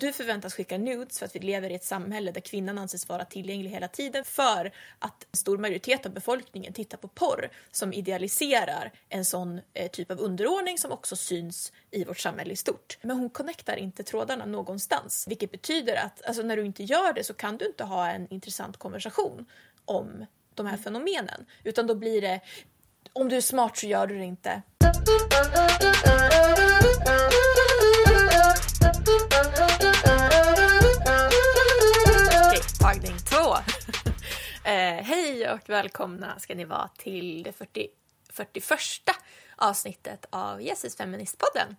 Du 0.00 0.12
förväntas 0.12 0.54
skicka 0.54 0.78
nudes 0.78 1.18
för 1.18 1.26
att 1.26 1.36
vi 1.36 1.40
lever 1.40 1.70
i 1.70 1.74
ett 1.74 1.84
samhälle 1.84 2.30
där 2.30 2.40
kvinnan 2.40 2.78
anses 2.78 3.08
vara 3.08 3.24
tillgänglig 3.24 3.70
hela 3.70 3.88
tiden 3.88 4.24
för 4.24 4.72
att 4.98 5.26
en 5.32 5.36
stor 5.36 5.58
majoritet 5.58 6.06
av 6.06 6.12
befolkningen 6.12 6.72
tittar 6.72 6.98
på 6.98 7.08
porr 7.08 7.50
som 7.70 7.92
idealiserar 7.92 8.92
en 9.08 9.24
sån 9.24 9.60
eh, 9.74 9.90
typ 9.90 10.10
av 10.10 10.20
underordning 10.20 10.78
som 10.78 10.92
också 10.92 11.16
syns 11.16 11.72
i 11.90 12.04
vårt 12.04 12.18
samhälle 12.18 12.52
i 12.52 12.56
stort. 12.56 12.98
Men 13.02 13.16
hon 13.16 13.30
connectar 13.30 13.76
inte 13.76 14.02
trådarna 14.02 14.46
någonstans, 14.46 15.24
vilket 15.28 15.50
betyder 15.50 15.94
att 15.96 16.26
alltså, 16.26 16.42
när 16.42 16.56
du 16.56 16.64
inte 16.64 16.82
gör 16.82 17.12
det 17.12 17.24
så 17.24 17.34
kan 17.34 17.56
du 17.56 17.66
inte 17.66 17.84
ha 17.84 18.10
en 18.10 18.32
intressant 18.32 18.76
konversation 18.76 19.46
om 19.84 20.26
de 20.54 20.66
här 20.66 20.76
fenomenen, 20.76 21.46
utan 21.64 21.86
då 21.86 21.94
blir 21.94 22.20
det 22.20 22.40
om 23.12 23.28
du 23.28 23.36
är 23.36 23.40
smart 23.40 23.76
så 23.76 23.86
gör 23.86 24.06
du 24.06 24.18
det 24.18 24.24
inte. 24.24 24.62
Eh, 34.68 35.04
hej 35.04 35.50
och 35.50 35.68
välkomna 35.68 36.38
ska 36.38 36.54
ni 36.54 36.64
vara 36.64 36.88
till 36.88 37.42
det 37.42 37.52
40, 37.52 37.88
41 38.32 38.78
avsnittet 39.56 40.26
av 40.30 40.62
Jesus 40.62 40.96
Feministpodden. 40.96 41.76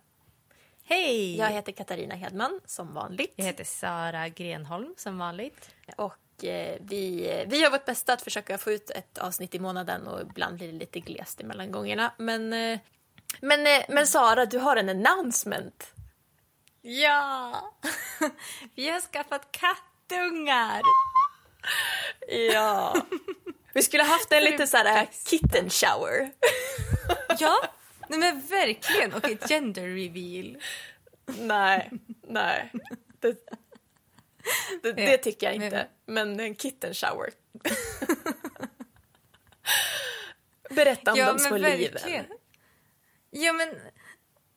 Hej! 0.84 1.36
Jag 1.36 1.50
heter 1.50 1.72
Katarina 1.72 2.14
Hedman 2.14 2.60
som 2.66 2.94
vanligt. 2.94 3.32
Jag 3.36 3.44
heter 3.44 3.64
Sara 3.64 4.28
Grenholm 4.28 4.94
som 4.96 5.18
vanligt. 5.18 5.70
Och 5.96 6.44
eh, 6.44 6.76
vi, 6.80 7.44
vi 7.46 7.58
gör 7.58 7.70
vårt 7.70 7.84
bästa 7.84 8.12
att 8.12 8.22
försöka 8.22 8.58
få 8.58 8.72
ut 8.72 8.90
ett 8.90 9.18
avsnitt 9.18 9.54
i 9.54 9.58
månaden 9.58 10.06
och 10.06 10.20
ibland 10.20 10.56
blir 10.56 10.72
det 10.72 10.78
lite 10.78 11.00
glest 11.00 11.42
mellan 11.42 11.72
gångerna. 11.72 12.12
Men, 12.18 12.52
eh, 12.52 12.78
men, 13.40 13.66
eh, 13.66 13.82
men 13.88 14.06
Sara, 14.06 14.46
du 14.46 14.58
har 14.58 14.76
en 14.76 14.88
announcement. 14.88 15.92
Ja! 16.82 17.54
Vi 18.74 18.90
har 18.90 19.00
skaffat 19.00 19.52
kattungar! 19.52 20.82
Ja. 22.52 23.06
Vi 23.74 23.82
skulle 23.82 24.02
haft 24.02 24.32
en 24.32 24.44
lite 24.44 24.66
såhär 24.66 25.08
kitten 25.26 25.70
shower. 25.70 26.30
Ja, 27.38 27.56
nej 28.08 28.18
men 28.18 28.40
verkligen. 28.40 29.12
Och 29.12 29.24
ett 29.24 29.48
gender 29.48 29.88
reveal. 29.88 30.62
Nej, 31.38 31.90
nej. 32.28 32.72
Det, 33.20 33.36
det, 34.82 34.92
det 34.92 35.16
tycker 35.16 35.46
jag 35.46 35.54
inte. 35.54 35.88
Men 36.06 36.40
en 36.40 36.54
kitten 36.54 36.94
shower. 36.94 37.30
Berätta 40.70 41.12
om 41.12 41.18
ja, 41.18 41.32
de 41.32 41.38
små 41.38 41.56
liven. 41.56 42.24
Ja, 43.30 43.52
men 43.52 43.68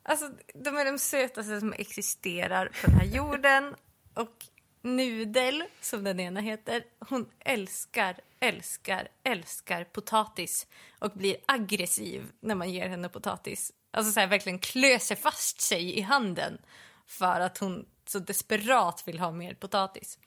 alltså, 0.02 0.30
de 0.54 0.76
är 0.76 0.84
de 0.84 0.98
sötaste 0.98 1.60
som 1.60 1.72
existerar 1.72 2.66
på 2.66 2.86
den 2.86 2.96
här 2.96 3.06
jorden. 3.06 3.74
Och 4.14 4.46
Nudel, 4.84 5.64
som 5.80 6.04
den 6.04 6.20
ena 6.20 6.40
heter, 6.40 6.84
hon 6.98 7.30
älskar, 7.38 8.20
älskar, 8.40 9.08
älskar 9.22 9.84
potatis 9.84 10.66
och 10.98 11.10
blir 11.10 11.36
aggressiv 11.46 12.32
när 12.40 12.54
man 12.54 12.70
ger 12.70 12.88
henne 12.88 13.08
potatis. 13.08 13.72
Alltså 13.90 14.12
så 14.12 14.20
här, 14.20 14.26
verkligen 14.26 14.58
klöser 14.58 15.16
fast 15.16 15.60
sig 15.60 15.98
i 15.98 16.00
handen 16.00 16.58
för 17.06 17.40
att 17.40 17.58
hon 17.58 17.86
så 18.06 18.18
desperat 18.18 19.08
vill 19.08 19.18
ha 19.18 19.30
mer 19.30 19.54
potatis. 19.54 20.18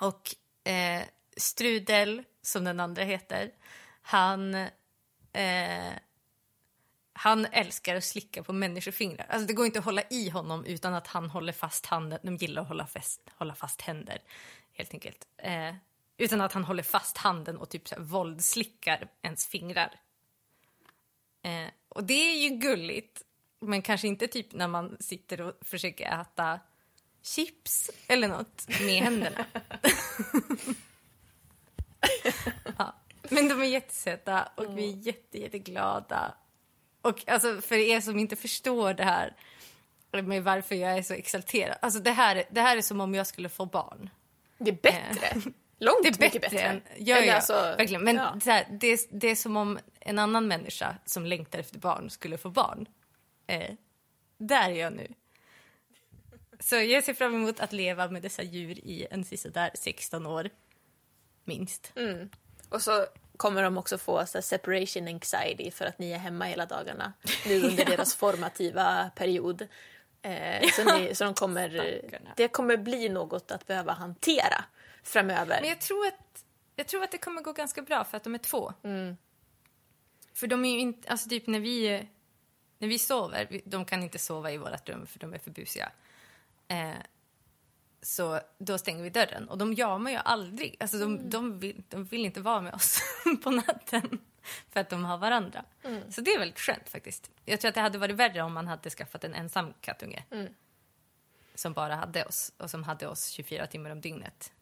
Och 0.00 0.34
eh, 0.70 1.02
Strudel, 1.36 2.22
som 2.42 2.64
den 2.64 2.80
andra 2.80 3.02
heter, 3.02 3.50
han, 4.02 4.54
eh, 5.32 5.92
han 7.16 7.46
älskar 7.46 7.96
att 7.96 8.04
slicka 8.04 8.42
på 8.42 8.52
människofingrar. 8.52 9.26
Alltså 9.28 9.46
det 9.46 9.52
går 9.52 9.66
inte 9.66 9.78
att 9.78 9.84
hålla 9.84 10.02
i 10.10 10.28
honom 10.28 10.64
utan 10.64 10.94
att 10.94 11.06
han 11.06 11.30
håller 11.30 11.52
fast 11.52 11.86
handen. 11.86 12.18
De 12.22 12.36
gillar 12.36 12.62
att 12.62 12.68
hålla 12.68 12.86
fast, 12.86 13.20
hålla 13.34 13.54
fast 13.54 13.80
händer, 13.80 14.18
helt 14.72 14.94
enkelt. 14.94 15.26
Eh, 15.36 15.74
utan 16.16 16.40
att 16.40 16.52
han 16.52 16.64
håller 16.64 16.82
fast 16.82 17.16
handen 17.16 17.56
och 17.56 17.68
typ 17.68 17.88
så 17.88 17.94
här 17.94 18.02
våldslickar 18.02 19.08
ens 19.22 19.46
fingrar. 19.46 20.00
Eh, 21.42 21.68
och 21.88 22.04
det 22.04 22.14
är 22.14 22.38
ju 22.38 22.48
gulligt, 22.48 23.22
men 23.60 23.82
kanske 23.82 24.08
inte 24.08 24.26
typ 24.26 24.52
när 24.52 24.68
man 24.68 24.96
sitter 25.00 25.40
och 25.40 25.54
försöker 25.60 26.20
äta 26.20 26.60
chips 27.22 27.90
eller 28.06 28.28
något 28.28 28.68
med 28.68 29.02
händerna. 29.02 29.46
ja. 32.78 32.94
Men 33.30 33.48
de 33.48 33.60
är 33.60 33.64
jättesöta 33.64 34.48
och 34.54 34.78
vi 34.78 34.92
är 34.92 34.96
jätte, 34.96 35.38
jätteglada. 35.38 36.34
Och 37.04 37.28
alltså, 37.28 37.60
för 37.60 37.74
er 37.74 38.00
som 38.00 38.18
inte 38.18 38.36
förstår 38.36 38.94
det 38.94 39.04
här 39.04 39.34
med 40.22 40.44
varför 40.44 40.74
jag 40.74 40.98
är 40.98 41.02
så 41.02 41.14
exalterad. 41.14 41.76
Alltså 41.82 42.00
det 42.00 42.10
här, 42.10 42.44
det 42.50 42.60
här 42.60 42.76
är 42.76 42.82
som 42.82 43.00
om 43.00 43.14
jag 43.14 43.26
skulle 43.26 43.48
få 43.48 43.66
barn. 43.66 44.10
Det 44.58 44.70
är 44.70 44.78
bättre. 44.82 45.40
Långt 45.78 46.02
Det 46.02 46.08
är 46.08 46.20
mycket 46.20 46.42
bättre. 46.42 46.60
än- 46.60 46.82
Ja, 46.98 47.18
ja, 47.18 47.34
alltså, 47.34 47.52
verkligen. 47.52 48.04
Men 48.04 48.16
ja. 48.16 48.38
här, 48.44 48.66
det, 48.80 48.86
är, 48.86 48.98
det 49.10 49.28
är 49.28 49.34
som 49.36 49.56
om 49.56 49.78
en 50.00 50.18
annan 50.18 50.48
människa 50.48 50.96
som 51.04 51.26
längtar 51.26 51.58
efter 51.58 51.78
barn 51.78 52.10
skulle 52.10 52.38
få 52.38 52.50
barn. 52.50 52.88
Eh, 53.46 53.74
där 54.38 54.70
är 54.70 54.74
jag 54.74 54.92
nu. 54.92 55.08
Så 56.60 56.76
jag 56.76 57.04
ser 57.04 57.14
fram 57.14 57.34
emot 57.34 57.60
att 57.60 57.72
leva 57.72 58.08
med 58.10 58.22
dessa 58.22 58.42
djur 58.42 58.78
i 58.78 59.06
en 59.10 59.24
sisådär 59.24 59.70
16 59.74 60.26
år, 60.26 60.50
minst. 61.44 61.92
Mm. 61.96 62.30
Och 62.68 62.82
så 62.82 63.06
kommer 63.36 63.62
de 63.62 63.78
också 63.78 63.98
få 63.98 64.26
så 64.26 64.42
separation 64.42 65.08
anxiety 65.08 65.70
för 65.70 65.84
att 65.84 65.98
ni 65.98 66.12
är 66.12 66.18
hemma 66.18 66.44
hela 66.44 66.66
dagarna 66.66 67.12
nu 67.46 67.62
under 67.62 67.84
deras 67.90 68.14
formativa 68.14 69.10
period. 69.14 69.68
Eh, 70.22 70.68
så, 70.68 70.98
ni, 70.98 71.14
så 71.14 71.24
de 71.24 71.34
kommer, 71.34 72.00
det 72.36 72.48
kommer 72.48 72.76
bli 72.76 73.08
något 73.08 73.50
att 73.50 73.66
behöva 73.66 73.92
hantera 73.92 74.64
framöver. 75.02 75.58
Men 75.60 75.68
jag 75.68 75.80
tror, 75.80 76.06
att, 76.06 76.44
jag 76.76 76.86
tror 76.86 77.02
att 77.02 77.12
det 77.12 77.18
kommer 77.18 77.42
gå 77.42 77.52
ganska 77.52 77.82
bra 77.82 78.04
för 78.04 78.16
att 78.16 78.24
de 78.24 78.34
är 78.34 78.38
två. 78.38 78.72
Mm. 78.82 79.16
För 80.34 80.46
de 80.46 80.64
är 80.64 80.72
ju 80.72 80.80
inte, 80.80 81.08
alltså 81.08 81.28
typ 81.28 81.46
när 81.46 81.60
vi, 81.60 82.08
när 82.78 82.88
vi 82.88 82.98
sover, 82.98 83.60
de 83.64 83.84
kan 83.84 84.02
inte 84.02 84.18
sova 84.18 84.52
i 84.52 84.58
vårt 84.58 84.88
rum 84.88 85.06
för 85.06 85.18
de 85.18 85.34
är 85.34 85.38
för 85.38 85.50
busiga. 85.50 85.92
Eh, 86.68 86.90
så 88.04 88.40
då 88.58 88.78
stänger 88.78 89.02
vi 89.02 89.10
dörren 89.10 89.48
och 89.48 89.58
de 89.58 89.72
jamar 89.72 90.10
ju 90.10 90.16
aldrig. 90.16 90.76
Alltså 90.80 90.98
de, 90.98 91.30
de, 91.30 91.58
vill, 91.58 91.82
de 91.88 92.04
vill 92.04 92.24
inte 92.24 92.40
vara 92.40 92.60
med 92.60 92.74
oss 92.74 93.02
på 93.42 93.50
natten 93.50 94.18
för 94.70 94.80
att 94.80 94.90
de 94.90 95.04
har 95.04 95.18
varandra. 95.18 95.64
Så 96.08 96.20
det 96.20 96.30
är 96.30 96.38
väldigt 96.38 96.58
skönt 96.58 96.88
faktiskt. 96.88 97.30
Jag 97.44 97.60
tror 97.60 97.68
att 97.68 97.74
det 97.74 97.80
hade 97.80 97.98
varit 97.98 98.16
värre 98.16 98.42
om 98.42 98.52
man 98.52 98.66
hade 98.66 98.90
skaffat 98.90 99.24
en 99.24 99.34
ensam 99.34 99.74
kattunge. 99.80 100.24
Som 101.54 101.72
bara 101.72 101.94
hade 101.94 102.24
oss 102.24 102.52
och 102.56 102.70
som 102.70 102.84
hade 102.84 103.06
oss 103.06 103.28
24 103.28 103.66
timmar 103.66 103.90
om 103.90 104.00
dygnet. 104.00 104.52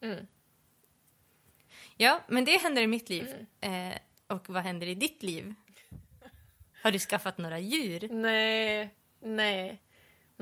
Mm. 0.00 0.26
Ja, 1.96 2.20
men 2.28 2.44
det 2.44 2.56
händer 2.56 2.82
i 2.82 2.86
mitt 2.86 3.08
liv. 3.08 3.46
Eh, 3.60 3.94
och 4.26 4.48
vad 4.48 4.62
händer 4.62 4.86
i 4.86 4.94
ditt 4.94 5.22
liv? 5.22 5.54
Har 6.82 6.92
du 6.92 6.98
skaffat 6.98 7.38
några 7.38 7.58
djur? 7.58 8.08
Nej, 8.08 8.94
nej, 9.20 9.82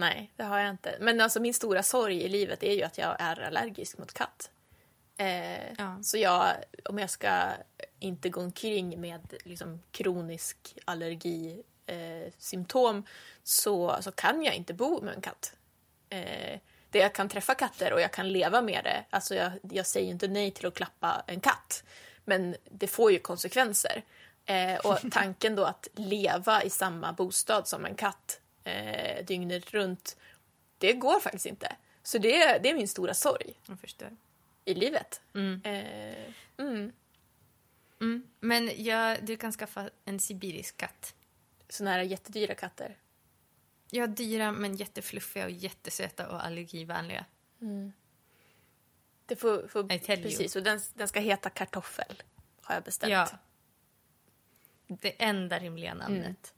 nej, 0.00 0.32
det 0.36 0.42
har 0.42 0.58
jag 0.58 0.70
inte. 0.70 0.96
Men 1.00 1.20
alltså 1.20 1.40
min 1.40 1.54
stora 1.54 1.82
sorg 1.82 2.22
i 2.22 2.28
livet 2.28 2.62
är 2.62 2.72
ju 2.72 2.82
att 2.82 2.98
jag 2.98 3.16
är 3.18 3.40
allergisk 3.40 3.98
mot 3.98 4.12
katt. 4.12 4.50
Eh, 5.16 5.72
Ja. 5.78 5.98
Så 6.02 6.18
jag, 6.18 6.56
om 6.84 6.98
jag 6.98 7.10
ska 7.10 7.50
inte 7.98 8.28
gå 8.28 8.40
omkring 8.40 9.00
med 9.00 9.34
liksom 9.44 9.82
kronisk 9.90 10.78
allergisymptom 10.84 11.64
eh, 11.86 12.32
symptom, 12.38 13.04
så, 13.42 13.96
så 14.00 14.12
kan 14.12 14.42
jag 14.42 14.54
inte 14.54 14.74
bo 14.74 15.00
med 15.02 15.14
en 15.14 15.20
katt. 15.20 15.52
Eh, 16.08 16.58
det 16.90 16.98
jag 16.98 17.14
kan 17.14 17.28
träffa 17.28 17.54
katter 17.54 17.92
och 17.92 18.00
jag 18.00 18.12
kan 18.12 18.28
leva 18.28 18.62
med 18.62 18.84
det. 18.84 19.04
Alltså 19.10 19.34
jag, 19.34 19.52
jag 19.62 19.86
säger 19.86 20.10
inte 20.10 20.28
nej 20.28 20.50
till 20.50 20.66
att 20.66 20.74
klappa 20.74 21.22
en 21.26 21.40
katt. 21.40 21.84
Men 22.24 22.56
det 22.70 22.86
får 22.86 23.12
ju 23.12 23.18
konsekvenser. 23.18 24.02
Eh, 24.44 24.74
och 24.74 24.98
tanken 25.10 25.56
då 25.56 25.64
att 25.64 25.88
leva 25.94 26.62
i 26.62 26.70
samma 26.70 27.12
bostad 27.12 27.68
som 27.68 27.84
en 27.84 27.94
katt 27.94 28.39
eh, 28.64 29.24
dygnet 29.24 29.70
runt, 29.70 30.16
det 30.78 30.92
går 30.92 31.20
faktiskt 31.20 31.46
inte. 31.46 31.76
Så 32.02 32.18
det, 32.18 32.58
det 32.58 32.70
är 32.70 32.74
min 32.74 32.88
stora 32.88 33.14
sorg 33.14 33.54
i 34.64 34.74
livet. 34.74 35.20
Mm. 35.34 35.60
Eh, 35.64 36.34
mm. 36.56 36.92
Mm. 38.00 38.26
Men 38.40 38.84
ja, 38.84 39.16
du 39.22 39.36
kan 39.36 39.52
skaffa 39.52 39.90
en 40.04 40.20
sibirisk 40.20 40.76
katt. 40.76 41.14
Såna 41.68 41.90
här 41.90 42.00
jättedyra 42.00 42.54
katter. 42.54 42.96
Ja, 43.90 44.06
dyra 44.06 44.52
men 44.52 44.76
jättefluffiga 44.76 45.44
och 45.44 45.50
jättesöta 45.50 46.28
och 46.28 46.46
allergivänliga. 46.46 47.24
Det 49.26 49.36
får, 49.36 49.68
får, 49.68 49.92
you. 49.92 50.00
precis, 50.00 50.56
och 50.56 50.62
den, 50.62 50.80
den 50.94 51.08
ska 51.08 51.20
heta 51.20 51.50
kartoffel. 51.50 52.22
Har 52.62 52.74
jag 52.74 52.84
bestämt. 52.84 53.12
Ja. 53.12 53.28
Det 54.86 55.22
enda 55.22 55.58
rimliga 55.58 55.94
namnet. 55.94 56.54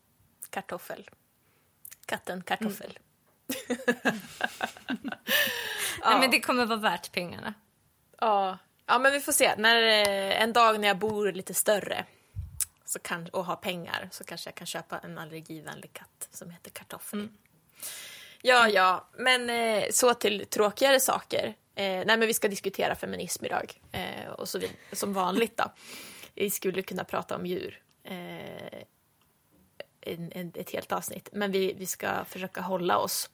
Kartoffel. 0.50 1.10
Katten 2.12 2.42
kartoffel. 2.42 2.98
Nej, 6.04 6.20
men 6.20 6.30
det 6.30 6.40
kommer 6.40 6.66
vara 6.66 6.78
värt 6.78 7.12
pengarna. 7.12 7.54
Ja. 8.20 8.58
ja, 8.86 8.98
men 8.98 9.12
vi 9.12 9.20
får 9.20 9.32
se. 9.32 9.54
När, 9.58 9.82
eh, 9.82 10.42
en 10.42 10.52
dag 10.52 10.80
när 10.80 10.88
jag 10.88 10.98
bor 10.98 11.32
lite 11.32 11.54
större 11.54 12.04
så 12.84 12.98
kan, 12.98 13.28
och 13.28 13.44
har 13.44 13.56
pengar 13.56 14.08
så 14.12 14.24
kanske 14.24 14.48
jag 14.48 14.54
kan 14.54 14.66
köpa 14.66 14.98
en 14.98 15.18
allergivänlig 15.18 15.92
katt 15.92 16.28
som 16.30 16.50
heter 16.50 16.70
kartoffel. 16.70 17.28
Ja, 18.42 18.68
ja, 18.68 19.08
men 19.16 19.50
eh, 19.50 19.84
så 19.90 20.14
till 20.14 20.46
tråkigare 20.46 21.00
saker. 21.00 21.46
Eh, 21.74 21.84
nej, 21.84 22.04
men 22.06 22.20
vi 22.20 22.34
ska 22.34 22.48
diskutera 22.48 22.94
feminism 22.94 23.44
idag. 23.44 23.80
Eh, 23.92 24.28
och 24.28 24.48
så 24.48 24.58
vid, 24.58 24.70
som 24.92 25.12
vanligt 25.12 25.56
då. 25.56 25.72
Vi 26.34 26.50
skulle 26.50 26.82
kunna 26.82 27.04
prata 27.04 27.36
om 27.36 27.46
djur. 27.46 27.82
En, 30.02 30.32
en, 30.32 30.52
ett 30.54 30.70
helt 30.70 30.92
avsnitt. 30.92 31.28
Men 31.32 31.52
vi, 31.52 31.72
vi 31.72 31.86
ska 31.86 32.24
försöka 32.24 32.60
hålla 32.60 32.98
oss. 32.98 33.30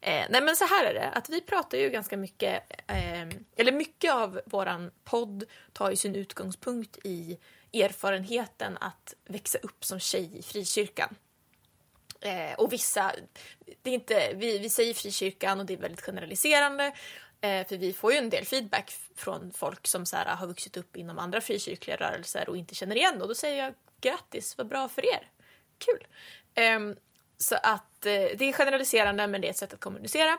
Eh, 0.00 0.24
nej 0.30 0.42
men 0.42 0.56
så 0.56 0.64
här 0.64 0.84
är 0.84 0.94
det, 0.94 1.10
att 1.10 1.28
vi 1.28 1.40
pratar 1.40 1.78
ju 1.78 1.90
ganska 1.90 2.16
mycket, 2.16 2.72
eh, 2.86 3.28
eller 3.56 3.72
mycket 3.72 4.12
av 4.12 4.40
våran 4.46 4.90
podd 5.04 5.44
tar 5.72 5.90
ju 5.90 5.96
sin 5.96 6.14
utgångspunkt 6.14 6.98
i 7.04 7.38
erfarenheten 7.72 8.78
att 8.80 9.14
växa 9.24 9.58
upp 9.58 9.84
som 9.84 10.00
tjej 10.00 10.38
i 10.38 10.42
frikyrkan. 10.42 11.14
Eh, 12.20 12.54
och 12.58 12.72
vissa, 12.72 13.12
det 13.82 13.90
är 13.90 13.94
inte, 13.94 14.32
vi, 14.34 14.58
vi 14.58 14.70
säger 14.70 14.94
frikyrkan 14.94 15.60
och 15.60 15.66
det 15.66 15.72
är 15.72 15.78
väldigt 15.78 16.00
generaliserande. 16.00 16.92
Eh, 17.40 17.66
för 17.66 17.76
vi 17.76 17.92
får 17.92 18.12
ju 18.12 18.18
en 18.18 18.30
del 18.30 18.44
feedback 18.44 18.92
från 19.16 19.52
folk 19.52 19.86
som 19.86 20.06
så 20.06 20.16
här, 20.16 20.26
ah, 20.26 20.34
har 20.34 20.46
vuxit 20.46 20.76
upp 20.76 20.96
inom 20.96 21.18
andra 21.18 21.40
frikyrkliga 21.40 21.96
rörelser 21.96 22.48
och 22.48 22.56
inte 22.56 22.74
känner 22.74 22.96
igen. 22.96 23.22
Och 23.22 23.28
då 23.28 23.34
säger 23.34 23.64
jag 23.64 23.74
grattis, 24.00 24.58
vad 24.58 24.68
bra 24.68 24.88
för 24.88 25.06
er. 25.06 25.30
Kul. 25.78 26.06
Um, 26.76 26.96
så 27.38 27.54
att 27.54 28.06
eh, 28.06 28.12
det 28.12 28.44
är 28.44 28.52
generaliserande 28.52 29.26
men 29.26 29.40
det 29.40 29.46
är 29.46 29.50
ett 29.50 29.56
sätt 29.56 29.74
att 29.74 29.80
kommunicera. 29.80 30.38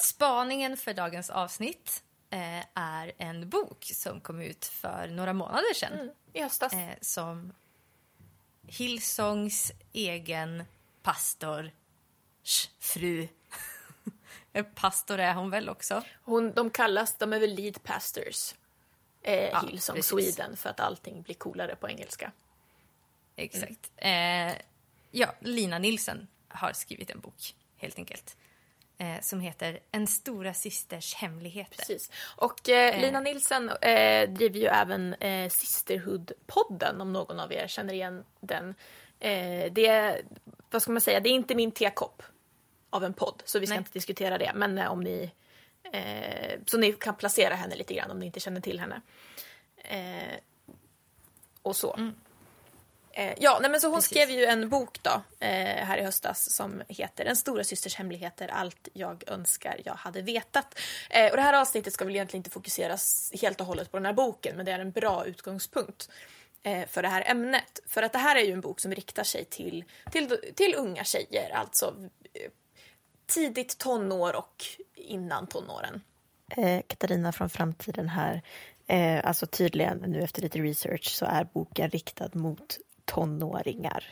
Spaningen 0.00 0.76
för 0.76 0.94
dagens 0.94 1.30
avsnitt 1.30 2.02
eh, 2.30 2.64
är 2.74 3.12
en 3.18 3.48
bok 3.48 3.90
som 3.94 4.20
kom 4.20 4.40
ut 4.40 4.64
för 4.64 5.06
några 5.06 5.32
månader 5.32 5.74
sedan. 5.74 5.92
Mm, 5.92 6.10
I 6.32 6.42
höstas. 6.42 6.72
Eh, 6.72 6.94
som 7.00 7.52
Hillsongs 8.66 9.72
egen 9.92 10.64
pastor 11.02 11.70
fru. 12.80 13.28
pastor 14.74 15.18
är 15.18 15.34
hon 15.34 15.50
väl 15.50 15.68
också? 15.68 16.02
Hon, 16.22 16.52
de 16.52 16.70
kallas, 16.70 17.14
de 17.14 17.32
är 17.32 17.40
väl 17.40 17.54
lead 17.54 17.82
pastors. 17.82 18.54
Eh, 19.22 19.34
Ja, 19.34 19.60
Hillsong 19.68 19.96
precis. 19.96 20.10
Sweden 20.10 20.56
för 20.56 20.70
att 20.70 20.80
allting 20.80 21.22
blir 21.22 21.34
coolare 21.34 21.76
på 21.76 21.88
engelska. 21.88 22.32
Exakt. 23.36 23.90
Eh, 23.96 24.52
ja, 25.10 25.34
Lina 25.40 25.78
Nilsson 25.78 26.26
har 26.48 26.72
skrivit 26.72 27.10
en 27.10 27.20
bok, 27.20 27.54
helt 27.76 27.98
enkelt. 27.98 28.36
Eh, 28.98 29.20
som 29.20 29.40
heter 29.40 29.80
En 29.90 30.06
stora 30.06 30.54
systers 30.54 31.14
hemligheter. 31.14 31.76
Precis. 31.76 32.10
Och 32.36 32.68
eh, 32.68 33.00
Lina 33.00 33.20
Nilsson 33.20 33.68
eh, 33.68 34.30
driver 34.30 34.60
ju 34.60 34.66
även 34.66 35.14
eh, 35.14 35.48
Sisterhood-podden 35.48 37.00
om 37.00 37.12
någon 37.12 37.40
av 37.40 37.52
er 37.52 37.66
känner 37.66 37.94
igen 37.94 38.24
den. 38.40 38.74
Eh, 39.20 39.72
det 39.72 39.86
är, 39.86 40.22
vad 40.70 40.82
ska 40.82 40.92
man 40.92 41.00
säga, 41.00 41.20
det 41.20 41.28
är 41.28 41.32
inte 41.32 41.54
min 41.54 41.72
tekopp 41.72 42.22
av 42.90 43.04
en 43.04 43.14
podd 43.14 43.42
så 43.44 43.58
vi 43.58 43.66
ska 43.66 43.74
Nej. 43.74 43.78
inte 43.78 43.92
diskutera 43.92 44.38
det. 44.38 44.52
Men 44.54 44.78
eh, 44.78 44.92
om 44.92 45.00
ni, 45.00 45.30
eh, 45.92 46.58
så 46.66 46.78
ni 46.78 46.92
kan 46.92 47.14
placera 47.14 47.54
henne 47.54 47.76
lite 47.76 47.94
grann 47.94 48.10
om 48.10 48.18
ni 48.18 48.26
inte 48.26 48.40
känner 48.40 48.60
till 48.60 48.80
henne. 48.80 49.00
Eh, 49.76 50.38
och 51.62 51.76
så. 51.76 52.12
Eh, 53.12 53.34
ja, 53.38 53.58
nej 53.62 53.70
men 53.70 53.80
så 53.80 53.88
hon 53.88 53.96
Precis. 53.96 54.10
skrev 54.10 54.30
ju 54.30 54.44
en 54.44 54.68
bok 54.68 55.02
då 55.02 55.22
eh, 55.40 55.84
här 55.84 55.98
i 55.98 56.02
höstas 56.02 56.52
som 56.52 56.82
heter 56.88 57.24
En 57.24 57.36
stora 57.36 57.64
systers 57.64 57.94
hemligheter, 57.94 58.48
allt 58.48 58.88
jag 58.92 59.24
önskar 59.26 59.80
jag 59.84 59.94
hade 59.94 60.22
vetat. 60.22 60.78
Eh, 61.10 61.30
och 61.30 61.36
det 61.36 61.42
här 61.42 61.60
avsnittet 61.60 61.92
ska 61.92 62.04
väl 62.04 62.14
egentligen 62.14 62.40
inte 62.40 62.50
fokuseras 62.50 63.32
helt 63.42 63.60
och 63.60 63.66
hållet 63.66 63.90
på 63.90 63.96
den 63.96 64.06
här 64.06 64.12
boken 64.12 64.56
men 64.56 64.66
det 64.66 64.72
är 64.72 64.78
en 64.78 64.90
bra 64.90 65.26
utgångspunkt 65.26 66.10
eh, 66.62 66.86
för 66.88 67.02
det 67.02 67.08
här 67.08 67.24
ämnet. 67.26 67.80
För 67.86 68.02
att 68.02 68.12
det 68.12 68.18
här 68.18 68.36
är 68.36 68.44
ju 68.44 68.52
en 68.52 68.60
bok 68.60 68.80
som 68.80 68.94
riktar 68.94 69.24
sig 69.24 69.44
till, 69.44 69.84
till, 70.10 70.36
till 70.54 70.74
unga 70.74 71.04
tjejer, 71.04 71.50
alltså 71.50 71.94
tidigt 73.30 73.78
tonår 73.78 74.36
och 74.36 74.64
innan 74.94 75.46
tonåren. 75.46 76.00
Eh, 76.56 76.82
Katarina 76.86 77.32
från 77.32 77.50
framtiden 77.50 78.08
här. 78.08 78.42
Eh, 78.86 79.20
alltså 79.24 79.46
tydligen 79.46 79.98
nu 79.98 80.22
efter 80.22 80.42
lite 80.42 80.58
research 80.58 81.08
så 81.08 81.26
är 81.26 81.44
boken 81.52 81.90
riktad 81.90 82.30
mot 82.32 82.78
tonåringar. 83.04 84.04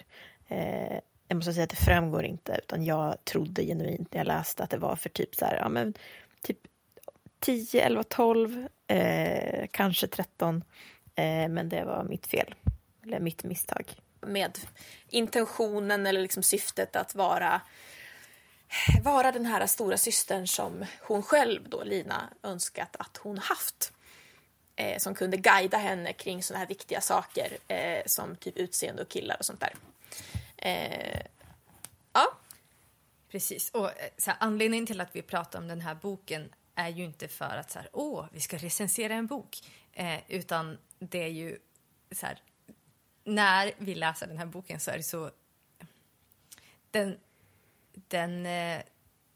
Eh, 0.48 1.00
jag 1.28 1.36
måste 1.36 1.52
säga 1.52 1.64
att 1.64 1.70
det 1.70 1.76
framgår 1.76 2.24
inte 2.24 2.60
utan 2.64 2.84
jag 2.84 3.24
trodde 3.24 3.64
genuint 3.64 4.12
när 4.12 4.20
jag 4.20 4.26
läste 4.26 4.62
att 4.62 4.70
det 4.70 4.78
var 4.78 4.96
för 4.96 5.08
typ 5.08 5.34
så 5.34 5.44
här, 5.44 5.56
ja 5.56 5.68
men 5.68 5.94
typ 6.42 6.58
10, 7.40 7.82
11, 7.82 8.02
12, 8.02 8.68
eh, 8.86 9.66
kanske 9.70 10.06
13. 10.06 10.64
Eh, 11.14 11.48
men 11.48 11.68
det 11.68 11.84
var 11.84 12.04
mitt 12.04 12.26
fel. 12.26 12.54
Eller 13.04 13.20
mitt 13.20 13.44
misstag. 13.44 13.94
med 14.20 14.58
intentionen 15.08 16.06
eller 16.06 16.20
liksom 16.20 16.42
syftet 16.42 16.96
att 16.96 17.14
vara 17.14 17.60
vara 19.02 19.32
den 19.32 19.46
här 19.46 19.66
stora 19.66 19.96
systern 19.96 20.46
som 20.46 20.84
hon 21.00 21.22
själv 21.22 21.68
då, 21.68 21.84
Lina, 21.84 22.30
önskat 22.42 22.96
att 22.98 23.16
hon 23.16 23.38
haft. 23.38 23.92
Eh, 24.76 24.98
som 24.98 25.14
kunde 25.14 25.36
guida 25.36 25.78
henne 25.78 26.12
kring 26.12 26.42
såna 26.42 26.58
här 26.58 26.66
viktiga 26.66 27.00
saker 27.00 27.58
eh, 27.68 28.02
som 28.06 28.36
typ 28.36 28.56
utseende 28.56 29.02
och 29.02 29.08
killar 29.08 29.36
och 29.38 29.44
sånt 29.44 29.60
där. 29.60 29.74
Eh, 30.56 31.20
ja, 32.12 32.38
Precis. 33.30 33.70
Och 33.70 33.86
eh, 33.86 34.08
så 34.16 34.30
här, 34.30 34.38
anledningen 34.40 34.86
till 34.86 35.00
att 35.00 35.16
vi 35.16 35.22
pratar 35.22 35.58
om 35.58 35.68
den 35.68 35.80
här 35.80 35.94
boken 35.94 36.52
är 36.74 36.88
ju 36.88 37.04
inte 37.04 37.28
för 37.28 37.56
att 37.56 37.70
så 37.70 37.78
här, 37.78 37.88
åh, 37.92 38.26
vi 38.32 38.40
ska 38.40 38.58
recensera 38.58 39.14
en 39.14 39.26
bok. 39.26 39.58
Eh, 39.92 40.18
utan 40.28 40.78
det 40.98 41.22
är 41.22 41.28
ju 41.28 41.58
så 42.10 42.26
här, 42.26 42.42
när 43.24 43.72
vi 43.78 43.94
läser 43.94 44.26
den 44.26 44.38
här 44.38 44.46
boken 44.46 44.80
så 44.80 44.90
är 44.90 44.96
det 44.96 45.02
så... 45.02 45.30
Den, 46.90 47.18
den 48.08 48.46
eh, 48.46 48.82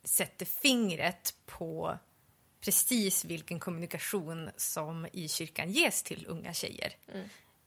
sätter 0.04 0.46
fingret 0.46 1.34
på 1.46 1.98
precis 2.60 3.24
vilken 3.24 3.60
kommunikation 3.60 4.50
som 4.56 5.06
i 5.12 5.28
kyrkan 5.28 5.70
ges 5.70 6.02
till 6.02 6.26
unga 6.28 6.54
tjejer. 6.54 6.92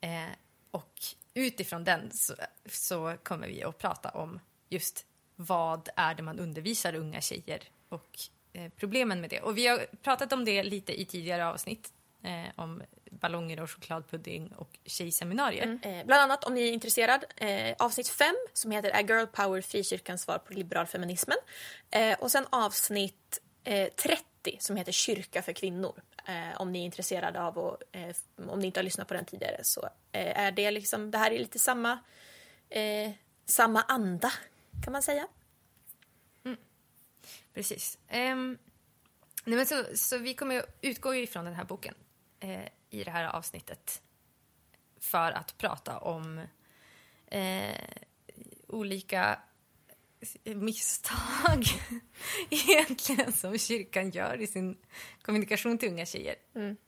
Eh, 0.02 0.30
och 0.72 0.94
utifrån 1.34 1.84
den 1.84 2.12
så, 2.12 2.34
så 2.66 3.18
kommer 3.24 3.48
vi 3.48 3.64
att 3.64 3.78
prata 3.78 4.10
om 4.10 4.40
just 4.70 5.06
vad 5.36 5.90
är 5.96 6.16
det 6.16 6.24
man 6.24 6.40
undervisar 6.40 6.96
unga 6.96 7.22
tjejer 7.22 7.60
och 7.90 8.20
eh, 8.54 8.72
problemen 8.76 9.22
med 9.22 9.30
det. 9.30 9.42
Och 9.42 9.58
vi 9.58 9.68
har 9.68 9.86
pratat 10.02 10.34
om 10.34 10.46
det 10.46 10.64
lite 10.64 11.02
i 11.02 11.06
tidigare 11.06 11.48
avsnitt 11.48 11.94
eh, 12.24 12.46
om 12.56 12.82
ballonger 13.20 13.60
och 13.62 13.70
chokladpudding 13.70 14.54
och 14.58 14.80
tjejseminarier. 14.86 15.80
Eh, 15.82 16.06
bland 16.06 16.22
annat 16.22 16.44
om 16.44 16.54
ni 16.54 16.68
är 16.68 16.72
intresserad, 16.72 17.26
eh, 17.36 17.76
avsnitt 17.80 18.08
5 18.08 18.36
som 18.54 18.72
heter 18.72 18.90
Är 18.90 19.04
Girl 19.04 19.26
Power 19.26 19.62
frikyrkans 19.62 20.22
svar 20.22 20.38
på 20.38 20.54
liberalfeminismen? 20.54 21.38
Eh, 21.92 22.20
och 22.20 22.32
sen 22.32 22.46
avsnitt 22.50 23.42
eh, 23.64 23.90
30 23.90 24.24
som 24.60 24.76
heter 24.76 24.92
Kyrka 24.92 25.42
för 25.42 25.54
kvinnor. 25.54 26.02
Eh, 26.28 26.62
om 26.62 26.72
ni 26.72 26.80
är 26.80 26.86
intresserade 26.86 27.42
av 27.42 27.58
och 27.58 27.78
eh, 27.92 28.16
om 28.50 28.60
ni 28.60 28.66
inte 28.66 28.80
har 28.80 28.84
lyssnat 28.84 29.08
på 29.08 29.14
den 29.14 29.26
tidigare 29.26 29.60
så 29.64 29.90
eh, 30.12 30.40
är 30.40 30.52
det 30.52 30.72
liksom, 30.72 31.12
det 31.12 31.18
här 31.18 31.32
är 31.32 31.40
lite 31.40 31.60
samma, 31.60 32.00
eh, 32.70 33.12
samma 33.46 33.82
anda 33.82 34.32
kan 34.84 34.94
man 34.94 35.04
säga. 35.04 35.28
Precis. 37.56 37.98
Ehm, 38.08 38.58
nej 39.46 39.58
men 39.58 39.66
så, 39.66 39.84
så 39.96 40.18
vi 40.18 40.34
kommer 40.34 40.66
utgå 40.82 41.16
ifrån 41.16 41.46
den 41.46 41.54
här 41.54 41.64
boken 41.64 41.96
eh, 42.40 42.66
i 43.00 43.04
det 43.04 43.12
här 43.12 43.26
avsnittet 43.36 44.02
för 45.00 45.32
att 45.32 45.58
prata 45.58 45.98
om 45.98 46.42
eh, 47.28 47.76
olika 48.68 49.40
misstag 50.44 51.64
egentligen 52.50 53.32
som 53.34 53.58
kyrkan 53.58 54.10
gör 54.10 54.42
i 54.42 54.48
sin 54.48 54.78
kommunikation 55.22 55.78
till 55.78 55.90
unga 55.90 56.06
tjejer. 56.06 56.36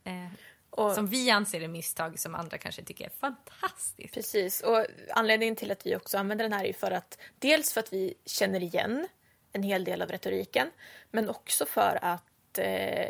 Eh, 0.04 0.28
Och- 0.70 0.94
som 0.94 1.06
vi 1.06 1.30
anser 1.30 1.60
är 1.60 1.68
misstag 1.68 2.18
som 2.18 2.34
andra 2.34 2.58
kanske 2.58 2.82
tycker 2.82 3.04
är 3.04 3.10
fantastiskt. 3.10 4.14
Precis, 4.14 4.60
och 4.60 4.86
anledningen 5.14 5.56
till 5.56 5.70
att 5.70 5.86
vi 5.86 5.96
också 5.96 6.18
använder 6.18 6.42
den 6.44 6.52
här 6.52 6.64
är 6.64 6.72
för 6.72 6.90
att 6.90 7.18
dels 7.38 7.72
för 7.72 7.80
att 7.80 7.92
vi 7.92 8.14
känner 8.26 8.62
igen 8.62 9.08
en 9.52 9.62
hel 9.62 9.84
del 9.84 10.02
av 10.02 10.08
retoriken, 10.08 10.70
men 11.10 11.28
också 11.28 11.66
för 11.66 11.98
att 12.02 12.58
eh, 12.58 13.08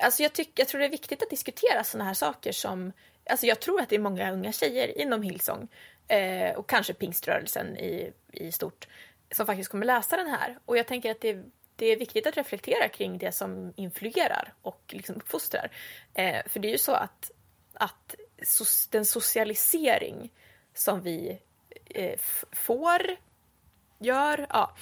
alltså 0.00 0.22
jag, 0.22 0.32
tycker, 0.32 0.52
jag 0.60 0.68
tror 0.68 0.78
det 0.78 0.84
är 0.86 0.90
viktigt 0.90 1.22
att 1.22 1.30
diskutera 1.30 1.84
sådana 1.84 2.04
här 2.04 2.14
saker 2.14 2.52
som 2.52 2.92
Alltså 3.30 3.46
jag 3.46 3.60
tror 3.60 3.80
att 3.80 3.88
det 3.88 3.94
är 3.96 4.00
många 4.00 4.32
unga 4.32 4.52
tjejer 4.52 4.98
inom 4.98 5.22
Hillsong 5.22 5.68
eh, 6.08 6.54
och 6.56 6.68
kanske 6.68 6.94
pingströrelsen 6.94 7.76
i, 7.76 8.12
i 8.32 8.52
stort 8.52 8.88
som 9.30 9.46
faktiskt 9.46 9.70
kommer 9.70 9.86
läsa 9.86 10.16
den 10.16 10.26
här. 10.28 10.58
Och 10.64 10.76
jag 10.78 10.86
tänker 10.86 11.10
att 11.10 11.20
det, 11.20 11.38
det 11.76 11.86
är 11.86 11.96
viktigt 11.96 12.26
att 12.26 12.36
reflektera 12.36 12.88
kring 12.88 13.18
det 13.18 13.32
som 13.32 13.72
influerar 13.76 14.52
och 14.62 14.82
liksom 14.88 15.16
uppfostrar. 15.16 15.70
Eh, 16.14 16.42
för 16.46 16.60
det 16.60 16.68
är 16.68 16.72
ju 16.72 16.78
så 16.78 16.92
att, 16.92 17.30
att 17.74 18.14
so- 18.38 18.88
den 18.90 19.04
socialisering 19.04 20.32
som 20.74 21.02
vi 21.02 21.38
eh, 21.84 22.12
f- 22.14 22.44
får, 22.52 23.16
gör, 23.98 24.46
ja, 24.50 24.76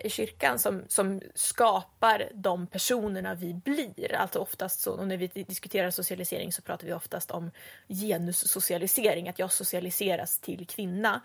i 0.00 0.10
kyrkan 0.10 0.58
som, 0.58 0.82
som 0.88 1.20
skapar 1.34 2.30
de 2.34 2.66
personerna 2.66 3.34
vi 3.34 3.54
blir. 3.54 4.14
Alltså 4.14 4.38
oftast 4.38 4.80
så, 4.80 4.92
och 4.92 5.08
när 5.08 5.16
vi 5.16 5.26
diskuterar 5.26 5.90
socialisering 5.90 6.52
så 6.52 6.62
pratar 6.62 6.86
vi 6.86 6.92
oftast 6.92 7.30
om 7.30 7.50
genussocialisering, 7.88 9.28
att 9.28 9.38
jag 9.38 9.52
socialiseras 9.52 10.38
till 10.38 10.66
kvinna. 10.66 11.20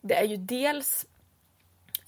det 0.00 0.14
är 0.14 0.24
ju 0.24 0.36
dels 0.36 1.06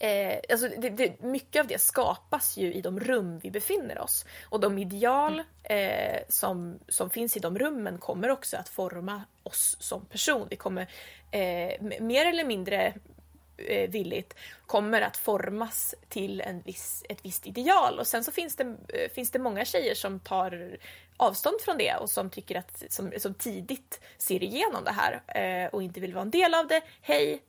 Eh, 0.01 0.39
alltså 0.51 0.69
det, 0.79 0.91
det, 0.91 1.23
mycket 1.23 1.61
av 1.61 1.67
det 1.67 1.79
skapas 1.79 2.57
ju 2.57 2.73
i 2.75 2.81
de 2.81 3.01
rum 3.01 3.39
vi 3.39 3.51
befinner 3.51 3.99
oss. 3.99 4.25
Och 4.49 4.61
de 4.61 4.79
ideal 4.79 5.43
eh, 5.63 6.19
som, 6.29 6.79
som 6.89 7.11
finns 7.11 7.37
i 7.37 7.41
de 7.41 7.59
rummen 7.59 7.99
kommer 7.99 8.29
också 8.29 8.57
att 8.57 8.69
forma 8.69 9.23
oss 9.43 9.77
som 9.81 10.05
person. 10.05 10.47
Vi 10.51 10.57
kommer 10.57 10.83
eh, 11.31 11.83
mer 12.01 12.27
eller 12.27 12.45
mindre 12.45 12.87
eh, 12.87 12.95
Eh, 13.67 13.91
villigt 13.91 14.35
kommer 14.67 15.01
att 15.01 15.17
formas 15.17 15.95
till 16.09 16.41
en 16.41 16.61
viss, 16.61 17.05
ett 17.09 17.25
visst 17.25 17.47
ideal. 17.47 17.99
Och 17.99 18.07
sen 18.07 18.25
så 18.25 18.33
finns 18.33 18.57
det, 18.57 18.77
eh, 18.89 19.11
finns 19.15 19.31
det 19.31 19.39
många 19.39 19.65
tjejer 19.65 19.95
som 19.95 20.21
tar 20.21 20.79
avstånd 21.17 21.61
från 21.61 21.79
det 21.79 21.95
och 21.95 22.11
som 22.11 22.31
tycker 22.31 22.59
att 22.59 22.83
som, 22.89 23.13
som 23.19 23.35
tidigt 23.35 24.01
ser 24.19 24.43
igenom 24.43 24.85
det 24.85 24.93
här 24.93 25.23
eh, 25.27 25.69
och 25.69 25.83
inte 25.83 26.01
vill 26.01 26.15
vara 26.15 26.23
en 26.23 26.31
del 26.31 26.55
av 26.55 26.67
det. 26.67 26.83
Hej, 27.01 27.43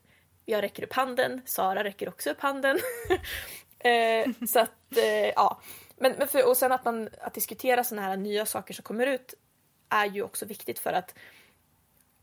jag 0.46 0.64
räcker 0.64 0.84
upp 0.84 0.94
handen, 0.94 1.42
Sara 1.46 1.84
räcker 1.84 2.10
också 2.10 2.30
upp 2.30 2.42
handen. 2.42 2.80
eh, 3.80 4.48
så 4.48 4.60
att, 4.60 4.98
eh, 4.98 5.30
ja. 5.36 5.62
Men, 5.98 6.12
men 6.18 6.28
för, 6.28 6.50
och 6.50 6.58
sen 6.58 6.72
att 6.72 6.86
man 6.86 7.10
att 7.22 7.34
diskutera 7.34 7.84
sådana 7.84 8.08
här 8.08 8.18
nya 8.18 8.46
saker 8.46 8.74
som 8.74 8.84
kommer 8.84 9.08
ut 9.08 9.34
är 9.90 10.06
ju 10.06 10.24
också 10.24 10.46
viktigt 10.46 10.80
för 10.80 10.94
att 10.94 11.16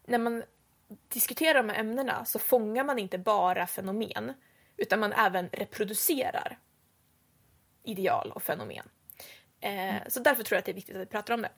när 0.07 0.19
man 0.19 0.43
diskuterar 1.09 1.55
de 1.55 1.69
här 1.69 1.81
ämnena 1.81 2.25
så 2.25 2.38
fångar 2.38 2.85
man 2.85 2.99
inte 2.99 3.19
bara 3.19 3.66
fenomen 3.66 4.33
utan 4.76 5.00
man 5.00 5.12
även 5.12 5.49
reproducerar 5.49 6.59
ideal 7.83 8.33
och 8.33 8.43
fenomen. 8.43 8.88
Eh, 9.61 9.97
så 10.09 10.21
därför 10.21 10.43
tror 10.43 10.57
jag 10.57 10.59
att 10.59 10.64
det 10.64 10.73
är 10.73 10.75
viktigt 10.75 10.97
att 10.97 11.02
vi 11.02 11.07
pratar 11.07 11.35
om 11.35 11.43
det. 11.43 11.52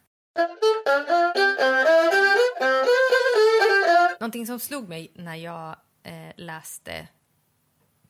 Någonting 4.21 4.47
som 4.47 4.61
slog 4.61 4.89
mig 4.89 5.13
när 5.15 5.37
jag 5.37 5.77
eh, 6.03 6.33
läste 6.37 7.09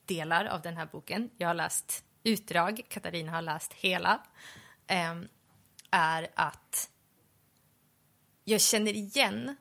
delar 0.04 0.44
av 0.44 0.62
den 0.62 0.76
här 0.76 0.87
boken, 0.87 1.30
jag 1.37 1.48
har 1.48 1.54
läst 1.54 2.04
utdrag, 2.22 2.82
Katarina 2.88 3.32
har 3.32 3.42
läst 3.42 3.72
hela, 3.72 4.22
eh, 4.87 5.14
är 5.90 6.28
att 6.34 6.90
jag 8.44 8.60
känner 8.60 8.92
igen 8.92 9.56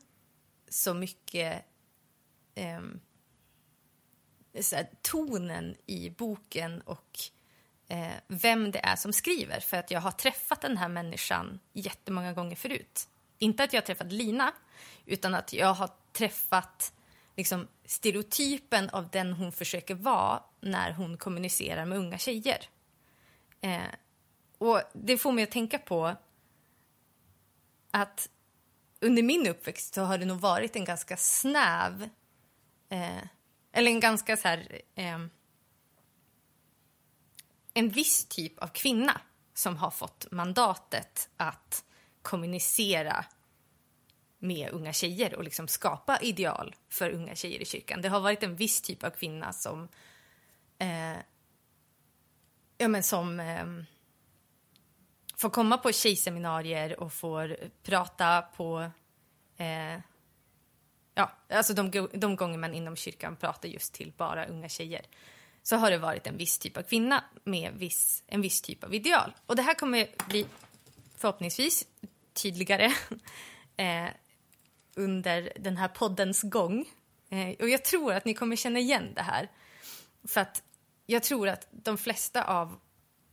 så 0.69 0.93
mycket 0.93 1.65
eh, 2.55 2.81
så 4.61 4.75
här, 4.75 4.89
tonen 5.01 5.75
i 5.85 6.09
boken 6.09 6.81
och 6.81 7.19
eh, 7.87 8.13
vem 8.27 8.71
det 8.71 8.79
är 8.85 8.95
som 8.95 9.13
skriver. 9.13 9.59
För 9.59 9.77
att 9.77 9.91
jag 9.91 10.01
har 10.01 10.11
träffat 10.11 10.61
den 10.61 10.77
här 10.77 10.87
människan 10.87 11.59
jättemånga 11.73 12.33
gånger 12.33 12.55
förut. 12.55 13.09
Inte 13.37 13.63
att 13.63 13.73
jag 13.73 13.81
har 13.81 13.85
träffat 13.85 14.11
Lina, 14.11 14.53
utan 15.05 15.35
att 15.35 15.53
jag 15.53 15.73
har 15.73 15.89
träffat 16.11 16.93
liksom, 17.35 17.67
stereotypen 17.85 18.89
av 18.89 19.09
den 19.09 19.33
hon 19.33 19.51
försöker 19.51 19.95
vara 19.95 20.43
när 20.61 20.91
hon 20.91 21.17
kommunicerar 21.17 21.85
med 21.85 21.97
unga 21.97 22.17
tjejer. 22.17 22.69
Eh, 23.61 23.81
och 24.57 24.81
Det 24.93 25.17
får 25.17 25.31
mig 25.31 25.43
att 25.43 25.51
tänka 25.51 25.79
på 25.79 26.15
att 27.91 28.29
under 29.01 29.23
min 29.23 29.47
uppväxt 29.47 29.93
så 29.93 30.01
har 30.01 30.17
det 30.17 30.25
nog 30.25 30.39
varit 30.39 30.75
en 30.75 30.85
ganska 30.85 31.17
snäv... 31.17 32.09
Eh, 32.89 33.23
eller 33.71 33.91
en 33.91 33.99
ganska 33.99 34.37
så 34.37 34.47
här... 34.47 34.81
Eh, 34.95 35.19
en 37.73 37.89
viss 37.89 38.25
typ 38.25 38.59
av 38.59 38.67
kvinna 38.67 39.21
som 39.53 39.77
har 39.77 39.91
fått 39.91 40.27
mandatet 40.31 41.29
att 41.37 41.83
kommunicera 42.21 43.25
med 44.39 44.69
unga 44.71 44.93
tjejer 44.93 45.35
och 45.35 45.43
liksom 45.43 45.67
skapa 45.67 46.19
ideal 46.21 46.75
för 46.89 47.09
unga 47.09 47.35
tjejer 47.35 47.61
i 47.61 47.65
kyrkan. 47.65 48.01
Det 48.01 48.09
har 48.09 48.19
varit 48.19 48.43
en 48.43 48.55
viss 48.55 48.81
typ 48.81 49.03
av 49.03 49.09
kvinna 49.09 49.53
som... 49.53 49.87
Eh, 50.79 51.17
ja, 52.77 52.87
men 52.87 53.03
som 53.03 53.39
eh, 53.39 53.65
får 55.37 55.49
komma 55.49 55.77
på 55.77 55.91
tjejseminarier 55.91 56.99
och 56.99 57.13
får 57.13 57.57
prata 57.83 58.41
på... 58.41 58.91
Eh, 59.57 59.99
ja, 61.13 61.31
alltså 61.49 61.73
de, 61.73 62.09
de 62.13 62.35
gånger 62.35 62.57
man 62.57 62.73
inom 62.73 62.95
kyrkan 62.95 63.35
pratar 63.35 63.69
just 63.69 63.93
till 63.93 64.11
bara 64.17 64.45
unga 64.45 64.69
tjejer 64.69 65.05
så 65.63 65.75
har 65.75 65.91
det 65.91 65.97
varit 65.97 66.27
en 66.27 66.37
viss 66.37 66.57
typ 66.57 66.77
av 66.77 66.81
kvinna 66.81 67.23
med 67.43 67.73
viss, 67.73 68.23
en 68.27 68.41
viss 68.41 68.61
typ 68.61 68.83
av 68.83 68.93
ideal. 68.93 69.33
Och 69.45 69.55
det 69.55 69.61
här 69.61 69.73
kommer 69.73 70.07
bli 70.29 70.45
förhoppningsvis 71.15 71.87
tydligare 72.33 72.85
eh, 73.77 74.07
under 74.95 75.53
den 75.59 75.77
här 75.77 75.87
poddens 75.87 76.41
gång. 76.41 76.85
Eh, 77.29 77.55
och 77.59 77.69
jag 77.69 77.85
tror 77.85 78.13
att 78.13 78.25
ni 78.25 78.33
kommer 78.33 78.55
känna 78.55 78.79
igen 78.79 79.13
det 79.15 79.21
här. 79.21 79.51
För 80.27 80.41
att 80.41 80.63
jag 81.05 81.23
tror 81.23 81.47
att 81.47 81.67
de 81.71 81.97
flesta 81.97 82.43
av 82.43 82.79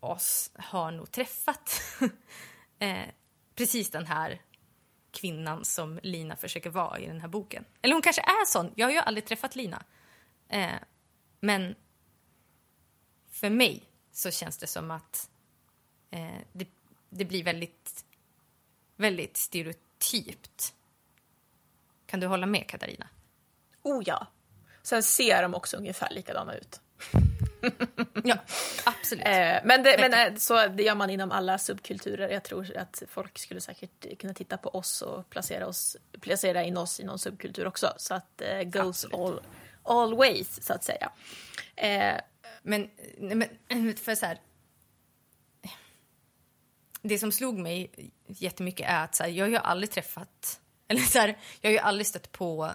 oss 0.04 0.50
har 0.54 0.90
nog 0.90 1.12
träffat 1.12 1.80
eh, 2.78 3.08
precis 3.54 3.90
den 3.90 4.06
här 4.06 4.42
kvinnan 5.10 5.64
som 5.64 6.00
Lina 6.02 6.36
försöker 6.36 6.70
vara 6.70 6.98
i 6.98 7.06
den 7.06 7.20
här 7.20 7.28
boken. 7.28 7.64
Eller 7.82 7.94
hon 7.94 8.02
kanske 8.02 8.22
är 8.22 8.46
sån. 8.46 8.72
Jag 8.74 8.86
har 8.86 8.92
ju 8.92 8.98
aldrig 8.98 9.26
träffat 9.26 9.56
Lina. 9.56 9.84
Eh, 10.48 10.74
men 11.40 11.74
för 13.30 13.50
mig 13.50 13.82
så 14.12 14.30
känns 14.30 14.58
det 14.58 14.66
som 14.66 14.90
att 14.90 15.30
eh, 16.10 16.38
det, 16.52 16.68
det 17.10 17.24
blir 17.24 17.44
väldigt, 17.44 18.04
väldigt 18.96 19.36
stereotypt 19.36 20.74
kan 22.14 22.20
du 22.20 22.26
hålla 22.26 22.46
med, 22.46 22.66
Katarina? 22.68 23.08
Oh 23.82 24.02
ja. 24.06 24.26
Sen 24.82 25.02
ser 25.02 25.42
de 25.42 25.54
också 25.54 25.76
ungefär 25.76 26.10
likadana 26.10 26.54
ut. 26.54 26.80
ja, 28.24 28.36
absolut. 28.84 29.26
Eh, 29.26 29.56
men, 29.64 29.82
det, 29.82 29.96
men 30.10 30.32
eh, 30.32 30.38
så 30.38 30.66
det 30.66 30.82
gör 30.82 30.94
man 30.94 31.10
inom 31.10 31.32
alla 31.32 31.58
subkulturer. 31.58 32.28
Jag 32.28 32.42
tror 32.42 32.76
att 32.76 33.02
folk 33.08 33.38
skulle 33.38 33.60
säkert 33.60 34.18
kunna 34.18 34.34
titta 34.34 34.56
på 34.56 34.68
oss 34.68 35.02
och 35.02 35.30
placera, 35.30 35.66
oss, 35.66 35.96
placera 36.20 36.62
in 36.62 36.76
oss 36.76 37.00
i 37.00 37.04
någon 37.04 37.18
subkultur 37.18 37.66
också. 37.66 37.92
Så 37.96 38.14
att 38.14 38.40
eh, 38.40 38.62
goes 38.62 39.04
all, 39.04 39.40
all 39.82 40.14
ways, 40.14 40.66
så 40.66 40.72
att 40.72 40.84
säga. 40.84 41.10
Eh, 41.76 42.20
men, 42.62 42.90
men 43.18 43.48
för 43.96 44.14
så 44.14 44.26
här, 44.26 44.40
Det 47.02 47.18
som 47.18 47.32
slog 47.32 47.58
mig 47.58 47.90
jättemycket 48.26 48.90
är 48.90 49.04
att 49.04 49.14
så 49.14 49.22
här, 49.22 49.30
jag 49.30 49.44
har 49.44 49.50
ju 49.50 49.56
aldrig 49.56 49.90
träffat 49.90 50.60
eller 50.88 51.00
så 51.00 51.18
här, 51.18 51.38
jag 51.60 51.70
har 51.70 51.72
ju 51.72 51.78
aldrig 51.78 52.06
stött 52.06 52.32
på 52.32 52.70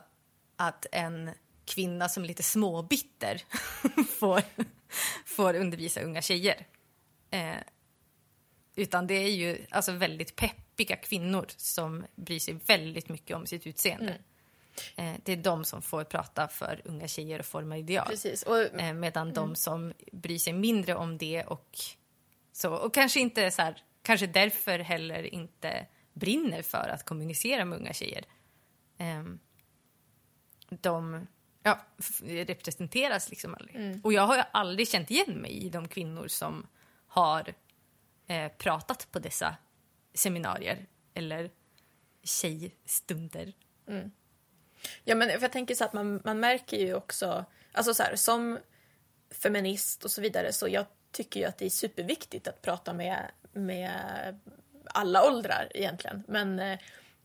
att 0.56 0.86
en 0.92 1.32
kvinna 1.70 2.10
som 2.10 2.24
är 2.24 2.28
lite 2.28 2.44
småbitter 2.44 3.44
får, 4.20 4.42
får 5.26 5.54
undervisa 5.54 6.02
unga 6.02 6.22
tjejer. 6.22 6.68
Eh, 7.32 7.56
utan 8.76 9.08
det 9.08 9.14
är 9.14 9.32
ju 9.32 9.66
alltså 9.70 9.92
väldigt 9.92 10.36
peppiga 10.36 10.96
kvinnor 10.96 11.46
som 11.58 12.06
bryr 12.16 12.40
sig 12.40 12.54
väldigt 12.66 13.10
mycket 13.10 13.38
om 13.38 13.46
sitt 13.46 13.68
utseende. 13.68 14.18
Mm. 14.96 15.14
Eh, 15.14 15.20
det 15.26 15.32
är 15.32 15.38
de 15.38 15.66
som 15.66 15.82
får 15.82 16.04
prata 16.04 16.48
för 16.48 16.82
unga 16.86 17.08
tjejer 17.08 17.40
och 17.40 17.46
forma 17.46 17.78
ideal. 17.78 18.08
Precis. 18.08 18.44
Och, 18.44 18.60
eh, 18.80 18.94
medan 18.94 19.28
mm. 19.28 19.34
de 19.34 19.56
som 19.56 19.94
bryr 20.12 20.38
sig 20.38 20.54
mindre 20.54 20.96
om 20.96 21.18
det 21.18 21.44
och 21.44 21.80
så, 22.52 22.74
och 22.74 22.94
kanske 22.94 23.20
inte 23.20 23.52
så 23.52 23.62
här, 23.62 23.84
kanske 24.02 24.28
därför 24.28 24.80
heller 24.80 25.34
inte 25.34 25.86
brinner 26.14 26.62
för 26.62 26.90
att 26.90 27.06
kommunicera 27.06 27.66
med 27.66 27.80
unga 27.80 27.94
tjejer. 27.94 28.26
Um, 28.98 29.40
de 30.70 31.28
ja, 31.64 31.86
representeras 32.22 33.30
liksom 33.30 33.54
aldrig. 33.54 33.76
Mm. 33.76 34.02
Och 34.04 34.14
jag 34.14 34.22
har 34.22 34.46
aldrig 34.52 34.88
känt 34.88 35.12
igen 35.12 35.34
mig 35.34 35.66
i 35.66 35.70
de 35.70 35.88
kvinnor 35.88 36.28
som 36.28 36.68
har 37.08 37.54
eh, 38.28 38.52
pratat 38.52 39.08
på 39.12 39.20
dessa 39.20 39.56
seminarier 40.14 40.86
eller 41.14 41.52
tjejstunder. 42.24 43.54
Mm. 43.88 44.12
Ja, 45.04 45.16
men 45.16 45.30
jag 45.30 45.52
tänker 45.52 45.76
så 45.76 45.86
att 45.86 45.94
man, 45.94 46.22
man 46.24 46.40
märker 46.40 46.78
ju 46.78 46.94
också, 46.94 47.46
alltså 47.72 47.94
så 47.94 48.04
här, 48.04 48.16
som 48.16 48.60
feminist 49.32 50.04
och 50.04 50.12
så 50.12 50.22
vidare, 50.22 50.54
så 50.54 50.68
jag 50.68 50.86
tycker 51.12 51.40
ju 51.40 51.46
att 51.46 51.58
det 51.58 51.66
är 51.66 51.70
superviktigt 51.70 52.48
att 52.48 52.62
prata 52.62 52.94
med, 52.94 53.32
med 53.52 54.40
alla 54.86 55.28
åldrar 55.28 55.72
egentligen. 55.74 56.24
Men, 56.28 56.60
eh, 56.60 56.80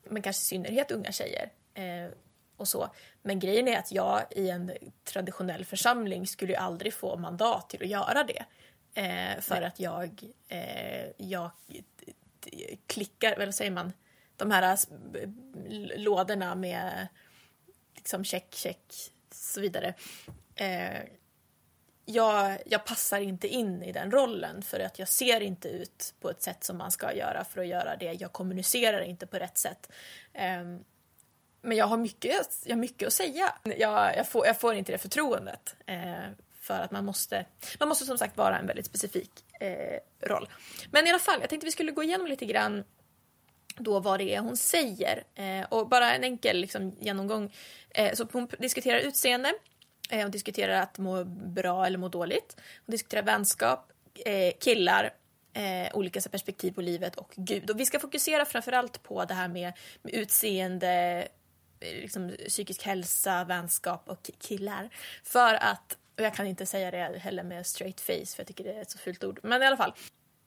men 0.05 0.23
kanske 0.23 0.41
i 0.41 0.45
synnerhet 0.45 0.91
unga 0.91 1.13
tjejer. 1.13 1.53
Eh, 1.75 2.11
och 2.57 2.69
så. 2.69 2.95
Men 3.23 3.39
grejen 3.39 3.69
är 3.69 3.79
att 3.79 3.93
jag 3.93 4.23
i 4.31 4.51
en 4.51 4.73
traditionell 5.05 5.65
församling 5.65 6.27
skulle 6.27 6.53
ju 6.53 6.59
aldrig 6.59 6.95
få 6.95 7.17
mandat 7.17 7.71
till 7.71 7.83
att 7.83 7.89
göra 7.89 8.25
det. 8.25 8.45
Eh, 8.95 9.41
för 9.41 9.55
Nej. 9.55 9.65
att 9.65 9.81
jag, 9.81 10.23
eh, 10.49 11.07
jag 11.17 11.51
klickar, 12.87 13.33
eller 13.33 13.53
säger 13.53 13.71
man, 13.71 13.93
de 14.37 14.51
här 14.51 14.79
lådorna 15.99 16.55
med 16.55 17.09
liksom 17.95 18.25
check, 18.25 18.55
check, 18.55 18.95
så 19.31 19.61
vidare. 19.61 19.95
Eh, 20.55 21.01
jag, 22.05 22.59
jag 22.67 22.85
passar 22.85 23.21
inte 23.21 23.49
in 23.49 23.83
i 23.83 23.93
den 23.93 24.11
rollen 24.11 24.63
för 24.63 24.81
att 24.81 24.99
jag 24.99 25.09
ser 25.09 25.41
inte 25.41 25.69
ut 25.69 26.15
på 26.21 26.31
ett 26.31 26.43
sätt 26.43 26.65
som 26.65 26.77
man 26.79 26.91
ska 26.91 27.15
göra 27.15 27.45
för 27.45 27.61
att 27.61 27.67
göra 27.67 27.97
det. 27.97 28.13
Jag 28.13 28.33
kommunicerar 28.33 29.01
inte 29.01 29.27
på 29.27 29.37
rätt 29.37 29.59
sätt. 29.59 29.93
Um, 30.61 30.85
men 31.65 31.77
jag 31.77 31.87
har 31.87 31.97
mycket, 31.97 32.59
jag 32.65 32.73
har 32.73 32.81
mycket 32.81 33.07
att 33.07 33.13
säga. 33.13 33.55
Jag, 33.63 34.17
jag, 34.17 34.29
får, 34.29 34.47
jag 34.47 34.61
får 34.61 34.75
inte 34.75 34.93
det 34.93 34.99
förtroendet. 34.99 35.77
Eh, 35.87 35.97
för 36.61 36.81
att 36.81 36.91
man 36.91 37.05
måste, 37.05 37.47
man 37.79 37.89
måste 37.89 38.05
som 38.05 38.19
sagt 38.19 38.37
vara 38.37 38.59
en 38.59 38.67
väldigt 38.67 38.87
specifik 38.87 39.31
eh, 39.61 40.29
roll. 40.29 40.49
Men 40.91 41.07
i 41.07 41.11
alla 41.11 41.19
fall, 41.19 41.41
jag 41.41 41.51
tänkte 41.51 41.65
vi 41.65 41.73
skulle 41.73 41.93
gå 41.93 42.03
igenom 42.03 42.27
lite 42.27 42.47
grann 42.47 42.85
då 43.77 44.01
vad 44.01 44.21
det 44.21 44.35
är 44.35 44.41
hon 44.41 44.57
säger. 44.57 45.25
Eh, 45.35 45.65
och 45.69 45.89
bara 45.89 46.15
en 46.15 46.25
enkel 46.25 46.57
liksom, 46.57 46.97
genomgång. 47.01 47.53
Eh, 47.91 48.15
så 48.15 48.27
hon 48.33 48.49
diskuterar 48.59 48.99
utseende, 48.99 49.53
eh, 50.11 50.23
hon 50.23 50.31
diskuterar 50.31 50.81
att 50.81 50.99
må 50.99 51.25
bra 51.25 51.87
eller 51.87 51.99
må 51.99 52.09
dåligt. 52.09 52.57
Hon 52.87 52.93
diskuterar 52.93 53.23
vänskap, 53.23 53.93
eh, 54.25 54.53
killar, 54.61 55.11
eh, 55.53 55.97
olika 55.97 56.21
perspektiv 56.21 56.73
på 56.73 56.81
livet 56.81 57.17
och 57.17 57.33
Gud. 57.37 57.71
Och 57.71 57.81
vi 57.81 57.87
ska 57.87 58.01
fokusera 58.01 58.45
framförallt 58.45 59.03
på 59.03 59.25
det 59.25 59.35
här 59.35 59.49
med, 59.49 59.73
med 60.03 60.15
utseende, 60.15 61.29
liksom, 61.93 62.37
psykisk 62.49 62.83
hälsa, 62.83 63.45
vänskap 63.45 64.09
och 64.09 64.31
killar. 64.39 64.91
För 65.23 65.55
att, 65.55 65.99
och 66.17 66.25
jag 66.25 66.35
kan 66.35 66.47
inte 66.47 66.67
säga 66.67 66.91
det 66.91 67.19
heller 67.19 67.43
med 67.43 67.67
straight 67.67 68.01
face 68.01 68.27
för 68.27 68.41
jag 68.41 68.47
tycker 68.47 68.65
det 68.65 68.73
är 68.73 68.83
ett 68.83 68.91
så 68.91 68.99
fult 68.99 69.25
ord. 69.25 69.41
Men 69.43 69.63
i 69.63 69.67
alla 69.67 69.77
fall. 69.77 69.95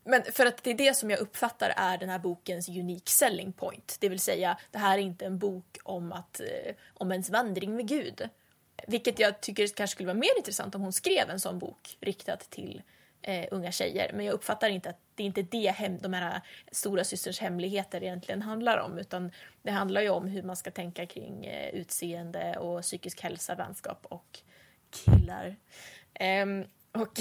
Men 0.04 0.24
för 0.32 0.46
att 0.46 0.64
det 0.64 0.70
är 0.70 0.74
det 0.74 0.94
som 0.94 1.10
jag 1.10 1.20
uppfattar 1.20 1.74
är 1.78 1.98
den 1.98 2.10
här 2.10 2.20
bokens 2.20 2.70
unique 2.70 3.12
selling 3.12 3.54
point. 3.54 3.98
Det 4.00 4.10
vill 4.10 4.20
säga, 4.20 4.58
det 4.72 4.78
här 4.78 4.98
är 4.98 5.02
inte 5.02 5.26
en 5.26 5.38
bok 5.38 5.78
om, 5.84 6.12
att, 6.12 6.40
eh, 6.40 6.76
om 6.94 7.12
ens 7.12 7.30
vandring 7.30 7.76
med 7.76 7.88
Gud. 7.88 8.30
Vilket 8.88 9.20
jag 9.20 9.42
tycker 9.42 9.68
kanske 9.68 9.96
skulle 9.96 10.08
vara 10.08 10.18
mer 10.18 10.38
intressant 10.38 10.76
om 10.76 10.82
hon 10.82 10.94
skrev 10.94 11.30
en 11.30 11.40
sån 11.40 11.60
bok 11.60 11.98
riktad 12.00 12.38
till 12.38 12.82
eh, 13.28 13.46
unga 13.52 13.72
tjejer. 13.72 14.12
Men 14.14 14.26
jag 14.26 14.34
uppfattar 14.34 14.70
inte 14.70 14.90
att 14.90 15.00
det 15.16 15.24
är 15.24 15.28
inte 15.28 15.42
det 15.42 15.72
hem, 15.72 15.98
de 15.98 16.14
här 16.14 16.42
stora 16.72 17.04
systers 17.04 17.40
hemligheter 17.40 18.04
egentligen 18.04 18.42
handlar 18.42 18.78
om. 18.78 18.98
Utan 18.98 19.32
det 19.62 19.72
handlar 19.72 20.02
ju 20.02 20.10
om 20.10 20.28
hur 20.28 20.44
man 20.44 20.56
ska 20.56 20.72
tänka 20.72 21.06
kring 21.06 21.46
eh, 21.46 21.70
utseende 21.70 22.58
och 22.58 22.82
psykisk 22.82 23.22
hälsa, 23.22 23.56
vänskap 23.56 24.06
och 24.10 24.40
killar. 24.92 25.56
Um, 26.44 26.66
och, 26.92 27.20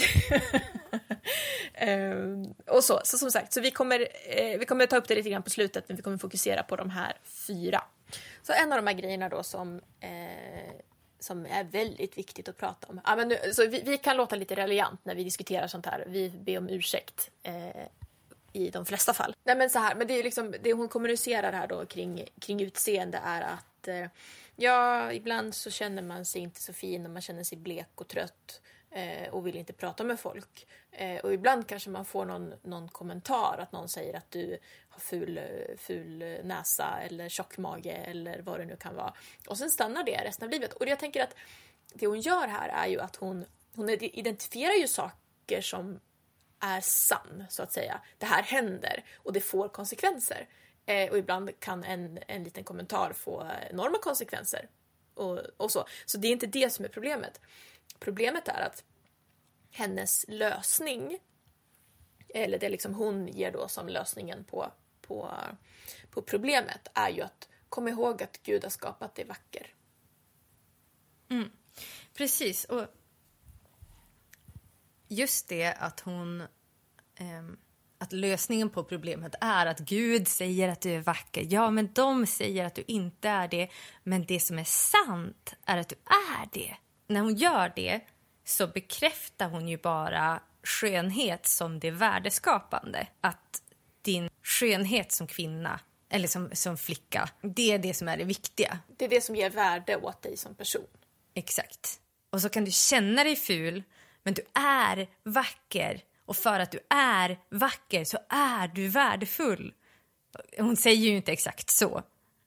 um, 1.88 2.54
och 2.66 2.84
så. 2.84 3.00
så 3.04 3.18
som 3.18 3.30
sagt, 3.30 3.52
så 3.52 3.60
vi 3.60 3.70
kommer, 3.70 4.08
eh, 4.26 4.58
vi 4.58 4.64
kommer 4.66 4.86
ta 4.86 4.96
upp 4.96 5.08
det 5.08 5.14
lite 5.14 5.30
grann 5.30 5.42
på 5.42 5.50
slutet 5.50 5.84
men 5.88 5.96
vi 5.96 6.02
kommer 6.02 6.18
fokusera 6.18 6.62
på 6.62 6.76
de 6.76 6.90
här 6.90 7.16
fyra. 7.46 7.82
Så 8.42 8.52
en 8.52 8.72
av 8.72 8.76
de 8.78 8.86
här 8.86 8.94
grejerna 8.94 9.28
då 9.28 9.42
som 9.42 9.80
eh, 10.00 10.74
som 11.20 11.46
är 11.46 11.64
väldigt 11.64 12.18
viktigt 12.18 12.48
att 12.48 12.56
prata 12.56 12.86
om. 12.86 13.00
Ja, 13.04 13.16
men 13.16 13.28
nu, 13.28 13.36
så 13.52 13.66
vi, 13.66 13.82
vi, 13.84 13.98
kan 13.98 14.16
låta 14.16 14.36
lite 14.36 14.54
raljant 14.54 15.00
när 15.04 15.14
vi 15.14 15.24
diskuterar 15.24 15.66
sånt 15.66 15.86
här. 15.86 16.04
Vi 16.06 16.30
ber 16.30 16.58
om 16.58 16.68
ursäkt 16.68 17.30
eh, 17.42 17.86
i 18.52 18.70
de 18.70 18.86
flesta 18.86 19.14
fall. 19.14 19.34
Nej, 19.44 19.56
men 19.56 19.70
så 19.70 19.78
här, 19.78 19.94
men 19.94 20.06
det, 20.06 20.14
är 20.14 20.22
liksom, 20.22 20.54
det 20.62 20.72
hon 20.72 20.88
kommunicerar 20.88 21.52
här 21.52 21.66
då 21.66 21.86
kring, 21.86 22.24
kring 22.40 22.62
utseende 22.62 23.20
är 23.24 23.42
att 23.42 23.88
eh, 23.88 24.06
ja, 24.56 25.12
ibland 25.12 25.54
så 25.54 25.70
känner 25.70 26.02
man 26.02 26.24
sig 26.24 26.42
inte 26.42 26.60
så 26.60 26.72
fin 26.72 27.06
och 27.06 27.10
man 27.10 27.22
känner 27.22 27.44
sig 27.44 27.58
blek 27.58 27.90
och 27.94 28.08
trött 28.08 28.60
eh, 28.96 29.28
och 29.28 29.46
vill 29.46 29.56
inte 29.56 29.72
prata 29.72 30.04
med 30.04 30.20
folk. 30.20 30.66
Eh, 30.90 31.16
och 31.16 31.32
ibland 31.32 31.68
kanske 31.68 31.90
man 31.90 32.04
får 32.04 32.24
någon, 32.24 32.54
någon 32.62 32.88
kommentar, 32.88 33.58
att 33.58 33.72
någon 33.72 33.88
säger 33.88 34.16
att 34.16 34.30
du 34.30 34.58
har 34.88 35.00
ful, 35.00 35.40
ful 35.78 36.18
näsa 36.44 37.00
eller 37.02 37.28
tjock 37.28 37.58
mage 37.58 37.92
eller 37.92 38.42
vad 38.42 38.60
det 38.60 38.64
nu 38.64 38.76
kan 38.76 38.94
vara. 38.94 39.14
Och 39.48 39.58
sen 39.58 39.70
stannar 39.70 40.04
det 40.04 40.24
resten 40.24 40.44
av 40.44 40.50
livet. 40.50 40.72
Och 40.72 40.86
jag 40.86 40.98
tänker 40.98 41.22
att 41.22 41.34
det 41.94 42.06
hon 42.06 42.20
gör 42.20 42.48
här 42.48 42.68
är 42.68 42.86
ju 42.86 43.00
att 43.00 43.16
hon, 43.16 43.44
hon 43.74 43.90
identifierar 43.90 44.74
ju 44.74 44.88
saker 44.88 45.60
som 45.60 46.00
är 46.60 46.80
sann, 46.80 47.44
så 47.48 47.62
att 47.62 47.72
säga. 47.72 48.00
Det 48.18 48.26
här 48.26 48.42
händer 48.42 49.04
och 49.16 49.32
det 49.32 49.40
får 49.40 49.68
konsekvenser. 49.68 50.48
Eh, 50.86 51.10
och 51.10 51.18
ibland 51.18 51.60
kan 51.60 51.84
en, 51.84 52.18
en 52.28 52.44
liten 52.44 52.64
kommentar 52.64 53.12
få 53.12 53.46
enorma 53.70 53.98
konsekvenser. 53.98 54.68
Och, 55.14 55.38
och 55.56 55.72
så. 55.72 55.84
så 56.06 56.18
det 56.18 56.28
är 56.28 56.32
inte 56.32 56.46
det 56.46 56.72
som 56.72 56.84
är 56.84 56.88
problemet. 56.88 57.40
Problemet 57.98 58.48
är 58.48 58.60
att 58.60 58.84
hennes 59.70 60.24
lösning, 60.28 61.18
eller 62.28 62.58
det 62.58 62.68
liksom 62.68 62.94
hon 62.94 63.28
ger 63.28 63.52
då 63.52 63.68
som 63.68 63.88
lösningen 63.88 64.44
på, 64.44 64.72
på, 65.00 65.34
på 66.10 66.22
problemet, 66.22 66.88
är 66.94 67.10
ju 67.10 67.22
att 67.22 67.48
komma 67.68 67.90
ihåg 67.90 68.22
att 68.22 68.42
Gud 68.42 68.62
har 68.62 68.70
skapat 68.70 69.14
dig 69.14 69.24
vacker. 69.24 69.74
Mm. 71.28 71.50
Precis. 72.14 72.64
Och 72.64 72.86
just 75.08 75.48
det 75.48 75.72
att 75.72 76.00
hon... 76.00 76.40
Eh, 77.14 77.42
att 77.98 78.12
lösningen 78.12 78.70
på 78.70 78.84
problemet 78.84 79.34
är 79.40 79.66
att 79.66 79.78
Gud 79.78 80.28
säger 80.28 80.68
att 80.68 80.80
du 80.80 80.90
är 80.90 81.00
vacker. 81.00 81.46
Ja, 81.50 81.70
men 81.70 81.92
de 81.92 82.26
säger 82.26 82.64
att 82.64 82.74
du 82.74 82.84
inte 82.86 83.28
är 83.28 83.48
det. 83.48 83.70
Men 84.02 84.26
det 84.26 84.40
som 84.40 84.58
är 84.58 84.64
sant 84.64 85.54
är 85.64 85.78
att 85.78 85.88
du 85.88 85.96
är 86.04 86.48
det. 86.52 86.76
När 87.06 87.20
hon 87.20 87.34
gör 87.34 87.72
det 87.76 88.00
så 88.44 88.66
bekräftar 88.66 89.48
hon 89.48 89.68
ju 89.68 89.76
bara 89.76 90.40
skönhet 90.62 91.46
som 91.46 91.80
det 91.80 91.90
värdeskapande. 91.90 93.06
Att 93.20 93.62
din 94.02 94.30
skönhet 94.42 95.12
som 95.12 95.26
kvinna, 95.26 95.80
eller 96.08 96.28
som, 96.28 96.50
som 96.52 96.76
flicka, 96.76 97.28
det 97.42 97.72
är 97.72 97.78
det 97.78 97.94
som 97.94 98.08
är 98.08 98.16
det 98.16 98.24
viktiga. 98.24 98.78
Det 98.96 99.04
är 99.04 99.08
det 99.08 99.20
som 99.20 99.36
ger 99.36 99.50
värde 99.50 99.96
åt 99.96 100.22
dig 100.22 100.36
som 100.36 100.54
person. 100.54 100.86
Exakt. 101.34 102.00
Och 102.30 102.42
så 102.42 102.48
kan 102.48 102.64
du 102.64 102.70
känna 102.70 103.24
dig 103.24 103.36
ful, 103.36 103.82
men 104.22 104.34
du 104.34 104.42
är 104.54 105.08
vacker. 105.22 106.02
Och 106.26 106.36
för 106.36 106.60
att 106.60 106.70
du 106.70 106.80
är 106.90 107.38
vacker 107.50 108.04
så 108.04 108.18
är 108.28 108.68
du 108.68 108.88
värdefull. 108.88 109.74
Hon 110.58 110.76
säger 110.76 111.02
ju 111.02 111.16
inte 111.16 111.32
exakt 111.32 111.70
så, 111.70 112.02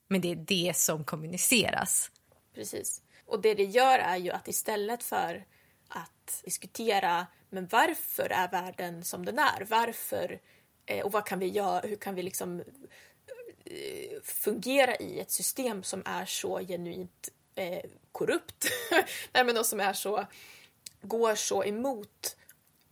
men 0.08 0.22
det 0.22 0.32
är 0.32 0.36
det 0.36 0.74
som 0.76 1.04
kommuniceras. 1.04 2.12
Precis. 2.56 3.02
Och 3.30 3.42
det 3.42 3.54
det 3.54 3.64
gör 3.64 4.00
är 4.00 4.18
ju 4.18 4.32
att 4.32 4.48
istället 4.48 5.04
för 5.04 5.46
att 5.88 6.42
diskutera 6.44 7.28
men 7.50 7.68
varför 7.68 8.30
är 8.30 8.52
världen 8.52 9.04
som 9.04 9.26
den 9.26 9.40
är? 9.40 9.66
Varför 9.70 10.40
eh, 10.86 11.06
och 11.06 11.12
vad 11.12 11.26
kan 11.26 11.40
vi 11.40 11.48
göra? 11.48 11.80
Hur 11.80 11.96
kan 11.96 12.16
vi 12.16 12.24
liksom 12.24 12.60
eh, 13.66 14.22
fungera 14.24 14.96
i 14.96 15.20
ett 15.20 15.32
system 15.32 15.84
som 15.84 16.04
är 16.06 16.26
så 16.26 16.60
genuint 16.60 17.30
eh, 17.56 17.90
korrupt? 18.12 18.66
Nej, 19.34 19.44
men 19.44 19.66
som 19.66 19.80
är 19.80 19.94
så 19.94 20.26
går 21.02 21.36
så 21.36 21.64
emot 21.64 22.36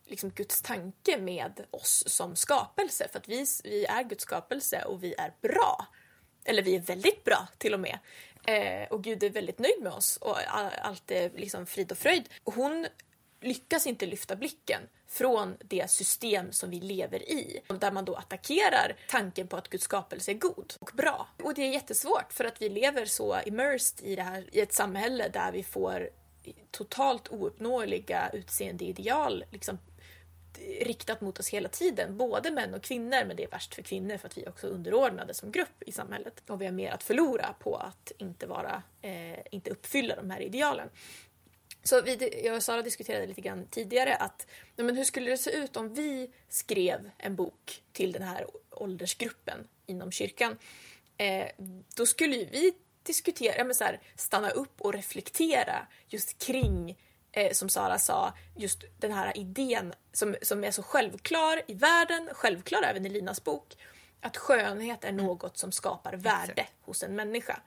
liksom 0.06 0.30
Guds 0.30 0.62
tanke 0.62 1.18
med 1.18 1.66
oss 1.70 2.04
som 2.06 2.36
skapelse 2.36 3.08
för 3.12 3.18
att 3.18 3.28
vi, 3.28 3.46
vi 3.64 3.84
är 3.84 4.02
Guds 4.02 4.22
skapelse 4.22 4.82
och 4.84 5.02
vi 5.02 5.14
är 5.18 5.32
bra. 5.40 5.86
Eller 6.44 6.62
vi 6.62 6.76
är 6.76 6.80
väldigt 6.80 7.24
bra 7.24 7.48
till 7.58 7.74
och 7.74 7.80
med. 7.80 7.98
Eh, 8.48 8.88
och 8.90 9.04
Gud 9.04 9.22
är 9.22 9.30
väldigt 9.30 9.58
nöjd 9.58 9.82
med 9.82 9.92
oss 9.92 10.16
och 10.16 10.36
allt 10.82 11.10
är 11.10 11.30
liksom 11.30 11.66
frid 11.66 11.92
och 11.92 11.98
fröjd. 11.98 12.28
Och 12.44 12.54
hon 12.54 12.86
lyckas 13.40 13.86
inte 13.86 14.06
lyfta 14.06 14.36
blicken 14.36 14.80
från 15.08 15.56
det 15.60 15.90
system 15.90 16.52
som 16.52 16.70
vi 16.70 16.80
lever 16.80 17.22
i. 17.22 17.60
Där 17.80 17.92
man 17.92 18.04
då 18.04 18.14
attackerar 18.14 18.96
tanken 19.08 19.48
på 19.48 19.56
att 19.56 19.68
Guds 19.68 19.84
skapelse 19.84 20.30
är 20.30 20.34
god 20.34 20.74
och 20.80 20.90
bra. 20.94 21.28
Och 21.42 21.54
det 21.54 21.62
är 21.62 21.72
jättesvårt 21.72 22.32
för 22.32 22.44
att 22.44 22.62
vi 22.62 22.68
lever 22.68 23.04
så 23.04 23.36
immersed 23.46 24.06
i, 24.06 24.16
det 24.16 24.22
här, 24.22 24.48
i 24.52 24.60
ett 24.60 24.72
samhälle 24.72 25.28
där 25.28 25.52
vi 25.52 25.62
får 25.62 26.10
totalt 26.70 27.28
ouppnåeliga 27.28 28.30
utseendeideal 28.32 29.44
liksom, 29.50 29.78
riktat 30.80 31.20
mot 31.20 31.38
oss 31.38 31.48
hela 31.48 31.68
tiden. 31.68 32.16
Både 32.16 32.50
män 32.50 32.74
och 32.74 32.82
kvinnor, 32.82 33.24
men 33.24 33.36
det 33.36 33.44
är 33.44 33.50
värst 33.50 33.74
för 33.74 33.82
kvinnor 33.82 34.16
för 34.16 34.26
att 34.26 34.38
vi 34.38 34.42
är 34.42 34.48
också 34.48 34.66
underordnade 34.66 35.34
som 35.34 35.52
grupp 35.52 35.82
i 35.86 35.92
samhället. 35.92 36.42
Och 36.46 36.60
vi 36.60 36.64
har 36.64 36.72
mer 36.72 36.90
att 36.90 37.02
förlora 37.02 37.54
på 37.58 37.76
att 37.76 38.12
inte, 38.18 38.46
vara, 38.46 38.82
eh, 39.02 39.38
inte 39.50 39.70
uppfylla 39.70 40.16
de 40.16 40.30
här 40.30 40.40
idealen. 40.40 40.88
Så 41.84 42.02
vi, 42.02 42.40
jag 42.44 42.56
och 42.56 42.62
Sara 42.62 42.82
diskuterade 42.82 43.26
lite 43.26 43.40
grann 43.40 43.66
tidigare 43.70 44.14
att 44.14 44.46
men 44.76 44.96
hur 44.96 45.04
skulle 45.04 45.30
det 45.30 45.38
se 45.38 45.50
ut 45.50 45.76
om 45.76 45.94
vi 45.94 46.30
skrev 46.48 47.10
en 47.18 47.36
bok 47.36 47.82
till 47.92 48.12
den 48.12 48.22
här 48.22 48.46
åldersgruppen 48.70 49.68
inom 49.86 50.12
kyrkan? 50.12 50.58
Eh, 51.16 51.46
då 51.96 52.06
skulle 52.06 52.36
ju 52.36 52.44
vi 52.44 52.72
diskutera, 53.02 53.64
men 53.64 53.74
så 53.74 53.84
här, 53.84 54.00
stanna 54.16 54.50
upp 54.50 54.80
och 54.80 54.94
reflektera 54.94 55.86
just 56.08 56.38
kring 56.38 56.96
eh, 57.32 57.52
som 57.52 57.68
Sara 57.68 57.98
sa, 57.98 58.32
just 58.56 58.84
den 58.98 59.12
här 59.12 59.38
idén 59.38 59.94
som, 60.12 60.36
som 60.42 60.64
är 60.64 60.70
så 60.70 60.82
självklar 60.82 61.62
i 61.66 61.74
världen, 61.74 62.28
självklar 62.32 62.82
även 62.82 63.06
i 63.06 63.08
Linas 63.08 63.44
bok, 63.44 63.76
att 64.20 64.36
skönhet 64.36 65.04
är 65.04 65.08
mm. 65.08 65.26
något 65.26 65.58
som 65.58 65.72
skapar 65.72 66.12
värde 66.12 66.52
Exakt. 66.52 66.72
hos 66.80 67.02
en 67.02 67.16
människa. 67.16 67.60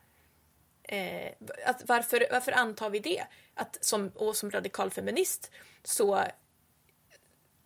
Eh, 0.84 1.32
att 1.66 1.82
varför, 1.86 2.28
varför 2.32 2.52
antar 2.52 2.90
vi 2.90 3.00
det? 3.00 3.24
Att 3.54 3.78
som, 3.82 4.12
och 4.16 4.36
som 4.36 4.52
radikal 4.52 4.92
feminist 4.92 5.52
så, 5.84 6.24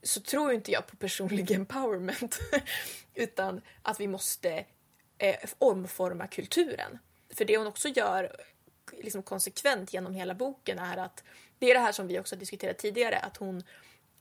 så 0.03 0.21
tror 0.21 0.53
inte 0.53 0.71
jag 0.71 0.88
på 0.88 0.95
personlig 0.95 1.51
empowerment 1.55 2.39
utan 3.13 3.62
att 3.81 3.99
vi 3.99 4.08
måste 4.08 4.65
eh, 5.17 5.36
omforma 5.58 6.27
kulturen. 6.27 6.99
För 7.29 7.45
det 7.45 7.58
hon 7.58 7.67
också 7.67 7.88
gör 7.88 8.36
liksom 8.91 9.23
konsekvent 9.23 9.93
genom 9.93 10.13
hela 10.13 10.34
boken 10.34 10.79
är 10.79 10.97
att 10.97 11.23
det 11.59 11.69
är 11.69 11.73
det 11.73 11.79
här 11.79 11.91
som 11.91 12.07
vi 12.07 12.19
också 12.19 12.35
diskuterat 12.35 12.77
tidigare, 12.77 13.19
att 13.19 13.37
hon 13.37 13.63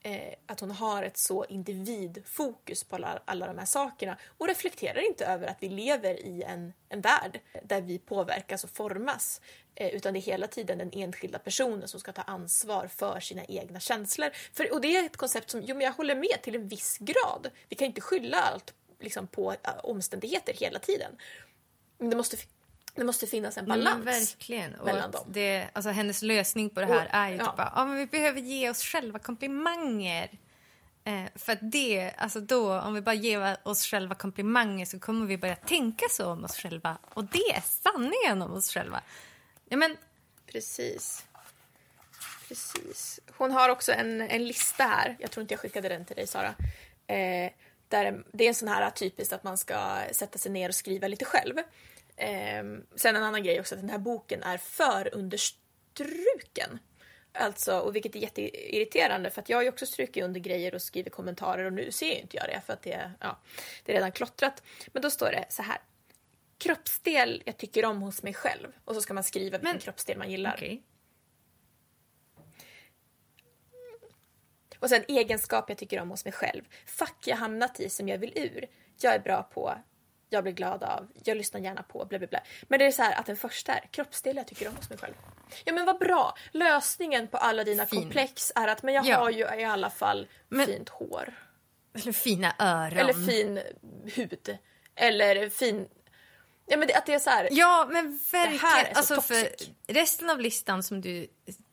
eh, 0.04 0.34
att 0.46 0.60
hon 0.60 0.70
har 0.70 1.02
ett 1.02 1.18
så 1.18 1.44
individfokus 1.44 2.84
på 2.84 2.96
alla, 2.96 3.22
alla 3.24 3.46
de 3.46 3.58
här 3.58 3.66
sakerna 3.66 4.18
och 4.38 4.48
reflekterar 4.48 5.06
inte 5.06 5.26
över 5.26 5.46
att 5.46 5.56
vi 5.60 5.68
lever 5.68 6.26
i 6.26 6.42
en, 6.42 6.72
en 6.88 7.00
värld 7.00 7.40
där 7.62 7.80
vi 7.80 7.98
påverkas 7.98 8.64
och 8.64 8.70
formas. 8.70 9.40
Eh, 9.74 9.94
utan 9.94 10.12
det 10.12 10.18
är 10.18 10.20
hela 10.20 10.46
tiden 10.46 10.78
den 10.78 10.90
enskilda 10.92 11.38
personen 11.38 11.88
som 11.88 12.00
ska 12.00 12.12
ta 12.12 12.22
ansvar 12.22 12.86
för 12.86 13.20
sina 13.20 13.44
egna 13.44 13.80
känslor. 13.80 14.30
För, 14.52 14.72
och 14.72 14.80
det 14.80 14.96
är 14.96 15.06
ett 15.06 15.16
koncept 15.16 15.50
som, 15.50 15.62
jo 15.62 15.76
men 15.76 15.84
jag 15.84 15.92
håller 15.92 16.14
med 16.14 16.42
till 16.42 16.54
en 16.54 16.68
viss 16.68 16.98
grad. 17.00 17.50
Vi 17.68 17.76
kan 17.76 17.86
inte 17.86 18.00
skylla 18.00 18.36
allt 18.36 18.74
liksom, 19.00 19.26
på 19.26 19.52
eh, 19.52 19.70
omständigheter 19.82 20.52
hela 20.52 20.78
tiden. 20.78 21.16
Men 21.98 22.10
det 22.10 22.16
måste, 22.16 22.36
det 22.94 23.04
måste 23.04 23.26
finnas 23.26 23.58
en 23.58 23.66
balans. 23.66 24.06
Verkligen. 24.06 24.74
Och 24.74 24.86
mellan 24.86 25.10
dem. 25.10 25.24
Det, 25.28 25.68
alltså, 25.72 25.90
hennes 25.90 26.22
lösning 26.22 26.70
på 26.70 26.80
det 26.80 26.86
här 26.86 27.04
Och- 27.06 27.14
är 27.14 27.28
ju 27.30 27.36
ja. 27.36 27.44
typ 27.46 27.56
bara, 27.56 27.84
men 27.84 27.96
vi 27.96 28.06
behöver 28.06 28.40
ge 28.40 28.70
oss 28.70 28.82
själva 28.82 29.18
komplimanger. 29.18 30.38
Eh, 31.04 31.24
för 31.34 31.58
det, 31.60 32.12
alltså 32.16 32.40
då, 32.40 32.80
om 32.80 32.94
vi 32.94 33.00
bara 33.00 33.14
ger 33.14 33.56
oss 33.62 33.86
själva 33.86 34.14
komplimanger 34.14 34.86
så 34.86 34.98
kommer 35.00 35.26
vi 35.26 35.38
börja 35.38 35.56
tänka 35.56 36.06
så 36.10 36.30
om 36.30 36.44
oss 36.44 36.56
själva. 36.56 36.98
Och 37.14 37.24
det 37.24 37.38
är 37.50 37.60
sanningen 37.60 38.42
om 38.42 38.52
oss 38.52 38.70
själva. 38.70 39.02
Ja, 39.68 39.76
men, 39.76 39.96
Precis. 40.52 41.24
Precis. 42.48 43.20
Hon 43.36 43.50
har 43.50 43.68
också 43.68 43.92
en, 43.92 44.20
en 44.20 44.46
lista 44.46 44.84
här. 44.84 45.16
Jag 45.18 45.30
tror 45.30 45.42
inte 45.42 45.54
jag 45.54 45.60
skickade 45.60 45.88
den 45.88 46.04
till 46.04 46.16
dig, 46.16 46.26
Sara. 46.26 46.54
Eh, 47.06 47.52
där 47.88 48.24
det 48.32 48.44
är 48.44 48.48
en 48.48 48.54
sån 48.54 48.68
här 48.68 48.90
typiskt 48.90 49.32
att 49.32 49.44
man 49.44 49.58
ska 49.58 50.02
sätta 50.12 50.38
sig 50.38 50.52
ner 50.52 50.68
och 50.68 50.74
skriva 50.74 51.08
lite 51.08 51.24
själv. 51.24 51.54
Eh, 52.16 52.64
sen 52.96 53.16
en 53.16 53.22
annan 53.22 53.42
grej 53.42 53.60
också 53.60 53.74
att 53.74 53.80
den 53.80 53.90
här 53.90 53.98
boken 53.98 54.42
är 54.42 54.58
för 54.58 55.14
understruken. 55.14 56.78
Alltså, 57.32 57.78
och 57.78 57.94
vilket 57.96 58.16
är 58.16 58.20
jätteirriterande 58.20 59.30
för 59.30 59.40
att 59.42 59.48
jag 59.48 59.56
har 59.58 59.62
ju 59.62 59.68
också 59.68 59.86
strukit 59.86 60.24
under 60.24 60.40
grejer 60.40 60.74
och 60.74 60.82
skrivit 60.82 61.12
kommentarer 61.12 61.64
och 61.64 61.72
nu 61.72 61.92
ser 61.92 62.06
ju 62.14 62.20
inte 62.20 62.36
jag 62.36 62.46
det 62.48 62.60
för 62.66 62.72
att 62.72 62.82
det, 62.82 63.10
ja, 63.20 63.38
det 63.84 63.92
är 63.92 63.96
redan 63.96 64.12
klottrat. 64.12 64.62
Men 64.92 65.02
då 65.02 65.10
står 65.10 65.26
det 65.30 65.46
så 65.48 65.62
här. 65.62 65.78
Kroppsdel 66.58 67.42
jag 67.46 67.56
tycker 67.56 67.84
om 67.84 68.02
hos 68.02 68.22
mig 68.22 68.34
själv. 68.34 68.72
Och 68.84 68.94
så 68.94 69.00
ska 69.00 69.14
man 69.14 69.24
skriva 69.24 69.58
vilken 69.58 69.72
Men- 69.72 69.80
kroppsdel 69.80 70.18
man 70.18 70.30
gillar. 70.30 70.54
okej. 70.56 70.82
Och 74.78 74.88
sen 74.90 75.04
egenskap 75.08 75.64
jag 75.68 75.78
tycker 75.78 76.00
om 76.00 76.10
hos 76.10 76.24
mig 76.24 76.32
själv. 76.32 76.62
Fack 76.86 77.26
jag 77.26 77.36
hamnat 77.36 77.80
i 77.80 77.88
som 77.90 78.08
jag 78.08 78.18
vill 78.18 78.32
ur. 78.38 78.66
Jag 79.00 79.14
är 79.14 79.18
bra 79.18 79.42
på. 79.42 79.74
Jag 80.34 80.42
blir 80.42 80.52
glad 80.52 80.82
av. 80.82 81.08
Jag 81.24 81.36
lyssnar 81.36 81.60
gärna 81.60 81.82
på. 81.82 82.04
Bla 82.04 82.18
bla 82.18 82.28
bla. 82.28 82.40
Men 82.68 82.78
det 82.78 82.84
är 82.86 82.90
så 82.92 83.02
här 83.02 83.14
att 83.20 83.26
den 83.26 83.36
första 83.36 83.72
är 83.74 83.86
kroppsdel 83.90 84.36
jag 84.36 84.46
tycker 84.46 84.68
om 84.68 84.76
hos 84.76 84.88
mig 84.90 84.98
själv. 84.98 85.14
Ja 85.64 85.72
men 85.72 85.86
vad 85.86 85.98
bra. 85.98 86.34
Lösningen 86.52 87.28
på 87.28 87.36
alla 87.36 87.64
dina 87.64 87.86
Fin. 87.86 88.00
komplex 88.02 88.52
är 88.54 88.68
att 88.68 88.82
men 88.82 88.94
jag 88.94 89.06
Ja. 89.06 89.16
har 89.18 89.30
ju 89.30 89.44
i 89.60 89.64
alla 89.64 89.90
fall 89.90 90.28
Men- 90.48 90.66
fint 90.66 90.88
hår. 90.88 91.34
Eller 91.94 92.12
fina 92.12 92.54
öron. 92.58 92.98
Eller 92.98 93.12
fin 93.26 93.60
hud. 94.14 94.58
Eller 94.94 95.48
fin... 95.50 95.88
Ja 96.66 96.76
men 96.76 96.88
det, 96.88 96.94
att 96.94 97.06
det 97.06 97.14
är 97.14 97.18
så 97.18 97.30
här. 97.30 97.48
Ja, 97.50 97.88
men 97.90 98.20
verkligen. 98.32 98.52
Det 98.52 98.66
här 98.66 98.84
är 98.84 98.92
så 98.92 98.98
alltså, 98.98 99.20
för 99.20 99.42
toxic. 99.44 99.70
resten 99.86 100.30
av 100.30 100.40
listan 100.40 100.82
som 100.82 101.00
du 101.00 101.26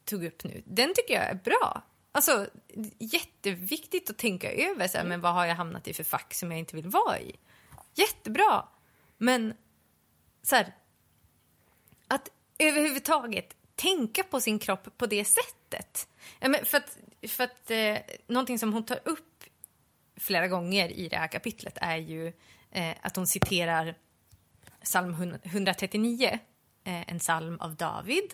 tog 0.06 0.26
upp 0.26 0.44
nu, 0.44 0.62
den 0.66 0.94
tycker 0.94 1.14
jag 1.14 1.24
är 1.24 1.34
bra. 1.34 1.82
Alltså, 2.12 2.48
jätteviktigt 3.00 4.10
att 4.10 4.18
tänka 4.18 4.52
över 4.54 4.88
så 4.88 4.98
här, 4.98 5.06
men 5.06 5.22
vad 5.22 5.34
har 5.34 5.46
jag 5.46 5.56
hamnat 5.56 5.88
i 5.88 5.94
för 5.94 6.04
fack 6.04 6.34
som 6.34 6.52
jag 6.52 6.60
inte 6.60 6.76
vill 6.76 6.88
vara 6.88 7.20
i. 7.20 7.36
Jättebra. 7.94 8.68
Men 9.18 9.54
så 10.42 10.56
här, 10.56 10.74
att 12.08 12.30
överhuvudtaget 12.60 13.56
tänka 13.76 14.24
på 14.24 14.42
sin 14.42 14.60
kropp 14.60 14.98
på 14.98 15.06
det 15.06 15.26
sättet. 15.26 16.08
För 16.64 16.78
att, 16.78 16.98
för 17.28 17.44
att 17.44 17.72
eh, 17.72 17.98
någonting 18.28 18.60
som 18.60 18.74
hon 18.74 18.86
tar 18.86 19.00
upp 19.06 19.44
flera 20.16 20.48
gånger 20.48 20.90
i 20.90 21.08
det 21.08 21.18
här 21.18 21.28
kapitlet 21.28 21.78
är 21.82 21.98
ju 21.98 22.34
eh, 22.72 22.96
att 23.02 23.16
hon 23.16 23.28
citerar 23.28 23.98
psalm 24.84 25.38
139, 25.44 26.40
eh, 26.84 27.12
en 27.12 27.20
psalm 27.20 27.60
av 27.60 27.76
David. 27.76 28.34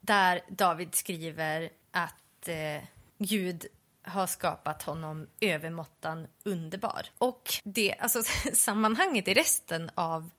Där 0.00 0.40
David 0.48 0.94
skriver 0.94 1.70
att 1.90 2.48
eh, 2.48 2.82
Gud 3.18 3.66
har 4.02 4.26
skapat 4.26 4.82
honom 4.82 5.26
övermåttan 5.40 6.26
underbar. 6.44 7.06
Och 7.18 7.52
det, 7.64 7.94
alltså, 7.98 8.22
sammanhanget 8.52 9.28
i 9.28 9.34
resten 9.34 9.90
av 9.94 10.30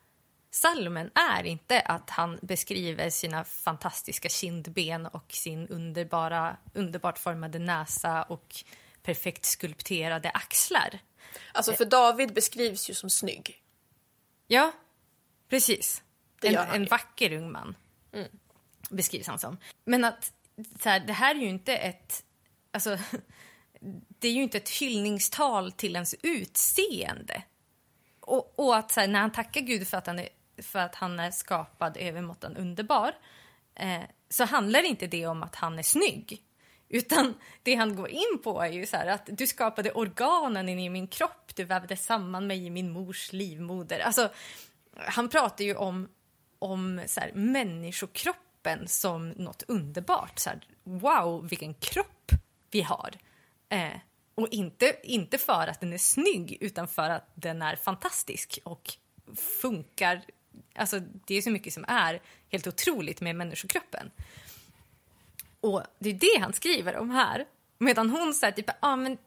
salmen 0.51 1.11
är 1.15 1.43
inte 1.43 1.79
att 1.79 2.09
han 2.09 2.39
beskriver 2.41 3.09
sina 3.09 3.43
fantastiska 3.43 4.29
kindben 4.29 5.07
och 5.07 5.25
sin 5.31 5.67
underbara, 5.67 6.57
underbart 6.73 7.19
formade 7.19 7.59
näsa 7.59 8.23
och 8.23 8.55
perfekt 9.01 9.45
skulpterade 9.45 10.29
axlar. 10.29 10.99
Alltså 11.51 11.73
för 11.73 11.85
David 11.85 12.33
beskrivs 12.33 12.89
ju 12.89 12.93
som 12.93 13.09
snygg. 13.09 13.63
Ja, 14.47 14.71
precis. 15.49 16.03
En, 16.41 16.55
en 16.55 16.85
vacker 16.85 17.33
ung 17.33 17.51
man 17.51 17.75
beskrivs 18.89 19.27
han 19.27 19.39
som. 19.39 19.57
Men 19.85 20.05
att 20.05 20.33
så 20.79 20.89
här, 20.89 20.99
det 20.99 21.13
här 21.13 21.35
är 21.35 21.39
ju 21.39 21.49
inte 21.49 21.75
ett... 21.75 22.23
Alltså, 22.71 22.97
det 24.19 24.27
är 24.27 24.31
ju 24.31 24.43
inte 24.43 24.57
ett 24.57 24.69
hyllningstal 24.69 25.71
till 25.71 25.95
ens 25.95 26.15
utseende. 26.21 27.43
Och, 28.19 28.59
och 28.59 28.75
att 28.75 28.91
så 28.91 28.99
här, 28.99 29.07
när 29.07 29.19
han 29.19 29.31
tackar 29.31 29.61
Gud 29.61 29.87
för 29.87 29.97
att 29.97 30.07
han 30.07 30.19
är, 30.19 30.29
för 30.61 30.79
att 30.79 30.95
han 30.95 31.19
är 31.19 31.31
skapad 31.31 31.97
övermåttan 31.97 32.57
underbar 32.57 33.15
eh, 33.75 34.01
så 34.29 34.45
handlar 34.45 34.83
inte 34.83 35.07
det 35.07 35.27
om 35.27 35.43
att 35.43 35.55
han 35.55 35.79
är 35.79 35.83
snygg. 35.83 36.41
Utan 36.89 37.33
det 37.63 37.75
han 37.75 37.95
går 37.95 38.09
in 38.09 38.39
på 38.43 38.61
är 38.61 38.71
ju 38.71 38.85
så 38.85 38.97
här 38.97 39.07
att 39.07 39.29
du 39.31 39.47
skapade 39.47 39.91
organen 39.91 40.69
in 40.69 40.79
i 40.79 40.89
min 40.89 41.07
kropp, 41.07 41.55
du 41.55 41.63
vävde 41.63 41.97
samman 41.97 42.47
mig 42.47 42.65
i 42.65 42.69
min 42.69 42.91
mors 42.91 43.33
livmoder. 43.33 43.99
Alltså, 43.99 44.29
han 44.95 45.29
pratar 45.29 45.65
ju 45.65 45.75
om, 45.75 46.09
om 46.59 47.01
så 47.07 47.19
här, 47.19 47.31
människokroppen 47.33 48.87
som 48.87 49.29
något 49.29 49.63
underbart. 49.67 50.39
Så 50.39 50.49
här, 50.49 50.67
wow, 50.83 51.47
vilken 51.49 51.73
kropp 51.73 52.31
vi 52.71 52.81
har. 52.81 53.11
Eh, 53.73 53.99
och 54.35 54.47
inte, 54.51 54.95
inte 55.03 55.37
för 55.37 55.67
att 55.67 55.79
den 55.79 55.93
är 55.93 55.97
snygg, 55.97 56.57
utan 56.61 56.87
för 56.87 57.09
att 57.09 57.31
den 57.33 57.61
är 57.61 57.75
fantastisk 57.75 58.59
och 58.63 58.93
funkar. 59.61 60.21
Alltså, 60.75 60.99
det 60.99 61.35
är 61.35 61.41
så 61.41 61.51
mycket 61.51 61.73
som 61.73 61.85
är 61.87 62.21
helt 62.49 62.67
otroligt 62.67 63.21
med 63.21 63.35
människokroppen. 63.35 64.11
Och 65.59 65.83
det 65.99 66.09
är 66.09 66.13
det 66.13 66.41
han 66.41 66.53
skriver 66.53 66.97
om 66.97 67.09
här. 67.09 67.45
Medan 67.77 68.09
hon 68.09 68.33
säger 68.33 68.53
typ, 68.53 68.69
ah, 68.79 68.95
men 68.95 69.17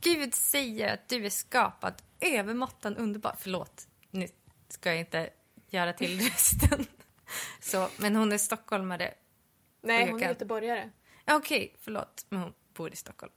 Gud 0.00 0.34
säger 0.34 0.94
att 0.94 1.08
du 1.08 1.26
är 1.26 1.30
skapad 1.30 1.94
övermåttan 2.20 2.96
underbar. 2.96 3.36
Förlåt, 3.38 3.88
nu 4.10 4.28
ska 4.68 4.88
jag 4.88 4.98
inte 4.98 5.30
göra 5.70 5.92
till 5.92 6.20
resten. 6.30 6.86
Så, 7.60 7.88
men 7.96 8.16
hon 8.16 8.32
är 8.32 8.38
stockholmare. 8.38 9.14
Nej, 9.82 10.10
hon 10.10 10.22
är 10.22 10.28
göteborgare. 10.28 10.90
Okej, 11.26 11.76
förlåt, 11.80 12.26
men 12.28 12.40
hon 12.40 12.52
bor 12.74 12.92
i 12.92 12.96
Stockholm. 12.96 13.32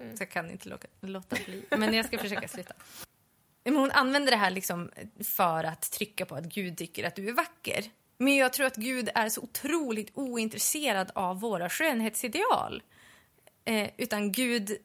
Mm. 0.00 0.16
Så 0.16 0.22
jag 0.22 0.30
kan 0.30 0.50
inte 0.50 0.68
låta, 0.68 0.88
låta 1.00 1.36
bli. 1.46 1.64
Men 1.70 1.94
jag 1.94 2.06
ska 2.06 2.18
försöka 2.18 2.48
sluta. 2.48 2.74
Men 3.64 3.76
hon 3.76 3.90
använder 3.90 4.30
det 4.30 4.36
här 4.36 4.50
liksom 4.50 4.90
för 5.24 5.64
att 5.64 5.90
trycka 5.90 6.26
på 6.26 6.34
att 6.34 6.44
Gud 6.44 6.76
tycker 6.76 7.04
att 7.04 7.16
du 7.16 7.28
är 7.28 7.32
vacker. 7.32 7.84
Men 8.18 8.36
jag 8.36 8.52
tror 8.52 8.66
att 8.66 8.76
Gud 8.76 9.10
är 9.14 9.28
så 9.28 9.40
otroligt 9.40 10.10
ointresserad 10.14 11.10
av 11.14 11.40
våra 11.40 11.70
skönhetsideal. 11.70 12.82
Eh, 13.64 13.90
utan 13.96 14.32
Gud 14.32 14.76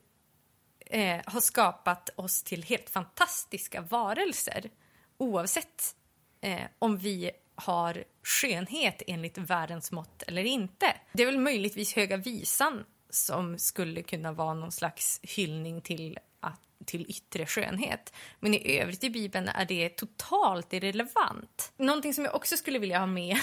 eh, 0.86 1.21
har 1.26 1.39
skapat 1.39 2.10
oss 2.15 2.43
till 2.43 2.63
helt 2.63 2.89
fantastiska 2.89 3.82
varelser 3.82 4.69
oavsett 5.17 5.95
eh, 6.41 6.62
om 6.80 6.97
vi 6.97 7.32
har 7.56 8.04
skönhet 8.23 9.02
enligt 9.08 9.38
världens 9.38 9.91
mått 9.91 10.23
eller 10.23 10.43
inte. 10.43 10.95
Det 11.13 11.23
är 11.23 11.28
väl 11.28 11.39
möjligtvis 11.39 11.95
Höga 11.95 12.17
visan 12.17 12.84
som 13.13 13.58
skulle 13.58 14.04
kunna 14.04 14.32
vara 14.32 14.54
någon 14.54 14.71
slags 14.71 15.19
hyllning 15.23 15.82
till, 15.82 16.19
att, 16.39 16.62
till 16.86 17.06
yttre 17.10 17.45
skönhet. 17.45 18.13
Men 18.39 18.54
i 18.54 18.80
övrigt 18.80 19.04
i 19.04 19.10
Bibeln 19.10 19.47
är 19.47 19.65
det 19.65 19.89
totalt 19.89 20.73
irrelevant. 20.73 21.71
Någonting 21.78 22.13
som 22.13 22.26
jag 22.26 22.36
också 22.36 22.58
skulle 22.58 22.80
vilja 22.80 22.99
ha 22.99 23.06
med 23.06 23.38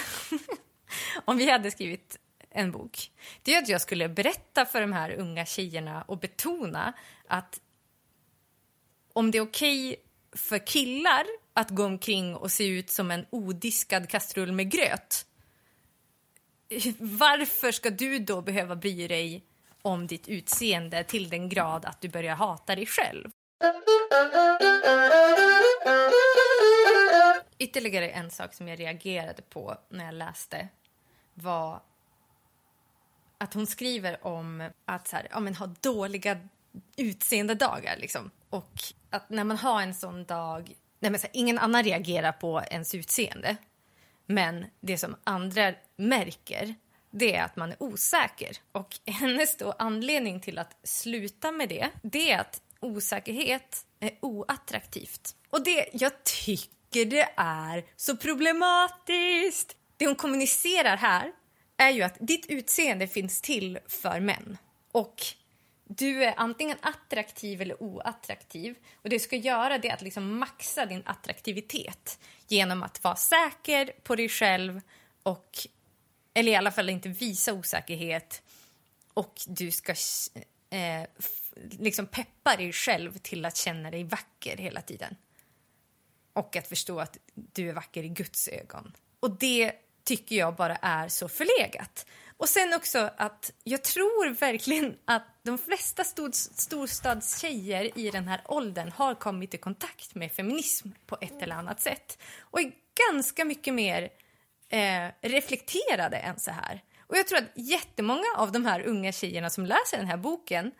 om 1.25 1.37
vi 1.37 1.51
hade 1.51 1.71
skrivit 1.71 2.17
en 2.49 2.71
bok, 2.71 3.11
det 3.43 3.55
är 3.55 3.61
att 3.61 3.69
jag 3.69 3.81
skulle 3.81 4.09
berätta 4.09 4.65
för 4.65 4.81
de 4.81 4.93
här 4.93 5.11
unga 5.11 5.45
tjejerna 5.45 6.01
och 6.01 6.17
betona 6.17 6.93
att 7.27 7.61
om 9.13 9.31
det 9.31 9.37
är 9.37 9.41
okej 9.41 9.95
för 10.31 10.67
killar 10.67 11.25
att 11.53 11.69
gå 11.69 11.85
omkring 11.85 12.35
och 12.35 12.51
se 12.51 12.67
ut 12.67 12.89
som 12.89 13.11
en 13.11 13.25
odiskad 13.29 14.09
kastrull 14.09 14.51
med 14.51 14.71
gröt 14.71 15.25
varför 16.99 17.71
ska 17.71 17.89
du 17.89 18.19
då 18.19 18.41
behöva 18.41 18.75
bry 18.75 19.07
dig 19.07 19.45
om 19.81 20.07
ditt 20.07 20.27
utseende 20.27 21.03
till 21.03 21.29
den 21.29 21.49
grad 21.49 21.85
att 21.85 22.01
du 22.01 22.09
börjar 22.09 22.35
hata 22.35 22.75
dig 22.75 22.85
själv? 22.85 23.31
Ytterligare 27.57 28.09
en 28.09 28.31
sak 28.31 28.53
som 28.53 28.67
jag 28.67 28.79
reagerade 28.79 29.41
på 29.41 29.77
när 29.89 30.05
jag 30.05 30.13
läste 30.13 30.67
var 31.33 31.81
att 33.37 33.53
hon 33.53 33.67
skriver 33.67 34.27
om 34.27 34.69
att 34.85 35.07
så 35.07 35.15
här, 35.15 35.27
ja, 35.31 35.39
men 35.39 35.55
ha 35.55 35.65
dåliga 35.81 36.37
utseendedagar. 36.97 37.97
Liksom. 37.97 38.31
Och 38.49 38.73
att 39.09 39.29
när 39.29 39.43
man 39.43 39.57
har 39.57 39.81
en 39.81 39.93
sån 39.93 40.25
dag... 40.25 40.73
Nej, 40.99 41.11
men 41.11 41.19
så 41.19 41.27
här, 41.27 41.31
ingen 41.33 41.59
annan 41.59 41.83
reagerar 41.83 42.31
på 42.31 42.61
ens 42.71 42.95
utseende. 42.95 43.57
Men 44.25 44.65
det 44.79 44.97
som 44.97 45.15
andra 45.23 45.73
märker 45.95 46.75
det 47.11 47.35
är 47.35 47.43
att 47.43 47.55
man 47.55 47.71
är 47.71 47.83
osäker. 47.83 48.57
Och 48.71 48.99
hennes 49.05 49.57
då 49.57 49.71
anledning 49.79 50.39
till 50.39 50.59
att 50.59 50.77
sluta 50.83 51.51
med 51.51 51.69
det, 51.69 51.89
det 52.01 52.31
är 52.31 52.39
att 52.39 52.61
osäkerhet 52.79 53.85
är 53.99 54.11
oattraktivt. 54.19 55.35
Och 55.49 55.63
det, 55.63 55.89
jag 55.93 56.23
tycker 56.23 57.05
det 57.05 57.29
är 57.35 57.85
så 57.95 58.17
problematiskt. 58.17 59.75
Det 59.97 60.05
hon 60.05 60.15
kommunicerar 60.15 60.97
här 60.97 61.31
är 61.77 61.89
ju 61.89 62.01
att 62.01 62.17
ditt 62.19 62.45
utseende 62.45 63.07
finns 63.07 63.41
till 63.41 63.79
för 63.87 64.19
män. 64.19 64.57
Och 64.91 65.23
du 65.83 66.23
är 66.23 66.33
antingen 66.37 66.77
attraktiv 66.81 67.61
eller 67.61 67.83
oattraktiv. 67.83 68.75
Och 68.95 69.09
Det 69.09 69.15
du 69.15 69.19
ska 69.19 69.35
göra 69.35 69.77
det 69.77 69.89
är 69.89 69.93
att 69.93 70.01
liksom 70.01 70.39
maxa 70.39 70.85
din 70.85 71.03
attraktivitet 71.05 72.19
genom 72.47 72.83
att 72.83 73.03
vara 73.03 73.15
säker 73.15 73.91
på 74.03 74.15
dig 74.15 74.29
själv 74.29 74.81
och 75.23 75.67
eller 76.33 76.51
i 76.51 76.55
alla 76.55 76.71
fall 76.71 76.89
inte 76.89 77.09
visa 77.09 77.53
osäkerhet. 77.53 78.41
Och 79.13 79.41
du 79.47 79.71
ska 79.71 79.95
eh, 80.69 81.03
liksom 81.55 82.05
peppa 82.05 82.55
dig 82.55 82.73
själv 82.73 83.17
till 83.17 83.45
att 83.45 83.57
känna 83.57 83.91
dig 83.91 84.03
vacker 84.03 84.57
hela 84.57 84.81
tiden. 84.81 85.15
Och 86.33 86.55
att 86.55 86.67
förstå 86.67 86.99
att 86.99 87.17
du 87.33 87.69
är 87.69 87.73
vacker 87.73 88.03
i 88.03 88.09
Guds 88.09 88.47
ögon. 88.47 88.93
Och 89.19 89.31
det 89.31 89.73
tycker 90.03 90.35
jag 90.35 90.55
bara 90.55 90.75
är 90.75 91.07
så 91.07 91.29
förlegat. 91.29 92.05
Och 92.37 92.49
sen 92.49 92.73
också 92.73 93.09
att 93.17 93.51
jag 93.63 93.83
tror 93.83 94.29
verkligen 94.33 94.97
att 95.05 95.23
de 95.43 95.57
flesta 95.57 96.03
stod, 96.03 96.35
storstadstjejer 96.35 97.99
i 97.99 98.11
den 98.11 98.27
här 98.27 98.41
åldern 98.45 98.91
har 98.91 99.15
kommit 99.15 99.53
i 99.53 99.57
kontakt 99.57 100.15
med 100.15 100.31
feminism 100.31 100.87
på 101.05 101.17
ett 101.21 101.41
eller 101.41 101.55
annat 101.55 101.81
sätt 101.81 102.17
och 102.39 102.61
är 102.61 102.71
ganska 103.11 103.45
mycket 103.45 103.73
mer 103.73 104.09
eh, 104.71 105.11
reflekterade 105.21 106.17
än 106.17 106.39
så 106.39 106.51
här. 106.51 106.83
Och 107.07 107.17
jag 107.17 107.27
tror 107.27 107.37
att 107.37 107.51
jättemånga 107.55 108.27
av 108.37 108.51
de 108.51 108.65
här 108.65 108.81
unga 108.81 109.11
tjejerna 109.11 109.49
som 109.49 109.65
läser 109.65 109.97
den 109.97 110.07
här 110.07 110.17
boken 110.17 110.71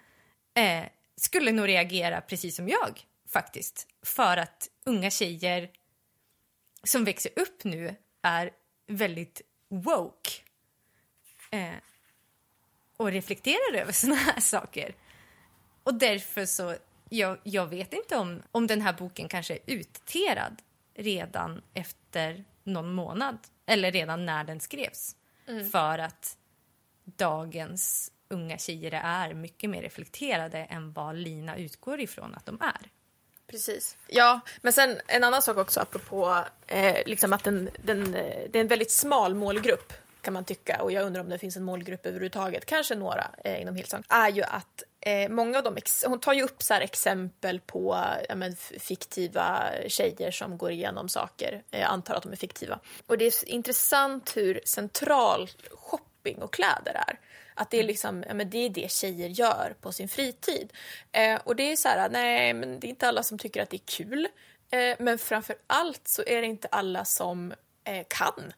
eh, 0.54 0.84
skulle 1.16 1.52
nog 1.52 1.68
reagera 1.68 2.22
precis 2.22 2.56
som 2.56 2.70
jag 2.70 3.06
faktiskt. 3.30 3.88
För 4.06 4.38
att 4.38 4.70
unga 4.86 5.10
tjejer 5.10 5.70
som 6.84 7.04
växer 7.04 7.32
upp 7.36 7.64
nu 7.64 7.96
är 8.22 8.52
väldigt 8.88 9.42
woke 9.70 10.32
eh, 11.52 11.76
och 12.98 13.12
reflekterar 13.12 13.76
över 13.76 13.92
såna 13.92 14.16
här 14.16 14.40
saker. 14.40 14.96
Och 15.84 15.94
därför 15.94 16.46
så, 16.46 16.76
jag, 17.10 17.38
jag 17.44 17.68
vet 17.68 17.94
inte 17.94 18.18
om, 18.18 18.44
om 18.52 18.68
den 18.68 18.82
här 18.82 18.94
boken 18.94 19.28
kanske 19.28 19.54
är 19.54 19.60
utterad 19.66 20.62
redan 20.94 21.62
efter 21.74 22.46
någon 22.64 22.94
månad 22.94 23.38
eller 23.72 23.92
redan 23.92 24.26
när 24.26 24.44
den 24.44 24.60
skrevs. 24.60 25.16
Mm. 25.48 25.70
För 25.70 26.00
att 26.00 26.38
dagens 27.04 28.12
unga 28.28 28.58
tjejer 28.58 28.92
är 29.04 29.34
mycket 29.34 29.70
mer 29.70 29.82
reflekterade 29.82 30.58
än 30.58 30.94
vad 30.94 31.16
Lina 31.16 31.58
utgår 31.58 32.00
ifrån 32.00 32.36
att 32.36 32.46
de 32.46 32.62
är. 32.62 32.92
Precis. 33.48 33.98
Ja, 34.08 34.40
men 34.62 34.74
sen 34.74 34.98
en 35.08 35.24
annan 35.24 35.42
sak 35.42 35.58
också 35.58 35.80
apropå 35.80 36.46
eh, 36.68 36.98
liksom 37.06 37.34
att 37.34 37.44
den, 37.44 37.70
den, 37.84 38.12
det 38.12 38.56
är 38.56 38.62
en 38.62 38.68
väldigt 38.68 38.92
smal 38.92 39.36
målgrupp 39.36 39.94
kan 40.22 40.34
man 40.34 40.46
tycka 40.46 40.82
och 40.84 40.92
jag 40.92 41.06
undrar 41.06 41.22
om 41.22 41.30
det 41.30 41.38
finns 41.38 41.58
en 41.58 41.64
målgrupp 41.64 42.06
överhuvudtaget, 42.06 42.66
kanske 42.66 42.96
några 42.96 43.32
eh, 43.44 43.62
inom 43.62 43.76
Hillsong, 43.76 44.04
är 44.10 44.30
ju 44.30 44.44
att 44.44 44.84
eh, 45.02 45.30
många 45.30 45.58
av 45.58 45.64
dem, 45.64 45.78
hon 46.06 46.20
tar 46.20 46.34
ju 46.34 46.44
upp 46.44 46.64
så 46.64 46.74
exempel 46.74 47.60
på 47.60 48.06
ja, 48.30 48.36
men, 48.36 48.56
fiktiva 48.80 49.72
tjejer 49.88 50.32
som 50.32 50.58
går 50.58 50.72
igenom 50.72 51.10
saker, 51.10 51.64
jag 51.70 51.82
antar 51.82 52.16
att 52.16 52.24
de 52.24 52.32
är 52.32 52.36
fiktiva. 52.36 52.80
Och 53.08 53.18
det 53.18 53.26
är 53.26 53.50
intressant 53.50 54.38
hur 54.38 54.62
central 54.66 55.50
shopping 55.72 56.42
och 56.42 56.54
kläder 56.54 56.94
är. 57.08 57.20
Att 57.54 57.70
det 57.70 57.80
är, 57.80 57.84
liksom, 57.84 58.24
ja, 58.28 58.34
men 58.34 58.50
det 58.50 58.58
är 58.58 58.70
det 58.70 58.92
tjejer 58.92 59.30
gör 59.30 59.76
på 59.82 59.92
sin 59.92 60.10
fritid. 60.10 60.74
Eh, 61.12 61.40
och 61.44 61.56
det 61.56 61.72
är 61.72 61.76
så 61.76 61.88
här, 61.90 62.10
nej 62.10 62.54
men 62.54 62.80
det 62.80 62.88
är 62.88 62.90
inte 62.90 63.08
alla 63.08 63.24
som 63.24 63.38
tycker 63.38 63.64
att 63.64 63.70
det 63.70 63.78
är 63.78 63.98
kul. 63.98 64.28
Eh, 64.72 64.96
men 65.00 65.18
framför 65.18 65.56
allt 65.68 66.08
så 66.08 66.24
är 66.28 66.42
det 66.42 66.48
inte 66.48 66.68
alla 66.68 67.06
som 67.06 67.54
eh, 67.84 68.06
kan 68.08 68.54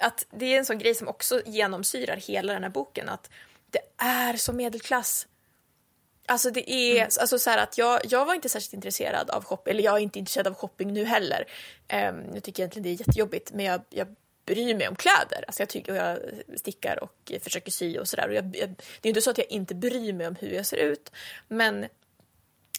att 0.00 0.26
det 0.30 0.54
är 0.54 0.58
en 0.58 0.66
sån 0.66 0.78
grej 0.78 0.94
som 0.94 1.08
också 1.08 1.42
genomsyrar 1.46 2.16
hela 2.16 2.52
den 2.52 2.62
här 2.62 2.70
boken 2.70 3.08
att 3.08 3.30
det 3.70 3.80
är 3.96 4.36
så 4.36 4.52
medelklass. 4.52 5.26
Alltså 6.30 6.50
det 6.50 6.72
är, 6.72 6.96
mm. 6.96 7.08
alltså 7.20 7.38
så 7.38 7.50
att 7.50 7.78
jag, 7.78 8.00
jag 8.04 8.24
var 8.24 8.34
inte 8.34 8.48
särskilt 8.48 8.74
intresserad 8.74 9.30
av 9.30 9.44
shopping, 9.44 9.70
eller 9.70 9.82
jag 9.82 9.96
är 9.96 10.00
inte 10.00 10.18
intresserad 10.18 10.46
av 10.46 10.54
shopping 10.54 10.92
nu 10.92 11.04
heller. 11.04 11.44
Um, 11.92 12.34
jag 12.34 12.42
tycker 12.42 12.62
egentligen 12.62 12.82
det 12.82 12.90
är 12.90 13.06
jättejobbigt 13.06 13.52
men 13.52 13.64
jag, 13.64 13.80
jag 13.90 14.08
bryr 14.46 14.74
mig 14.74 14.88
om 14.88 14.96
kläder. 14.96 15.44
Alltså 15.46 15.62
jag, 15.62 15.68
tycker, 15.68 15.94
jag 15.94 16.18
stickar 16.58 17.02
och 17.04 17.32
försöker 17.42 17.70
sy 17.70 17.98
och 17.98 18.08
sådär. 18.08 18.42
Det 18.42 18.60
är 18.60 19.08
inte 19.08 19.20
så 19.20 19.30
att 19.30 19.38
jag 19.38 19.50
inte 19.50 19.74
bryr 19.74 20.12
mig 20.12 20.26
om 20.26 20.36
hur 20.40 20.50
jag 20.50 20.66
ser 20.66 20.76
ut 20.76 21.12
men 21.48 21.86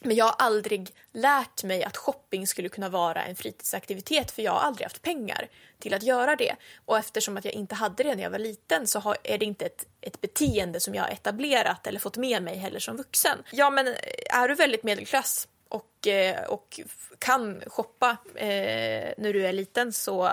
men 0.04 0.16
jag 0.16 0.26
har 0.26 0.36
aldrig 0.38 0.96
lärt 1.12 1.64
mig 1.64 1.84
att 1.84 1.98
shopping 1.98 2.48
skulle 2.48 2.70
kunna 2.70 2.90
vara 2.90 3.24
en 3.24 3.36
fritidsaktivitet 3.36 4.32
för 4.32 4.42
jag 4.42 4.52
har 4.52 4.60
aldrig 4.60 4.86
haft 4.86 5.02
pengar 5.02 5.48
till 5.80 5.94
att 5.94 6.04
göra 6.04 6.36
det. 6.36 6.56
Och 6.86 6.98
eftersom 6.98 7.38
att 7.38 7.46
jag 7.46 7.54
inte 7.54 7.76
hade 7.76 8.04
det 8.04 8.16
när 8.16 8.24
jag 8.24 8.30
var 8.30 8.40
liten 8.40 8.88
så 8.88 9.16
är 9.24 9.38
det 9.38 9.46
inte 9.46 9.66
ett, 9.66 9.86
ett 10.02 10.22
beteende 10.22 10.80
som 10.80 10.96
jag 10.96 11.04
har 11.04 11.10
etablerat 11.10 11.88
eller 11.88 12.00
fått 12.00 12.18
med 12.18 12.44
mig 12.44 12.58
heller 12.58 12.80
som 12.80 12.98
vuxen. 12.98 13.38
Ja, 13.52 13.70
men 13.70 13.88
är 14.30 14.48
du 14.48 14.56
väldigt 14.56 14.84
medelklass 14.84 15.48
och, 15.70 16.08
eh, 16.08 16.44
och 16.44 16.80
kan 17.20 17.62
shoppa 17.68 18.18
eh, 18.36 19.14
när 19.18 19.34
du 19.34 19.48
är 19.48 19.54
liten 19.54 19.94
så 19.94 20.32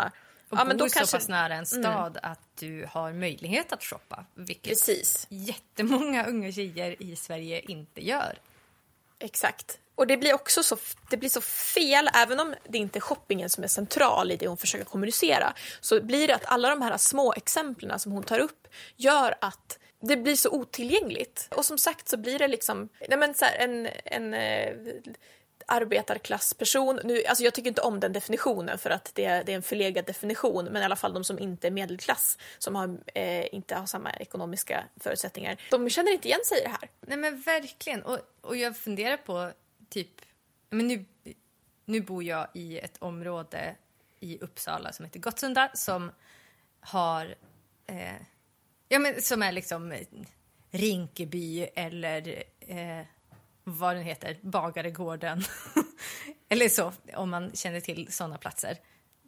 och 0.48 0.58
ja, 0.58 0.64
men 0.64 0.76
då 0.76 0.88
så 0.88 0.98
kanske... 0.98 1.16
pass 1.16 1.28
nära 1.28 1.54
en 1.54 1.64
mm. 1.64 1.64
stad 1.64 2.16
mm. 2.16 2.32
att 2.32 2.40
du 2.54 2.86
har 2.90 3.12
möjlighet 3.12 3.72
att 3.72 3.84
shoppa. 3.84 4.24
Vilket 4.34 4.72
Precis. 4.72 5.26
jättemånga 5.30 6.26
unga 6.26 6.52
tjejer 6.52 7.02
i 7.02 7.16
Sverige 7.16 7.60
inte 7.60 8.06
gör. 8.06 8.38
Exakt. 9.18 9.78
Och 9.94 10.06
det 10.06 10.16
blir 10.16 10.34
också 10.34 10.62
så, 10.62 10.76
det 11.10 11.16
blir 11.16 11.28
så 11.28 11.40
fel, 11.40 12.10
även 12.14 12.40
om 12.40 12.54
det 12.68 12.78
inte 12.78 12.98
är 12.98 13.00
shoppingen 13.00 13.50
som 13.50 13.64
är 13.64 13.68
central 13.68 14.32
i 14.32 14.36
det 14.36 14.48
hon 14.48 14.56
försöker 14.56 14.84
kommunicera, 14.84 15.52
så 15.80 16.02
blir 16.02 16.28
det 16.28 16.34
att 16.34 16.44
alla 16.44 16.70
de 16.70 16.82
här 16.82 16.96
små 16.96 17.32
exemplen 17.32 17.98
som 17.98 18.12
hon 18.12 18.22
tar 18.22 18.38
upp 18.38 18.68
gör 18.96 19.34
att 19.40 19.78
det 20.00 20.16
blir 20.16 20.36
så 20.36 20.50
otillgängligt. 20.50 21.48
Och 21.50 21.64
som 21.64 21.78
sagt 21.78 22.08
så 22.08 22.16
blir 22.16 22.38
det 22.38 22.48
liksom, 22.48 22.88
nej 23.08 23.18
men 23.18 23.34
så 23.34 23.44
här, 23.44 23.56
en, 23.58 23.88
en 24.04 24.34
eh, 24.34 24.74
arbetarklassperson. 25.68 27.00
Nu, 27.04 27.24
alltså 27.24 27.44
jag 27.44 27.54
tycker 27.54 27.68
inte 27.68 27.80
om 27.80 28.00
den 28.00 28.12
definitionen 28.12 28.78
för 28.78 28.90
att 28.90 29.10
det 29.14 29.24
är, 29.24 29.44
det 29.44 29.52
är 29.52 29.56
en 29.56 29.62
förlegad 29.62 30.06
definition, 30.06 30.64
men 30.64 30.82
i 30.82 30.84
alla 30.84 30.96
fall 30.96 31.14
de 31.14 31.24
som 31.24 31.38
inte 31.38 31.66
är 31.66 31.70
medelklass, 31.70 32.38
som 32.58 32.74
har, 32.74 32.98
eh, 33.14 33.54
inte 33.54 33.74
har 33.74 33.86
samma 33.86 34.12
ekonomiska 34.12 34.84
förutsättningar, 34.96 35.60
de 35.70 35.90
känner 35.90 36.12
inte 36.12 36.28
igen 36.28 36.40
sig 36.44 36.58
i 36.58 36.62
det 36.62 36.68
här. 36.68 36.90
Nej 37.00 37.18
men 37.18 37.40
verkligen. 37.40 38.02
Och, 38.02 38.18
och 38.40 38.56
jag 38.56 38.76
funderar 38.76 39.16
på, 39.16 39.50
typ, 39.88 40.10
men 40.70 40.88
nu, 40.88 41.04
nu 41.84 42.00
bor 42.00 42.24
jag 42.24 42.48
i 42.54 42.78
ett 42.78 42.96
område 42.98 43.76
i 44.20 44.38
Uppsala 44.38 44.92
som 44.92 45.04
heter 45.04 45.20
Gottsunda 45.20 45.70
som 45.74 46.10
har, 46.80 47.34
eh, 47.86 48.16
ja 48.88 48.98
men 48.98 49.22
som 49.22 49.42
är 49.42 49.52
liksom 49.52 49.94
Rinkeby 50.70 51.62
eller 51.74 52.42
eh, 52.60 53.06
vad 53.70 53.96
den 53.96 54.04
heter, 54.04 54.38
Bagaregården. 54.42 55.42
Eller 56.48 56.68
så, 56.68 56.92
om 57.14 57.30
man 57.30 57.52
känner 57.54 57.80
till 57.80 58.12
såna 58.12 58.38
platser. 58.38 58.78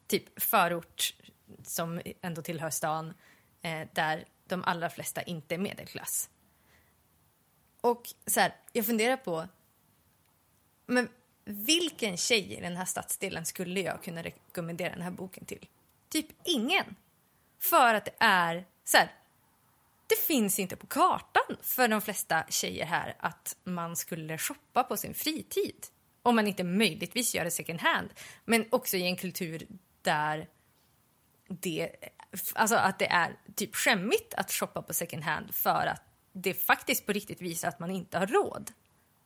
Typ 0.07 0.43
förort 0.43 1.15
som 1.65 2.01
ändå 2.23 2.43
tillhör 2.43 2.71
stan, 2.71 3.15
eh, 3.63 3.89
där 3.93 4.25
de 4.47 4.65
allra 4.65 4.91
flesta 4.91 5.23
inte 5.23 5.55
är 5.55 5.59
medelklass. 5.59 6.31
Och 7.81 8.09
så 8.27 8.41
här, 8.41 8.57
jag 8.73 8.87
funderar 8.87 9.17
på, 9.17 9.49
men 10.87 11.09
vilken 11.45 12.17
tjej 12.17 12.53
i 12.53 12.61
den 12.61 12.77
här 12.77 12.85
stadsdelen 12.85 13.47
skulle 13.47 13.81
jag 13.81 14.03
kunna 14.03 14.23
rekommendera 14.23 14.91
den 14.91 15.03
här 15.03 15.11
boken 15.11 15.45
till? 15.45 15.69
Typ 16.09 16.27
ingen. 16.45 16.97
För 17.59 17.95
att 17.95 18.05
det 18.05 18.15
är 18.19 18.65
så 18.85 18.97
här, 18.97 19.13
det 20.11 20.17
finns 20.17 20.59
inte 20.59 20.77
på 20.77 20.87
kartan 20.87 21.57
för 21.63 21.89
de 21.89 22.01
flesta 22.01 22.45
tjejer 22.49 22.87
här 22.87 23.17
att 23.19 23.57
man 23.65 23.97
skulle 23.97 24.39
shoppa 24.39 24.85
på 24.85 24.97
sin 24.97 25.15
fritid. 25.15 25.87
Om 26.23 26.37
man 26.37 26.47
inte 26.47 26.65
möjligtvis 26.65 27.35
gör 27.35 27.45
det 27.45 27.51
second 27.51 27.81
hand. 27.81 28.09
Men 28.45 28.65
också 28.71 28.97
i 28.97 29.03
en 29.03 29.17
kultur 29.17 29.67
där 30.03 30.49
det, 31.49 31.91
alltså 32.55 32.77
att 32.77 32.99
det 32.99 33.07
är 33.07 33.37
typ 33.55 33.77
skämmigt 33.77 34.35
att 34.35 34.53
shoppa 34.53 34.83
på 34.83 34.95
second 34.95 35.23
hand 35.23 35.55
för 35.55 35.87
att 35.87 36.03
det 36.33 36.55
faktiskt 36.55 37.07
på 37.07 37.13
riktigt 37.13 37.41
visar 37.41 37.69
att 37.69 37.79
man 37.79 37.91
inte 37.91 38.19
har 38.19 38.27
råd 38.27 38.73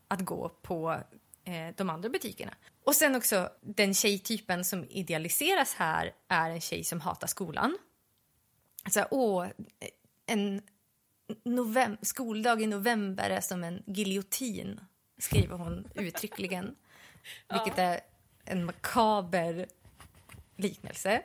att 0.08 0.20
gå 0.20 0.48
på 0.48 1.00
eh, 1.44 1.74
de 1.76 1.90
andra 1.90 2.08
butikerna. 2.08 2.54
Och 2.84 2.94
sen 2.94 3.14
också 3.14 3.50
den 3.60 3.94
tjejtypen 3.94 4.64
som 4.64 4.84
idealiseras 4.84 5.74
här 5.74 6.12
är 6.28 6.50
en 6.50 6.60
tjej 6.60 6.84
som 6.84 7.00
hatar 7.00 7.26
skolan. 7.26 7.78
Alltså, 8.84 9.06
åh, 9.10 9.46
en 10.26 10.62
novem- 11.44 11.98
skoldag 12.02 12.62
i 12.62 12.66
november 12.66 13.30
är 13.30 13.40
som 13.40 13.64
en 13.64 13.82
giljotin, 13.86 14.80
skriver 15.18 15.56
hon 15.56 15.88
uttryckligen. 15.94 16.76
Vilket 17.52 17.78
är 17.78 18.00
en 18.44 18.64
makaber 18.64 19.66
liknelse. 20.56 21.22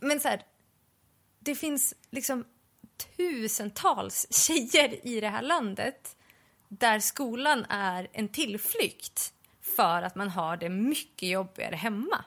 Men 0.00 0.20
så 0.20 0.28
här, 0.28 0.42
det 1.38 1.54
finns 1.54 1.94
liksom 2.10 2.44
tusentals 3.16 4.26
tjejer 4.46 5.06
i 5.06 5.20
det 5.20 5.28
här 5.28 5.42
landet 5.42 6.16
där 6.68 7.00
skolan 7.00 7.64
är 7.68 8.08
en 8.12 8.28
tillflykt 8.28 9.34
för 9.60 10.02
att 10.02 10.14
man 10.14 10.28
har 10.28 10.56
det 10.56 10.68
mycket 10.68 11.28
jobbigare 11.28 11.76
hemma. 11.76 12.24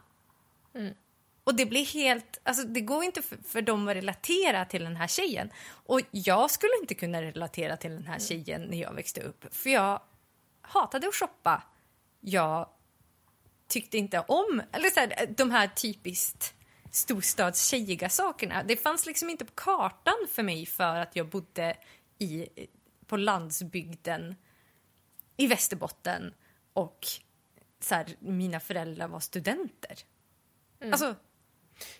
Och 1.44 1.56
det 1.56 1.66
blir 1.66 1.86
helt, 1.86 2.40
alltså 2.44 2.64
det 2.64 2.82
går 2.82 3.04
inte 3.04 3.22
för, 3.22 3.38
för 3.38 3.62
dem 3.62 3.88
att 3.88 3.96
relatera 3.96 4.66
till 4.66 4.84
den 4.84 4.96
här 4.96 5.08
tjejen. 5.08 5.52
Och 5.68 6.02
jag 6.12 6.52
skulle 6.52 6.74
inte 6.82 6.96
kunna 6.96 7.22
relatera 7.22 7.78
till 7.78 7.92
den 7.92 8.08
här 8.08 8.20
tjejen 8.20 8.62
när 8.62 8.78
jag 8.78 8.94
växte 8.94 9.22
upp. 9.22 9.56
För 9.56 9.70
jag 9.70 10.02
hatade 10.62 11.08
att 11.08 11.16
shoppa. 11.16 11.64
Jag 12.20 12.70
tyckte 13.68 13.98
inte 13.98 14.20
om, 14.20 14.62
eller 14.72 14.90
så 14.90 15.00
här, 15.00 15.28
de 15.38 15.52
här 15.52 15.68
typiskt 15.68 16.54
storstadstjejiga 16.92 18.10
sakerna. 18.10 18.64
Det 18.64 18.78
fanns 18.78 19.06
liksom 19.06 19.30
inte 19.30 19.46
på 19.46 19.54
kartan 19.54 20.28
för 20.30 20.44
mig 20.44 20.66
för 20.66 20.96
att 20.96 21.16
jag 21.16 21.30
bodde 21.30 21.78
i, 22.20 22.48
på 23.06 23.18
landsbygden 23.18 24.36
i 25.38 25.48
Västerbotten 25.48 26.34
och 26.74 27.08
så 27.80 27.96
här, 27.96 28.16
mina 28.20 28.60
föräldrar 28.60 29.08
var 29.08 29.20
studenter. 29.20 29.98
Alltså, 30.92 31.16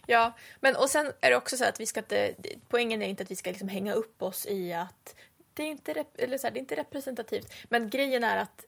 Ja, 0.06 0.34
men 0.60 0.76
och 0.76 0.90
sen 0.90 1.12
är 1.22 1.30
det 1.30 1.36
också 1.36 1.58
så 1.58 1.66
att 1.66 1.80
vi 1.80 1.86
ska 1.86 2.00
inte, 2.00 2.36
poängen 2.68 3.02
är 3.02 3.08
inte 3.08 3.24
att 3.24 3.32
vi 3.32 3.36
ska 3.36 3.50
liksom 3.50 3.68
hänga 3.68 3.94
upp 3.94 4.22
oss 4.22 4.46
i 4.46 4.74
att 4.74 5.16
det 5.54 5.64
är 5.64 5.68
inte, 5.68 5.94
rep, 5.94 6.08
eller 6.18 6.38
så 6.38 6.48
här, 6.48 6.54
det 6.54 6.58
är 6.58 6.62
inte 6.62 6.76
representativt. 6.76 7.54
Men 7.70 7.90
grejen 7.90 8.24
är 8.24 8.38
att 8.38 8.66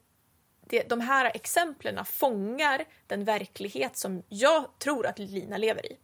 det, 0.68 0.88
de 0.88 1.00
här 1.00 1.30
exemplen 1.34 2.04
fångar 2.04 2.84
den 3.06 3.24
verklighet 3.24 3.96
som 3.96 4.22
jag 4.28 4.78
tror 4.78 5.06
att 5.06 5.18
Lina 5.18 5.56
lever 5.56 5.92
i. 5.92 5.98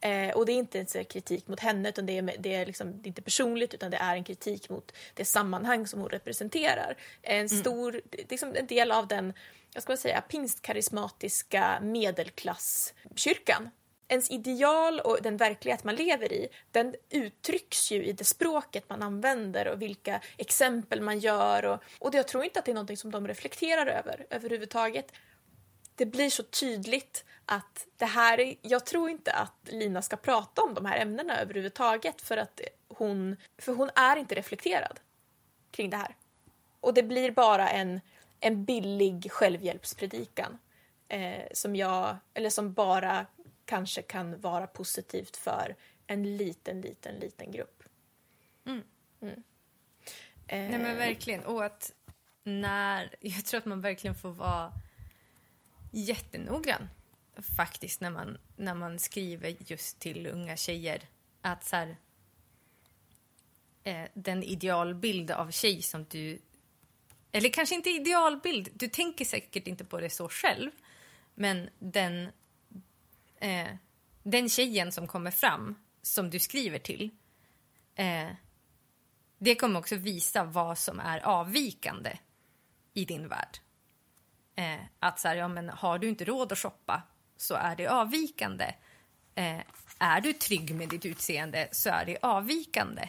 Eh, 0.00 0.36
och 0.36 0.46
det 0.46 0.52
är 0.52 0.56
inte 0.56 0.78
en 0.78 1.04
kritik 1.04 1.48
mot 1.48 1.60
henne, 1.60 1.88
utan 1.88 2.06
det 2.06 2.18
är, 2.18 2.36
det, 2.38 2.54
är 2.54 2.66
liksom, 2.66 3.02
det 3.02 3.06
är 3.06 3.08
inte 3.08 3.22
personligt, 3.22 3.74
utan 3.74 3.90
det 3.90 3.96
är 3.96 4.14
en 4.14 4.24
kritik 4.24 4.68
mot 4.68 4.92
det 5.14 5.24
sammanhang 5.24 5.86
som 5.86 6.00
hon 6.00 6.08
representerar. 6.08 6.96
En 7.22 7.48
stor, 7.48 8.00
det 8.10 8.20
är 8.22 8.26
liksom 8.28 8.54
en 8.56 8.66
del 8.66 8.92
av 8.92 9.08
den, 9.08 9.32
jag 9.74 9.82
ska 9.82 9.96
säga, 9.96 10.20
pingstkarismatiska 10.20 11.78
medelklasskyrkan 11.82 13.70
ens 14.08 14.30
ideal 14.30 15.00
och 15.00 15.18
den 15.22 15.36
verklighet 15.36 15.84
man 15.84 15.94
lever 15.94 16.32
i, 16.32 16.48
den 16.70 16.94
uttrycks 17.10 17.90
ju 17.90 18.04
i 18.04 18.12
det 18.12 18.24
språket 18.24 18.88
man 18.88 19.02
använder 19.02 19.68
och 19.68 19.82
vilka 19.82 20.20
exempel 20.36 21.00
man 21.00 21.18
gör. 21.18 21.64
Och, 21.64 21.82
och 21.98 22.14
jag 22.14 22.28
tror 22.28 22.44
inte 22.44 22.58
att 22.58 22.64
det 22.64 22.72
är 22.72 22.74
någonting 22.74 22.96
som 22.96 23.10
de 23.10 23.28
reflekterar 23.28 23.86
över 23.86 24.26
överhuvudtaget. 24.30 25.12
Det 25.94 26.06
blir 26.06 26.30
så 26.30 26.42
tydligt 26.42 27.24
att 27.46 27.86
det 27.96 28.06
här 28.06 28.40
är, 28.40 28.54
jag 28.62 28.86
tror 28.86 29.10
inte 29.10 29.32
att 29.32 29.68
Lina 29.68 30.02
ska 30.02 30.16
prata 30.16 30.62
om 30.62 30.74
de 30.74 30.84
här 30.84 30.98
ämnena 30.98 31.40
överhuvudtaget 31.40 32.22
för 32.22 32.36
att 32.36 32.60
hon, 32.88 33.36
för 33.58 33.72
hon 33.72 33.90
är 33.94 34.16
inte 34.16 34.34
reflekterad 34.34 35.00
kring 35.70 35.90
det 35.90 35.96
här. 35.96 36.16
Och 36.80 36.94
det 36.94 37.02
blir 37.02 37.30
bara 37.30 37.68
en, 37.68 38.00
en 38.40 38.64
billig 38.64 39.32
självhjälpspredikan 39.32 40.58
eh, 41.08 41.42
som 41.52 41.76
jag, 41.76 42.16
eller 42.34 42.50
som 42.50 42.72
bara 42.72 43.26
kanske 43.68 44.02
kan 44.02 44.40
vara 44.40 44.66
positivt 44.66 45.36
för 45.36 45.76
en 46.06 46.36
liten, 46.36 46.80
liten, 46.80 47.14
liten 47.14 47.50
grupp. 47.52 47.82
Mm. 48.64 48.82
Mm. 49.20 49.42
Nej 50.46 50.78
men 50.78 50.86
Eh, 50.86 50.96
verkligen. 50.96 51.44
Och 51.44 51.64
att 51.64 51.92
när, 52.44 53.14
jag 53.20 53.44
tror 53.44 53.58
att 53.58 53.66
man 53.66 53.80
verkligen 53.80 54.14
får 54.14 54.30
vara 54.30 54.72
jättenoggrann 55.92 56.88
faktiskt 57.56 58.00
när 58.00 58.10
man, 58.10 58.38
när 58.56 58.74
man 58.74 58.98
skriver 58.98 59.56
just 59.58 59.98
till 59.98 60.26
unga 60.26 60.56
tjejer. 60.56 61.08
Att 61.40 61.64
så 61.64 61.76
här, 61.76 61.96
eh, 63.84 64.04
den 64.14 64.42
idealbild 64.42 65.30
av 65.30 65.50
tjej 65.50 65.82
som 65.82 66.04
du... 66.04 66.38
Eller 67.32 67.48
kanske 67.48 67.74
inte 67.74 67.90
idealbild, 67.90 68.68
du 68.74 68.88
tänker 68.88 69.24
säkert 69.24 69.66
inte 69.66 69.84
på 69.84 70.00
det 70.00 70.10
så 70.10 70.28
själv. 70.28 70.70
Men 71.34 71.68
den, 71.78 72.28
eh, 73.40 73.68
den 74.22 74.48
tjejen 74.48 74.92
som 74.92 75.06
kommer 75.06 75.30
fram, 75.30 75.74
som 76.02 76.30
du 76.30 76.38
skriver 76.38 76.78
till 76.78 77.10
eh, 77.94 78.28
det 79.38 79.54
kommer 79.54 79.80
också 79.80 79.96
visa 79.96 80.44
vad 80.44 80.78
som 80.78 81.00
är 81.00 81.26
avvikande 81.26 82.18
i 82.94 83.04
din 83.04 83.28
värld. 83.28 83.58
Eh, 84.56 84.84
att 84.98 85.20
så 85.20 85.28
här, 85.28 85.36
ja, 85.36 85.48
men 85.48 85.68
har 85.68 85.98
du 85.98 86.08
inte 86.08 86.24
råd 86.24 86.52
att 86.52 86.58
shoppa 86.58 87.02
så 87.36 87.54
är 87.54 87.76
det 87.76 87.86
avvikande. 87.86 88.74
Eh, 89.34 89.60
är 89.98 90.20
du 90.20 90.32
trygg 90.32 90.74
med 90.74 90.88
ditt 90.88 91.06
utseende 91.06 91.68
så 91.72 91.90
är 91.90 92.04
det 92.04 92.18
avvikande. 92.22 93.08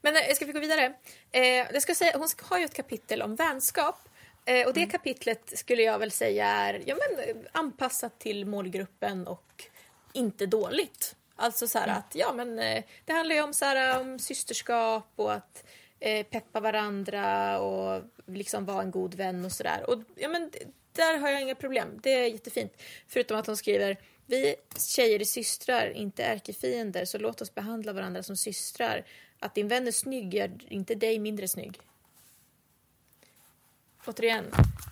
Men 0.00 0.16
eh, 0.16 0.34
ska 0.34 0.44
vi 0.44 0.52
gå 0.52 0.60
vidare? 0.60 0.94
Eh, 1.32 1.42
jag 1.42 1.82
ska 1.82 1.94
säga, 1.94 2.18
hon 2.18 2.28
har 2.42 2.58
ju 2.58 2.64
ett 2.64 2.74
kapitel 2.74 3.22
om 3.22 3.36
vänskap. 3.36 4.08
Eh, 4.44 4.66
och 4.66 4.74
det 4.74 4.86
kapitlet 4.86 5.58
skulle 5.58 5.82
jag 5.82 5.98
väl 5.98 6.10
säga 6.10 6.46
är 6.46 6.82
ja, 6.86 6.96
men, 6.96 7.36
anpassat 7.52 8.18
till 8.18 8.46
målgruppen 8.46 9.26
och 9.26 9.64
inte 10.12 10.46
dåligt. 10.46 11.16
Alltså 11.36 11.68
så 11.68 11.78
här 11.78 11.88
att 11.88 12.14
ja, 12.14 12.32
men, 12.32 12.58
eh, 12.58 12.84
det 13.04 13.12
handlar 13.12 13.34
ju 13.34 13.42
om, 13.42 13.54
så 13.54 13.64
här, 13.64 14.00
om 14.00 14.18
systerskap 14.18 15.12
och 15.16 15.32
att 15.32 15.64
eh, 16.00 16.26
peppa 16.26 16.60
varandra 16.60 17.58
och 17.60 18.02
liksom 18.26 18.64
vara 18.64 18.82
en 18.82 18.90
god 18.90 19.14
vän 19.14 19.44
och 19.44 19.52
sådär. 19.52 19.90
Och 19.90 19.98
ja, 20.14 20.28
men 20.28 20.50
där 20.92 21.18
har 21.18 21.28
jag 21.28 21.42
inga 21.42 21.54
problem. 21.54 22.00
Det 22.02 22.10
är 22.10 22.26
jättefint. 22.26 22.82
Förutom 23.08 23.38
att 23.38 23.46
hon 23.46 23.56
skriver 23.56 23.96
vi 24.26 24.54
tjejer 24.78 25.20
är 25.20 25.24
systrar, 25.24 25.90
inte 25.90 26.24
ärkefiender, 26.24 27.04
så 27.04 27.18
låt 27.18 27.40
oss 27.40 27.54
behandla 27.54 27.92
varandra 27.92 28.22
som 28.22 28.36
systrar. 28.36 29.04
Att 29.38 29.54
din 29.54 29.68
vän 29.68 29.86
är 29.86 29.92
snygg 29.92 30.34
gör 30.34 30.50
inte 30.68 30.94
dig 30.94 31.18
mindre 31.18 31.48
snygg. 31.48 31.80
Återigen, 34.06 34.44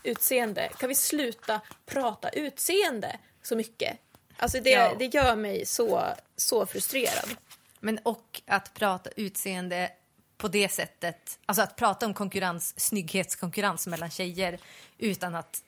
utseende. 0.05 0.71
Kan 0.79 0.89
vi 0.89 0.95
sluta 0.95 1.61
prata 1.87 2.29
utseende 2.29 3.19
så 3.43 3.57
mycket? 3.57 3.99
Alltså 4.37 4.61
det, 4.61 4.71
Ja. 4.71 4.95
det 4.99 5.07
gör 5.15 5.37
mig 5.37 5.67
så, 5.67 6.05
så 6.37 6.67
frustrerad. 6.67 7.37
Men 7.81 7.99
och 7.99 8.43
att 8.47 8.75
prata 8.75 9.11
utseende 9.17 9.91
på 10.37 10.49
det 10.49 10.69
sättet, 10.69 11.39
alltså 11.47 11.63
att 11.63 11.77
prata 11.77 12.07
om 12.07 12.15
konkurrens, 12.15 12.81
snygghetskonkurrens 12.81 13.87
mellan 13.87 14.11
tjejer 14.11 14.59
utan 14.99 15.35
att 15.35 15.63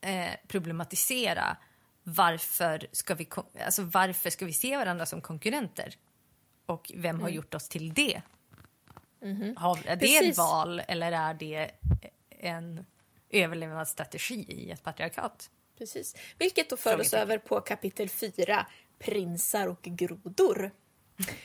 eh, 0.00 0.30
problematisera 0.48 1.56
varför 2.02 2.86
ska, 2.92 3.14
vi, 3.14 3.28
alltså 3.64 3.82
varför 3.82 4.30
ska 4.30 4.46
vi 4.46 4.52
se 4.52 4.76
varandra 4.76 5.06
som 5.06 5.20
konkurrenter? 5.20 5.94
Och 6.66 6.92
vem 6.94 7.20
har 7.20 7.28
gjort 7.28 7.54
oss 7.54 7.68
till 7.68 7.94
det? 7.94 8.22
Har, 9.56 9.78
är 9.86 9.96
det 9.96 10.06
ett 10.06 10.20
Precis. 10.20 10.38
val 10.38 10.82
eller 10.88 11.12
är 11.12 11.34
det 11.34 11.70
en 12.38 12.86
överlevnadsstrategi 13.30 14.44
i 14.48 14.70
ett 14.70 14.82
patriarkat? 14.82 15.50
Precis. 15.78 16.16
Vilket 16.38 16.70
då 16.70 16.76
för 16.76 17.00
oss 17.00 17.14
över 17.14 17.38
på 17.38 17.60
kapitel 17.60 18.08
4, 18.08 18.66
prinsar 18.98 19.66
och 19.66 19.82
grodor. 19.82 20.70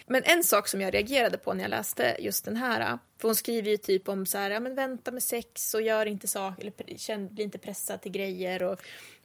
Men 0.05 0.23
en 0.25 0.43
sak 0.43 0.67
som 0.67 0.81
jag 0.81 0.93
reagerade 0.93 1.37
på 1.37 1.53
när 1.53 1.63
jag 1.63 1.69
läste 1.69 2.17
just 2.19 2.45
den 2.45 2.55
här, 2.55 2.97
för 3.17 3.27
hon 3.27 3.35
skriver 3.35 3.71
ju 3.71 3.77
typ 3.77 4.09
om 4.09 4.25
så 4.25 4.37
här, 4.37 4.51
ja 4.51 4.59
men 4.59 4.75
vänta 4.75 5.11
med 5.11 5.23
sex 5.23 5.73
och 5.73 5.81
gör 5.81 6.05
inte 6.05 6.27
saker, 6.27 6.61
eller 6.61 6.97
känn, 6.97 7.33
bli 7.33 7.43
inte 7.43 7.57
pressad 7.57 8.01
till 8.01 8.11
grejer 8.11 8.63
och 8.63 8.79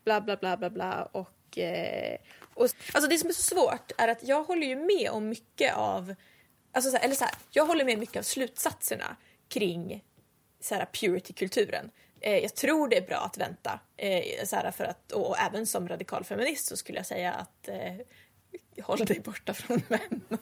bla 0.05 0.21
bla 0.21 0.37
bla 0.37 0.57
bla 0.57 0.71
bla 0.71 1.03
och, 1.13 1.59
eh, 1.59 2.17
och 2.55 2.69
alltså 2.93 3.11
det 3.11 3.19
som 3.19 3.29
är 3.29 3.35
så 3.35 3.43
svårt 3.43 3.93
är 3.99 4.09
att 4.09 4.29
jag 4.29 4.45
håller 4.45 4.67
ju 4.67 4.77
med 4.77 5.11
om 5.11 5.29
mycket 5.29 5.75
av, 5.75 6.15
alltså 6.73 6.91
så 6.91 6.97
här, 6.97 7.05
eller 7.05 7.15
så 7.15 7.25
här, 7.25 7.35
jag 7.51 7.67
håller 7.67 7.85
med 7.85 7.99
mycket 7.99 8.17
av 8.17 8.23
slutsatserna 8.23 9.17
kring 9.49 10.05
så 10.67 10.75
här, 10.75 10.87
purity-kulturen. 10.93 11.91
Eh, 12.21 12.39
jag 12.39 12.55
tror 12.55 12.89
det 12.89 12.97
är 12.97 13.07
bra 13.07 13.17
att 13.17 13.39
vänta. 13.39 13.81
Eh, 13.97 14.45
så 14.45 14.57
här, 14.57 14.71
för 14.71 14.85
att, 14.85 15.13
och, 15.13 15.29
och 15.29 15.39
även 15.39 15.67
som 15.67 15.89
radikal 15.89 16.25
feminist 16.25 16.67
så 16.67 16.77
skulle 16.77 16.99
jag 16.99 17.07
säga 17.07 17.33
att 17.33 17.69
eh, 17.69 17.95
håll 18.83 18.99
dig 18.99 19.21
borta 19.21 19.55
från 19.55 19.83
män. 19.89 20.21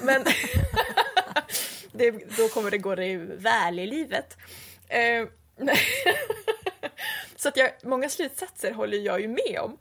Men 0.00 0.24
det, 1.92 2.10
då 2.10 2.48
kommer 2.48 2.70
det 2.70 2.78
gå 2.78 2.94
dig 2.94 3.16
väl 3.16 3.78
i 3.78 3.86
livet. 3.86 4.36
Eh, 4.88 5.26
så 7.36 7.48
att 7.48 7.56
jag, 7.56 7.70
många 7.82 8.08
slutsatser 8.08 8.72
håller 8.72 8.98
jag 8.98 9.20
ju 9.20 9.28
med 9.28 9.60
om. 9.60 9.78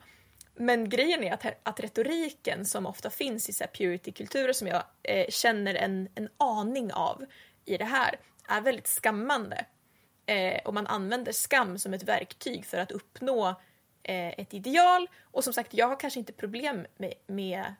Men 0.57 0.89
grejen 0.89 1.23
är 1.23 1.33
att, 1.33 1.45
att 1.63 1.79
retoriken 1.79 2.65
som 2.65 2.85
ofta 2.85 3.09
finns 3.09 3.49
i 3.49 3.53
purity-kulturer 3.53 4.53
som 4.53 4.67
jag 4.67 4.83
eh, 5.03 5.25
känner 5.29 5.75
en, 5.75 6.09
en 6.15 6.29
aning 6.37 6.93
av 6.93 7.25
i 7.65 7.77
det 7.77 7.85
här 7.85 8.15
är 8.47 8.61
väldigt 8.61 8.87
skammande. 8.87 9.65
Eh, 10.25 10.61
och 10.65 10.73
man 10.73 10.87
använder 10.87 11.31
skam 11.31 11.79
som 11.79 11.93
ett 11.93 12.03
verktyg 12.03 12.65
för 12.65 12.77
att 12.77 12.91
uppnå 12.91 13.47
eh, 14.03 14.27
ett 14.39 14.53
ideal. 14.53 15.09
Och 15.21 15.43
som 15.43 15.53
sagt, 15.53 15.73
jag 15.73 15.87
har 15.87 15.99
kanske 15.99 16.19
inte 16.19 16.33
problem 16.33 16.85
med, 16.97 17.13
med 17.27 17.75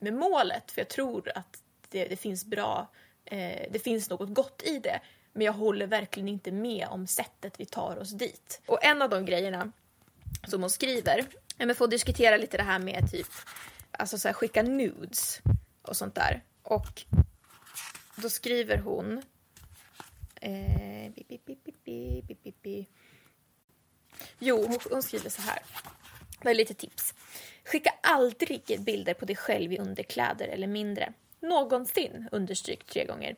med 0.00 0.14
målet 0.14 0.70
för 0.70 0.80
jag 0.80 0.88
tror 0.88 1.32
att 1.34 1.62
det, 1.88 2.04
det 2.04 2.16
finns 2.16 2.44
bra, 2.44 2.90
eh, 3.24 3.66
det 3.70 3.78
finns 3.84 4.10
något 4.10 4.34
gott 4.34 4.62
i 4.62 4.78
det. 4.78 5.00
Men 5.32 5.46
jag 5.46 5.52
håller 5.52 5.86
verkligen 5.86 6.28
inte 6.28 6.52
med 6.52 6.86
om 6.90 7.06
sättet 7.06 7.60
vi 7.60 7.66
tar 7.66 7.98
oss 7.98 8.10
dit. 8.10 8.60
Och 8.66 8.84
en 8.84 9.02
av 9.02 9.10
de 9.10 9.24
grejerna 9.24 9.72
som 10.44 10.60
hon 10.60 10.70
skriver, 10.70 11.24
men 11.58 11.74
får 11.74 11.88
diskutera 11.88 12.36
lite 12.36 12.56
det 12.56 12.62
här 12.62 12.78
med 12.78 13.10
typ, 13.10 13.26
alltså 13.90 14.18
så 14.18 14.28
här, 14.28 14.32
skicka 14.32 14.62
nudes 14.62 15.40
och 15.82 15.96
sånt 15.96 16.14
där. 16.14 16.42
Och 16.62 17.02
då 18.16 18.30
skriver 18.30 18.78
hon 18.78 19.22
eh, 20.40 21.12
bi, 21.14 21.24
bi, 21.28 21.40
bi, 21.46 22.22
bi, 22.22 22.36
bi, 22.42 22.54
bi. 22.62 22.86
Jo, 24.38 24.66
hon, 24.66 24.78
hon 24.90 25.02
skriver 25.02 25.30
så 25.30 25.42
här. 25.42 25.62
Det 26.42 26.50
är 26.50 26.54
lite 26.54 26.74
tips. 26.74 27.14
Skicka 27.64 27.94
aldrig 28.02 28.80
bilder 28.84 29.14
på 29.14 29.24
dig 29.24 29.36
själv 29.36 29.72
i 29.72 29.78
underkläder 29.78 30.48
eller 30.48 30.66
mindre. 30.66 31.12
Någonsin, 31.40 32.28
understryk 32.32 32.84
tre 32.84 33.04
gånger. 33.04 33.36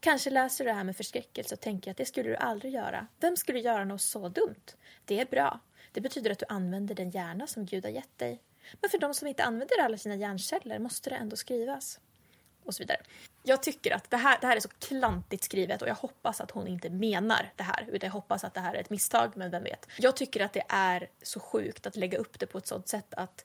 Kanske 0.00 0.30
läser 0.30 0.64
du 0.64 0.70
det 0.70 0.76
här 0.76 0.84
med 0.84 0.96
förskräckelse 0.96 1.54
och 1.54 1.60
tänker 1.60 1.90
att 1.90 1.96
det 1.96 2.04
skulle 2.04 2.28
du 2.28 2.36
aldrig 2.36 2.72
göra. 2.72 3.06
Vem 3.20 3.36
skulle 3.36 3.60
göra 3.60 3.84
något 3.84 4.02
så 4.02 4.28
dumt? 4.28 4.74
Det 5.04 5.20
är 5.20 5.26
bra. 5.26 5.60
Det 5.92 6.00
betyder 6.00 6.30
att 6.30 6.38
du 6.38 6.46
använder 6.48 6.94
den 6.94 7.10
hjärna 7.10 7.46
som 7.46 7.66
Gud 7.66 7.84
har 7.84 7.92
gett 7.92 8.18
dig. 8.18 8.42
Men 8.80 8.90
för 8.90 8.98
de 8.98 9.14
som 9.14 9.28
inte 9.28 9.44
använder 9.44 9.80
alla 9.82 9.98
sina 9.98 10.14
hjärnceller 10.14 10.78
måste 10.78 11.10
det 11.10 11.16
ändå 11.16 11.36
skrivas. 11.36 12.00
Och 12.64 12.74
så 12.74 12.82
vidare. 12.82 13.00
Jag 13.42 13.62
tycker 13.62 13.90
att 13.94 14.10
det 14.10 14.16
här, 14.16 14.38
det 14.40 14.46
här 14.46 14.56
är 14.56 14.60
så 14.60 14.68
klantigt 14.68 15.44
skrivet 15.44 15.82
och 15.82 15.88
jag 15.88 15.94
hoppas 15.94 16.40
att 16.40 16.50
hon 16.50 16.66
inte 16.66 16.90
menar 16.90 17.52
det 17.56 17.62
här. 17.62 17.88
Utan 17.88 18.06
jag 18.06 18.12
hoppas 18.12 18.44
att 18.44 18.54
det 18.54 18.60
här 18.60 18.74
är 18.74 18.80
ett 18.80 18.90
misstag, 18.90 19.32
men 19.36 19.50
vem 19.50 19.62
vet. 19.62 19.86
Jag 19.98 20.16
tycker 20.16 20.40
att 20.44 20.52
det 20.52 20.64
är 20.68 21.08
så 21.22 21.40
sjukt 21.40 21.86
att 21.86 21.96
lägga 21.96 22.18
upp 22.18 22.38
det 22.38 22.46
på 22.46 22.58
ett 22.58 22.66
sånt 22.66 22.88
sätt 22.88 23.14
att 23.14 23.44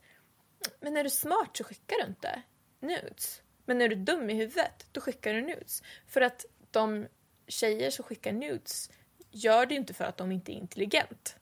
men 0.79 0.97
är 0.97 1.03
du 1.03 1.09
smart 1.09 1.57
så 1.57 1.63
skickar 1.63 1.97
du 2.01 2.07
inte 2.07 2.41
nudes. 2.79 3.41
Men 3.65 3.81
är 3.81 3.89
du 3.89 3.95
dum 3.95 4.29
i 4.29 4.33
huvudet, 4.33 4.87
då 4.91 5.01
skickar 5.01 5.33
du 5.33 5.41
nudes. 5.41 5.83
För 6.07 6.21
att 6.21 6.45
de 6.71 7.07
tjejer 7.47 7.91
som 7.91 8.05
skickar 8.05 8.31
nudes 8.31 8.89
gör 9.31 9.65
det 9.65 9.75
inte 9.75 9.93
för 9.93 10.03
att 10.03 10.17
de 10.17 10.31
inte 10.31 10.51
är 10.51 10.55
intelligent. 10.55 11.35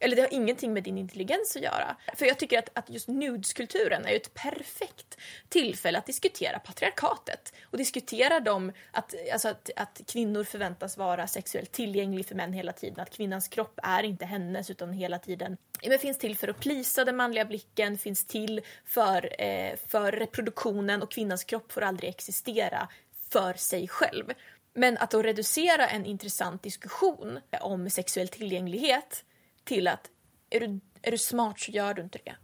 Eller 0.00 0.16
det 0.16 0.22
har 0.22 0.32
ingenting 0.32 0.72
med 0.72 0.82
din 0.82 0.98
intelligens 0.98 1.56
att 1.56 1.62
göra. 1.62 1.96
För 2.16 2.26
jag 2.26 2.38
tycker 2.38 2.58
att, 2.58 2.68
att 2.74 2.90
just 2.90 3.08
nudeskulturen 3.08 4.06
är 4.06 4.16
ett 4.16 4.34
perfekt 4.34 5.18
tillfälle 5.48 5.98
att 5.98 6.06
diskutera 6.06 6.58
patriarkatet. 6.58 7.52
Och 7.64 7.78
diskutera 7.78 8.40
dem, 8.40 8.72
att, 8.90 9.14
alltså 9.32 9.48
att, 9.48 9.70
att 9.76 10.00
kvinnor 10.06 10.44
förväntas 10.44 10.96
vara 10.96 11.26
sexuellt 11.26 11.72
tillgänglig 11.72 12.26
för 12.26 12.34
män 12.34 12.52
hela 12.52 12.72
tiden. 12.72 13.00
Att 13.00 13.10
kvinnans 13.10 13.48
kropp 13.48 13.80
är 13.82 14.02
inte 14.02 14.24
hennes 14.24 14.70
utan 14.70 14.92
hela 14.92 15.18
tiden 15.18 15.56
men 15.88 15.98
finns 15.98 16.18
till 16.18 16.36
för 16.36 16.48
att 16.48 16.60
plisa 16.60 17.04
den 17.04 17.16
manliga 17.16 17.44
blicken, 17.44 17.98
finns 17.98 18.26
till 18.26 18.60
för, 18.84 19.42
eh, 19.42 19.76
för 19.86 20.12
reproduktionen 20.12 21.02
och 21.02 21.10
kvinnans 21.10 21.44
kropp 21.44 21.72
får 21.72 21.80
aldrig 21.80 22.10
existera 22.10 22.88
för 23.30 23.54
sig 23.54 23.88
själv. 23.88 24.32
Men 24.74 24.98
att 24.98 25.10
då 25.10 25.22
reducera 25.22 25.86
en 25.86 26.06
intressant 26.06 26.62
diskussion 26.62 27.40
om 27.60 27.90
sexuell 27.90 28.28
tillgänglighet 28.28 29.24
till 29.64 29.88
att 29.88 30.10
är 30.50 30.60
du, 30.60 30.80
är 31.02 31.10
du 31.10 31.18
smart 31.18 31.60
så 31.60 31.70
gör 31.70 31.94
du 31.94 32.02
inte 32.02 32.18
det. 32.24 32.36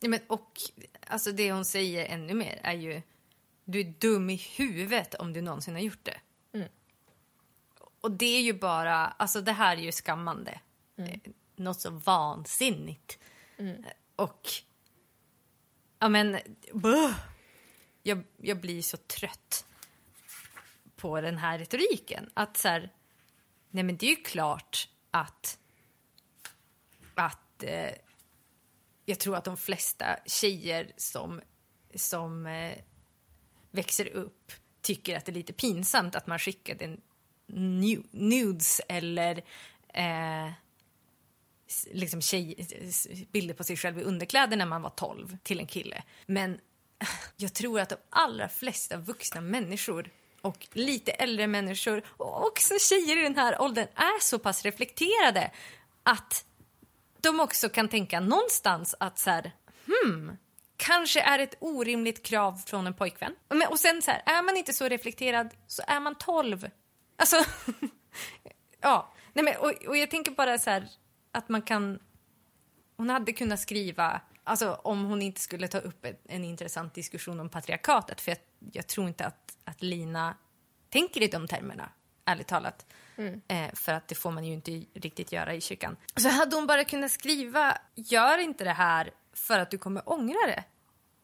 Ja, 0.00 0.08
men, 0.08 0.20
och 0.26 0.60
alltså 1.06 1.32
det 1.32 1.52
hon 1.52 1.64
säger 1.64 2.06
ännu 2.06 2.34
mer 2.34 2.60
är 2.62 2.72
ju 2.72 3.02
du 3.64 3.80
är 3.80 3.94
dum 3.98 4.30
i 4.30 4.36
huvudet 4.36 5.14
om 5.14 5.32
du 5.32 5.40
någonsin 5.40 5.74
har 5.74 5.80
gjort 5.80 6.04
det. 6.04 6.20
Mm. 6.52 6.68
Och 8.00 8.10
det 8.10 8.36
är 8.36 8.40
ju 8.40 8.52
bara, 8.52 8.96
alltså 8.96 9.40
det 9.40 9.52
här 9.52 9.76
är 9.76 9.80
ju 9.80 9.92
skammande. 9.92 10.60
Mm. 10.98 11.20
Något 11.56 11.80
så 11.80 11.90
vansinnigt. 11.90 13.18
Mm. 13.58 13.84
Och, 14.16 14.48
ja 15.98 16.08
men, 16.08 16.38
buh, 16.72 17.14
jag, 18.02 18.24
jag 18.36 18.60
blir 18.60 18.82
så 18.82 18.96
trött 18.96 19.66
på 20.96 21.20
den 21.20 21.38
här 21.38 21.58
retoriken. 21.58 22.30
Att 22.34 22.56
så 22.56 22.68
här, 22.68 22.92
nej 23.70 23.84
men 23.84 23.96
det 23.96 24.06
är 24.06 24.10
ju 24.10 24.22
klart 24.22 24.88
att 25.10 25.58
att 27.58 27.62
eh, 27.62 27.98
jag 29.04 29.18
tror 29.18 29.36
att 29.36 29.44
de 29.44 29.56
flesta 29.56 30.18
tjejer 30.26 30.92
som, 30.96 31.40
som 31.94 32.46
eh, 32.46 32.78
växer 33.70 34.06
upp 34.06 34.52
tycker 34.80 35.16
att 35.16 35.24
det 35.24 35.32
är 35.32 35.34
lite 35.34 35.52
pinsamt 35.52 36.14
att 36.14 36.26
man 36.26 36.38
skickade 36.38 36.96
nudes 38.10 38.80
eller 38.88 39.42
eh, 39.94 40.50
liksom 41.92 42.20
tjej, 42.20 42.66
bilder 43.32 43.54
på 43.54 43.64
sig 43.64 43.76
själv 43.76 43.98
i 43.98 44.02
underkläder 44.02 44.56
när 44.56 44.66
man 44.66 44.82
var 44.82 44.90
12 44.90 45.36
till 45.42 45.60
en 45.60 45.66
kille. 45.66 46.02
Men 46.26 46.60
jag 47.36 47.54
tror 47.54 47.80
att 47.80 47.88
de 47.88 47.96
allra 48.10 48.48
flesta 48.48 48.96
vuxna 48.96 49.40
människor 49.40 50.10
och 50.40 50.68
lite 50.72 51.12
äldre 51.12 51.46
människor 51.46 52.02
och 52.08 52.46
också 52.46 52.74
tjejer 52.78 53.18
i 53.18 53.22
den 53.22 53.36
här 53.36 53.62
åldern 53.62 53.88
är 53.94 54.20
så 54.20 54.38
pass 54.38 54.62
reflekterade 54.62 55.50
att 56.02 56.44
de 57.20 57.40
också 57.40 57.68
kan 57.68 57.88
tänka 57.88 58.20
någonstans 58.20 58.94
att 59.00 59.18
så 59.18 59.30
här, 59.30 59.52
hmm, 59.86 60.36
kanske 60.76 61.20
är 61.20 61.38
ett 61.38 61.54
orimligt 61.60 62.22
krav 62.22 62.56
från 62.66 62.86
en 62.86 62.94
pojkvän. 62.94 63.34
Och 63.70 63.78
sen 63.78 64.02
så 64.02 64.10
här, 64.10 64.22
är 64.26 64.42
man 64.42 64.56
inte 64.56 64.72
så 64.72 64.88
reflekterad 64.88 65.54
så 65.66 65.82
är 65.86 66.00
man 66.00 66.14
12. 66.14 66.70
Alltså, 67.16 67.36
ja. 68.80 69.12
Nej, 69.32 69.44
men, 69.44 69.56
och, 69.56 69.86
och 69.86 69.96
jag 69.96 70.10
tänker 70.10 70.32
bara 70.32 70.58
så 70.58 70.70
här 70.70 70.88
att 71.32 71.48
man 71.48 71.62
kan... 71.62 71.98
Hon 72.96 73.10
hade 73.10 73.32
kunnat 73.32 73.60
skriva, 73.60 74.20
alltså 74.44 74.74
om 74.74 75.04
hon 75.04 75.22
inte 75.22 75.40
skulle 75.40 75.68
ta 75.68 75.78
upp 75.78 76.04
en, 76.04 76.16
en 76.24 76.44
intressant 76.44 76.94
diskussion 76.94 77.40
om 77.40 77.48
patriarkatet, 77.48 78.20
för 78.20 78.30
jag, 78.30 78.38
jag 78.72 78.86
tror 78.86 79.08
inte 79.08 79.26
att, 79.26 79.56
att 79.64 79.82
Lina 79.82 80.36
tänker 80.88 81.22
i 81.22 81.26
de 81.26 81.48
termerna, 81.48 81.90
ärligt 82.24 82.46
talat. 82.46 82.86
Mm. 83.18 83.40
Eh, 83.48 83.74
för 83.74 83.92
att 83.92 84.08
det 84.08 84.14
får 84.14 84.30
man 84.30 84.44
ju 84.44 84.52
inte 84.52 84.84
riktigt 84.94 85.32
göra 85.32 85.54
i 85.54 85.60
kyrkan. 85.60 85.96
Så 86.16 86.28
hade 86.28 86.56
hon 86.56 86.66
bara 86.66 86.84
kunnat 86.84 87.10
skriva, 87.10 87.78
gör 87.94 88.38
inte 88.38 88.64
det 88.64 88.72
här 88.72 89.10
för 89.32 89.58
att 89.58 89.70
du 89.70 89.78
kommer 89.78 90.08
ångra 90.08 90.46
det. 90.46 90.64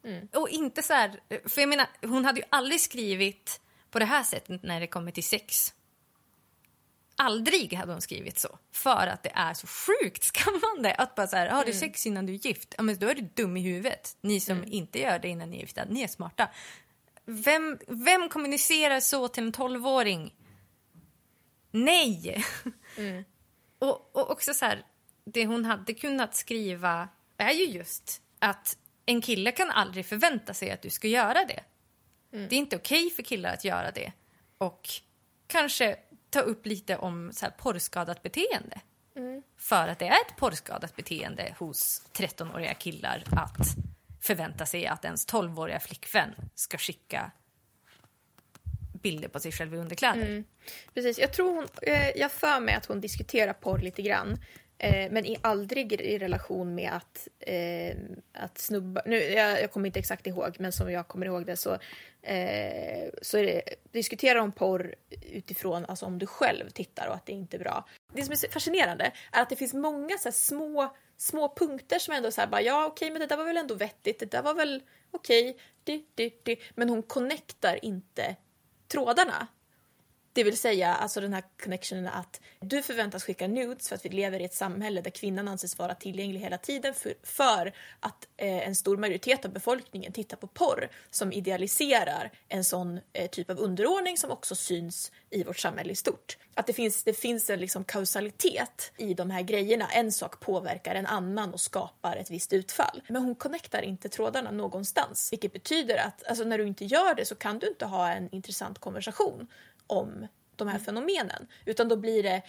Mm. 0.08 0.28
Och 0.32 0.48
inte 0.48 0.82
så 0.82 0.92
här, 0.92 1.20
för 1.48 1.60
jag 1.60 1.68
menar, 1.68 1.86
hon 2.02 2.24
hade 2.24 2.40
ju 2.40 2.46
aldrig 2.50 2.80
skrivit 2.80 3.60
på 3.90 3.98
det 3.98 4.04
här 4.04 4.22
sättet 4.22 4.62
när 4.62 4.80
det 4.80 4.86
kommer 4.86 5.10
till 5.10 5.24
sex. 5.24 5.74
Aldrig 7.16 7.74
hade 7.74 7.92
hon 7.92 8.00
skrivit 8.00 8.38
så. 8.38 8.58
För 8.72 9.06
att 9.06 9.22
det 9.22 9.32
är 9.34 9.54
så 9.54 9.66
sjukt 9.66 10.24
skammande 10.24 10.94
att 10.94 11.14
bara 11.14 11.26
så 11.26 11.36
här, 11.36 11.48
har 11.48 11.64
du 11.64 11.70
mm. 11.70 11.80
sex 11.80 12.06
innan 12.06 12.26
du 12.26 12.34
är 12.34 12.46
gift? 12.46 12.74
Ja 12.76 12.82
men 12.82 12.98
då 12.98 13.08
är 13.08 13.14
du 13.14 13.28
dum 13.34 13.56
i 13.56 13.60
huvudet. 13.60 14.16
Ni 14.20 14.40
som 14.40 14.56
mm. 14.56 14.72
inte 14.72 14.98
gör 14.98 15.18
det 15.18 15.28
innan 15.28 15.50
ni 15.50 15.56
är 15.56 15.60
gifta, 15.60 15.84
ni 15.84 16.02
är 16.02 16.08
smarta. 16.08 16.48
Vem, 17.24 17.78
vem 17.86 18.28
kommunicerar 18.28 19.00
så 19.00 19.28
till 19.28 19.44
en 19.44 19.52
tolvåring? 19.52 20.34
Nej! 21.74 22.44
Mm. 22.96 23.24
och, 23.78 24.16
och 24.16 24.30
också 24.30 24.54
så 24.54 24.64
här, 24.64 24.84
det 25.24 25.46
hon 25.46 25.64
hade 25.64 25.94
kunnat 25.94 26.34
skriva 26.34 27.08
är 27.36 27.52
ju 27.52 27.64
just 27.64 28.22
att 28.38 28.78
en 29.06 29.20
kille 29.20 29.52
kan 29.52 29.70
aldrig 29.70 30.06
förvänta 30.06 30.54
sig 30.54 30.70
att 30.70 30.82
du 30.82 30.90
ska 30.90 31.08
göra 31.08 31.44
det. 31.44 31.60
Mm. 32.32 32.48
Det 32.48 32.54
är 32.54 32.58
inte 32.58 32.76
okej 32.76 33.10
för 33.10 33.22
killar 33.22 33.52
att 33.52 33.64
göra 33.64 33.90
det. 33.90 34.12
Och 34.58 34.88
kanske 35.46 35.96
ta 36.30 36.40
upp 36.40 36.66
lite 36.66 36.96
om 36.96 37.32
så 37.32 37.46
här 37.46 37.52
porrskadat 37.52 38.22
beteende. 38.22 38.80
Mm. 39.16 39.42
För 39.58 39.88
att 39.88 39.98
det 39.98 40.06
är 40.06 40.20
ett 40.20 40.36
porrskadat 40.36 40.96
beteende 40.96 41.54
hos 41.58 42.02
13-åriga 42.12 42.74
killar 42.74 43.24
att 43.30 43.76
förvänta 44.20 44.66
sig 44.66 44.86
att 44.86 45.04
ens 45.04 45.28
12-åriga 45.28 45.80
flickvän 45.80 46.34
ska 46.54 46.78
skicka 46.78 47.30
bilder 49.04 49.28
på 49.28 49.40
sig 49.40 49.52
själv 49.52 49.74
i 49.74 49.76
underkläder. 49.76 50.26
Mm. 50.26 50.44
Precis, 50.94 51.18
jag 51.18 51.32
tror 51.32 51.54
hon, 51.54 51.68
eh, 51.82 52.10
jag 52.16 52.32
för 52.32 52.60
mig 52.60 52.74
att 52.74 52.86
hon 52.86 53.00
diskuterar 53.00 53.52
porr 53.52 53.78
lite 53.78 54.02
grann. 54.02 54.38
Eh, 54.78 55.10
men 55.10 55.26
i, 55.26 55.36
aldrig 55.40 55.92
i 55.92 56.18
relation 56.18 56.74
med 56.74 56.92
att, 56.92 57.28
eh, 57.40 57.96
att 58.32 58.58
snubbar, 58.58 59.02
nu, 59.06 59.16
jag, 59.16 59.62
jag, 59.62 59.72
kommer 59.72 59.86
inte 59.86 59.98
exakt 59.98 60.26
ihåg, 60.26 60.56
men 60.58 60.72
som 60.72 60.92
jag 60.92 61.08
kommer 61.08 61.26
ihåg 61.26 61.46
det 61.46 61.56
så, 61.56 61.78
eh, 62.22 63.08
så 63.22 63.36
det, 63.36 63.62
diskuterar 63.92 64.40
hon 64.40 64.52
porr 64.52 64.94
utifrån 65.32 65.84
alltså, 65.84 66.06
om 66.06 66.18
du 66.18 66.26
själv 66.26 66.70
tittar 66.70 67.08
och 67.08 67.14
att 67.14 67.26
det 67.26 67.32
inte 67.32 67.56
är 67.56 67.58
bra. 67.58 67.88
Det 68.12 68.22
som 68.22 68.32
är 68.32 68.52
fascinerande 68.52 69.12
är 69.32 69.42
att 69.42 69.48
det 69.48 69.56
finns 69.56 69.74
många 69.74 70.18
så 70.18 70.28
här, 70.28 70.34
små, 70.34 70.96
små 71.16 71.54
punkter 71.56 71.98
som 71.98 72.14
ändå 72.14 72.30
så 72.30 72.40
här, 72.40 72.48
bara, 72.48 72.62
ja 72.62 72.86
okej 72.86 73.06
okay, 73.06 73.12
men 73.12 73.20
det 73.20 73.26
där 73.26 73.36
var 73.36 73.44
väl 73.44 73.56
ändå 73.56 73.74
vettigt, 73.74 74.18
det 74.18 74.30
där 74.30 74.42
var 74.42 74.54
väl 74.54 74.82
okej, 75.10 75.56
okay, 75.82 76.56
men 76.74 76.88
hon 76.88 77.02
connectar 77.02 77.84
inte 77.84 78.36
trådarna. 78.94 79.46
Det 80.34 80.44
vill 80.44 80.58
säga 80.58 80.94
alltså 80.94 81.20
den 81.20 81.32
här 81.32 81.44
connectionen 81.62 82.06
att 82.06 82.40
du 82.60 82.82
förväntas 82.82 83.24
skicka 83.24 83.48
nudes 83.48 83.88
för 83.88 83.96
att 83.96 84.04
vi 84.04 84.08
lever 84.08 84.40
i 84.40 84.44
ett 84.44 84.54
samhälle 84.54 85.00
där 85.00 85.10
kvinnan 85.10 85.48
anses 85.48 85.78
vara 85.78 85.94
tillgänglig 85.94 86.40
hela 86.40 86.58
tiden 86.58 86.94
för, 86.94 87.14
för 87.22 87.72
att 88.00 88.28
eh, 88.36 88.68
en 88.68 88.74
stor 88.74 88.96
majoritet 88.96 89.44
av 89.44 89.52
befolkningen 89.52 90.12
tittar 90.12 90.36
på 90.36 90.46
porr 90.46 90.88
som 91.10 91.32
idealiserar 91.32 92.32
en 92.48 92.64
sån 92.64 93.00
eh, 93.12 93.30
typ 93.30 93.50
av 93.50 93.58
underordning 93.58 94.16
som 94.16 94.30
också 94.30 94.54
syns 94.54 95.12
i 95.30 95.44
vårt 95.44 95.58
samhälle 95.58 95.92
i 95.92 95.96
stort. 95.96 96.36
Att 96.54 96.66
det 96.66 96.72
finns, 96.72 97.04
det 97.04 97.12
finns 97.12 97.50
en 97.50 97.60
liksom 97.60 97.84
kausalitet 97.84 98.92
i 98.96 99.14
de 99.14 99.30
här 99.30 99.42
grejerna. 99.42 99.88
En 99.92 100.12
sak 100.12 100.40
påverkar 100.40 100.94
en 100.94 101.06
annan 101.06 101.52
och 101.52 101.60
skapar 101.60 102.16
ett 102.16 102.30
visst 102.30 102.52
utfall. 102.52 103.02
Men 103.08 103.22
hon 103.22 103.34
connectar 103.34 103.82
inte 103.82 104.08
trådarna 104.08 104.50
någonstans. 104.50 105.32
Vilket 105.32 105.52
betyder 105.52 105.96
att 105.96 106.26
alltså, 106.26 106.44
när 106.44 106.58
du 106.58 106.66
inte 106.66 106.84
gör 106.84 107.14
det 107.14 107.24
så 107.24 107.34
kan 107.34 107.58
du 107.58 107.68
inte 107.68 107.86
ha 107.86 108.12
en 108.12 108.34
intressant 108.34 108.78
konversation 108.78 109.46
om 109.86 110.26
de 110.56 110.68
här 110.68 110.78
fenomenen. 110.78 111.46
Utan 111.64 111.88
då 111.88 111.96
blir 111.96 112.22
det, 112.22 112.42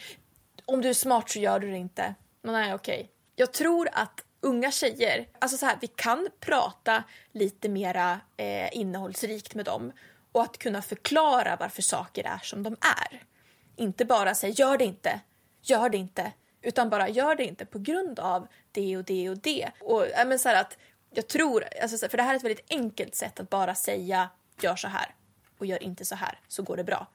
om 0.66 0.82
du 0.82 0.90
är 0.90 0.94
smart 0.94 1.30
så 1.30 1.40
gör 1.40 1.60
du 1.60 1.72
det 1.72 1.78
inte. 1.78 2.16
Nej, 2.42 2.74
okej. 2.74 2.96
Okay. 2.96 3.08
Jag 3.36 3.54
tror 3.54 3.90
att 3.94 4.26
unga 4.42 4.72
tjejer, 4.72 5.28
alltså 5.40 5.58
så 5.58 5.66
här, 5.66 5.78
vi 5.82 5.88
kan 5.88 6.30
prata 6.40 7.04
lite 7.32 7.70
mera 7.70 8.20
eh, 8.38 8.78
innehållsrikt 8.78 9.56
med 9.56 9.66
dem 9.66 9.92
och 10.32 10.42
att 10.42 10.58
kunna 10.58 10.82
förklara 10.82 11.58
varför 11.60 11.82
saker 11.82 12.24
är 12.24 12.40
som 12.44 12.64
de 12.64 12.74
är. 12.74 13.24
Inte 13.76 14.06
bara 14.06 14.36
säga 14.36 14.54
gör 14.54 14.78
det 14.78 14.86
inte, 14.86 15.20
gör 15.62 15.90
det 15.90 15.98
inte, 15.98 16.32
utan 16.62 16.90
bara 16.90 17.10
gör 17.10 17.36
det 17.36 17.44
inte 17.44 17.66
på 17.66 17.80
grund 17.80 18.20
av 18.20 18.48
det 18.72 18.98
och 18.98 19.04
det 19.04 19.30
och 19.30 19.38
det. 19.38 19.72
Och 19.80 20.08
äh, 20.08 20.28
men 20.28 20.40
så 20.40 20.50
att 20.50 20.78
jag 21.10 21.28
tror, 21.28 21.66
alltså, 21.82 22.10
för 22.10 22.18
det 22.18 22.24
här 22.24 22.34
är 22.34 22.38
ett 22.38 22.44
väldigt 22.44 22.72
enkelt 22.72 23.16
sätt 23.16 23.40
att 23.40 23.50
bara 23.50 23.76
säga 23.76 24.30
gör 24.62 24.76
så 24.76 24.88
här 24.88 25.16
och 25.58 25.66
gör 25.66 25.84
inte 25.84 26.06
så 26.06 26.16
här 26.16 26.40
så 26.48 26.64
går 26.64 26.78
det 26.78 26.84
bra. 26.84 27.08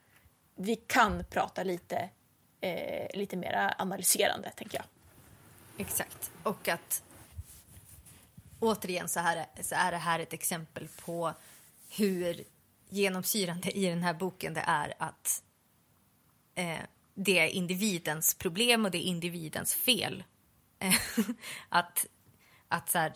Vi 0.62 0.76
kan 0.76 1.24
prata 1.24 1.62
lite, 1.62 2.10
eh, 2.60 3.18
lite 3.18 3.36
mer 3.36 3.74
analyserande 3.78 4.50
tänker 4.50 4.78
jag. 4.78 4.86
Exakt. 5.86 6.30
Och 6.42 6.68
att 6.68 7.02
återigen 8.60 9.08
så, 9.08 9.20
här, 9.20 9.46
så 9.60 9.74
är 9.74 9.90
det 9.92 9.98
här 9.98 10.20
ett 10.20 10.32
exempel 10.32 10.88
på 11.04 11.34
hur 11.90 12.44
genomsyrande 12.88 13.70
i 13.70 13.86
den 13.86 14.02
här 14.02 14.14
boken 14.14 14.54
det 14.54 14.64
är 14.66 14.94
att 14.98 15.42
eh, 16.54 16.80
det 17.14 17.38
är 17.38 17.46
individens 17.46 18.34
problem 18.34 18.84
och 18.84 18.90
det 18.90 18.98
är 18.98 19.08
individens 19.08 19.74
fel. 19.74 20.24
att 21.68 22.06
att 22.68 22.90
så 22.90 22.98
här, 22.98 23.12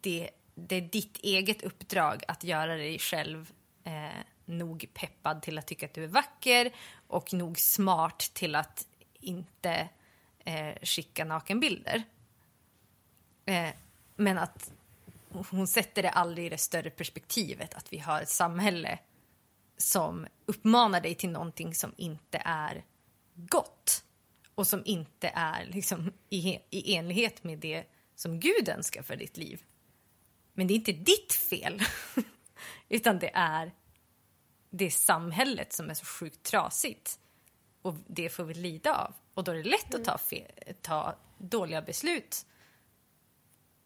det, 0.00 0.30
det 0.54 0.76
är 0.76 0.80
ditt 0.80 1.16
eget 1.16 1.62
uppdrag 1.62 2.22
att 2.28 2.44
göra 2.44 2.76
dig 2.76 2.98
själv 2.98 3.52
eh, 3.84 4.24
nog 4.44 4.86
peppad 4.94 5.42
till 5.42 5.58
att 5.58 5.66
tycka 5.66 5.86
att 5.86 5.94
du 5.94 6.04
är 6.04 6.08
vacker 6.08 6.72
och 7.06 7.32
nog 7.32 7.58
smart 7.58 8.18
till 8.18 8.54
att 8.54 8.86
inte 9.20 9.88
eh, 10.44 10.74
skicka 10.82 11.24
nakenbilder. 11.24 12.02
Eh, 13.44 13.70
men 14.16 14.38
att 14.38 14.72
hon 15.50 15.66
sätter 15.66 16.02
det 16.02 16.10
aldrig 16.10 16.46
i 16.46 16.48
det 16.48 16.58
större 16.58 16.90
perspektivet 16.90 17.74
att 17.74 17.92
vi 17.92 17.98
har 17.98 18.22
ett 18.22 18.28
samhälle 18.28 18.98
som 19.76 20.26
uppmanar 20.46 21.00
dig 21.00 21.14
till 21.14 21.30
någonting 21.30 21.74
som 21.74 21.94
inte 21.96 22.42
är 22.44 22.84
gott 23.34 24.04
och 24.54 24.66
som 24.66 24.82
inte 24.84 25.28
är 25.34 25.64
liksom 25.64 26.12
i, 26.30 26.58
i 26.70 26.94
enlighet 26.96 27.44
med 27.44 27.58
det 27.58 27.84
som 28.14 28.40
Gud 28.40 28.68
önskar 28.68 29.02
för 29.02 29.16
ditt 29.16 29.36
liv. 29.36 29.62
Men 30.54 30.66
det 30.66 30.74
är 30.74 30.76
inte 30.76 30.92
ditt 30.92 31.32
fel, 31.32 31.82
utan 32.88 33.18
det 33.18 33.30
är 33.34 33.72
det 34.72 34.90
samhället 34.90 35.72
som 35.72 35.90
är 35.90 35.94
så 35.94 36.04
sjukt 36.04 36.42
trasigt. 36.42 37.18
Och 37.82 37.94
det 38.06 38.28
får 38.28 38.44
vi 38.44 38.54
lida 38.54 38.96
av. 38.96 39.14
Och 39.34 39.44
då 39.44 39.52
är 39.52 39.56
det 39.56 39.62
lätt 39.62 39.94
att 39.94 40.04
ta, 40.04 40.18
ta 40.82 41.16
dåliga 41.38 41.82
beslut. 41.82 42.46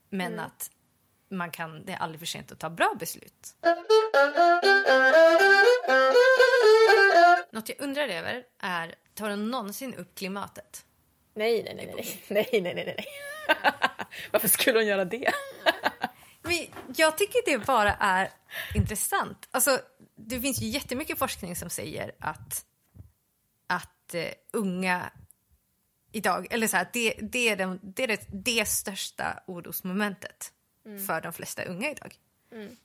Men 0.08 0.32
mm. 0.32 0.44
att 0.44 0.70
man 1.28 1.50
kan, 1.50 1.84
det 1.84 1.92
är 1.92 1.96
aldrig 1.96 2.20
för 2.20 2.26
sent 2.26 2.52
att 2.52 2.58
ta 2.58 2.70
bra 2.70 2.94
beslut. 2.98 3.56
Något 7.50 7.68
jag 7.68 7.80
undrar 7.80 8.08
över 8.08 8.44
är, 8.58 8.94
tar 9.14 9.30
hon 9.30 9.50
någonsin 9.50 9.94
upp 9.94 10.14
klimatet? 10.14 10.86
Nej, 11.34 11.62
nej, 11.62 11.74
nej, 11.74 11.94
nej, 11.96 12.22
nej, 12.52 12.62
nej, 12.62 12.74
nej, 12.74 12.84
nej. 12.96 13.06
Varför 14.30 14.48
skulle 14.48 14.78
hon 14.78 14.86
göra 14.86 15.04
det? 15.04 15.32
Men 16.42 16.66
jag 16.96 17.18
tycker 17.18 17.42
det 17.44 17.66
bara 17.66 17.94
är 17.94 18.30
intressant. 18.74 19.48
Alltså, 19.50 19.80
det 20.16 20.40
finns 20.40 20.62
ju 20.62 20.66
jättemycket 20.66 21.18
forskning 21.18 21.56
som 21.56 21.70
säger 21.70 22.12
att, 22.18 22.64
att 23.66 24.14
uh, 24.14 24.22
unga 24.52 25.10
idag, 26.12 26.46
eller 26.50 26.68
så 26.68 26.76
här, 26.76 26.88
det, 26.92 27.14
det, 27.22 27.48
är 27.48 27.56
den, 27.56 27.80
det 27.82 28.02
är 28.02 28.08
det, 28.08 28.26
det 28.28 28.68
största 28.68 29.42
orosmomentet 29.46 30.52
mm. 30.86 31.06
för 31.06 31.20
de 31.20 31.32
flesta 31.32 31.64
unga 31.64 31.90
idag. 31.90 32.18
Mm. 32.52 32.76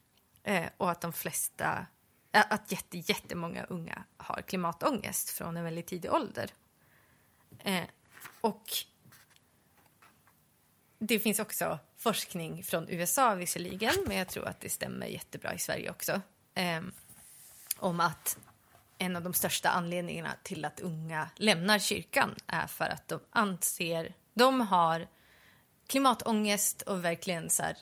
Eh, 0.44 0.70
och 0.78 0.92
att 0.92 1.02
de 1.02 1.14
flesta, 1.14 1.86
att 2.32 2.72
jätte, 2.72 2.98
jättemånga 2.98 3.64
unga 3.64 4.04
har 4.18 4.42
klimatångest 4.42 5.30
från 5.30 5.58
en 5.58 5.64
väldigt 5.64 5.88
tidig 5.88 6.14
ålder. 6.14 6.50
Eh, 7.60 7.84
och 8.42 8.64
det 11.00 11.20
finns 11.20 11.40
också 11.40 11.80
forskning 11.98 12.64
från 12.64 12.90
USA 12.90 13.36
visserligen, 13.36 13.94
men 14.08 14.18
jag 14.18 14.28
tror 14.28 14.48
att 14.48 14.60
det 14.60 14.70
stämmer 14.70 15.06
jättebra 15.06 15.54
i 15.54 15.60
Sverige 15.60 15.90
också. 15.90 16.22
Eh, 16.54 16.82
om 17.82 18.00
att 18.00 18.38
en 18.98 19.16
av 19.16 19.24
de 19.24 19.34
största 19.34 19.70
anledningarna 19.70 20.34
till 20.44 20.66
att 20.66 20.80
unga 20.80 21.30
lämnar 21.36 21.80
kyrkan 21.80 22.36
är 22.48 22.68
för 22.68 22.86
att 22.86 23.08
de 23.08 23.20
anser, 23.30 24.14
de 24.34 24.62
har 24.62 25.08
klimatångest 25.88 26.82
och 26.82 27.06
verkligen 27.06 27.50
så 27.50 27.64
här, 27.64 27.78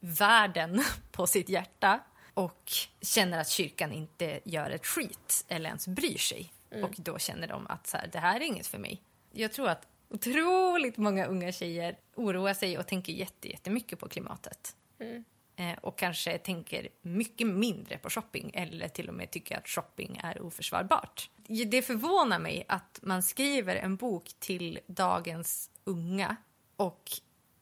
världen 0.00 0.84
på 1.12 1.26
sitt 1.26 1.48
hjärta 1.48 2.00
och 2.34 2.72
känner 3.00 3.40
att 3.40 3.48
kyrkan 3.48 3.92
inte 3.92 4.40
gör 4.44 4.70
ett 4.70 4.86
skit 4.86 5.44
eller 5.48 5.68
ens 5.68 5.88
bryr 5.88 6.18
sig. 6.18 6.52
Mm. 6.70 6.84
Och 6.84 6.94
då 6.96 7.18
känner 7.18 7.48
de 7.48 7.66
att 7.66 7.86
så 7.86 7.96
här, 7.96 8.06
det 8.12 8.18
här 8.18 8.40
är 8.40 8.44
inget 8.44 8.66
för 8.66 8.78
mig. 8.78 9.02
Jag 9.32 9.52
tror 9.52 9.68
att 9.68 9.86
otroligt 10.08 10.96
många 10.96 11.26
unga 11.26 11.52
tjejer 11.52 11.96
oroar 12.14 12.54
sig 12.54 12.78
och 12.78 12.86
tänker 12.86 13.12
jättemycket 13.42 13.98
på 13.98 14.08
klimatet. 14.08 14.76
Mm. 14.98 15.24
Eh, 15.56 15.78
och 15.80 15.98
kanske 15.98 16.38
tänker 16.38 16.88
mycket 17.02 17.46
mindre 17.46 17.98
på 17.98 18.10
shopping 18.10 18.50
eller 18.54 18.88
till 18.88 19.08
och 19.08 19.14
med 19.14 19.30
tycker 19.30 19.58
att 19.58 19.68
shopping 19.68 20.20
är 20.22 20.42
oförsvarbart. 20.42 21.30
Det 21.66 21.82
förvånar 21.82 22.38
mig 22.38 22.64
att 22.68 22.98
man 23.02 23.22
skriver 23.22 23.76
en 23.76 23.96
bok 23.96 24.30
till 24.38 24.80
dagens 24.86 25.70
unga 25.84 26.36
och 26.76 27.10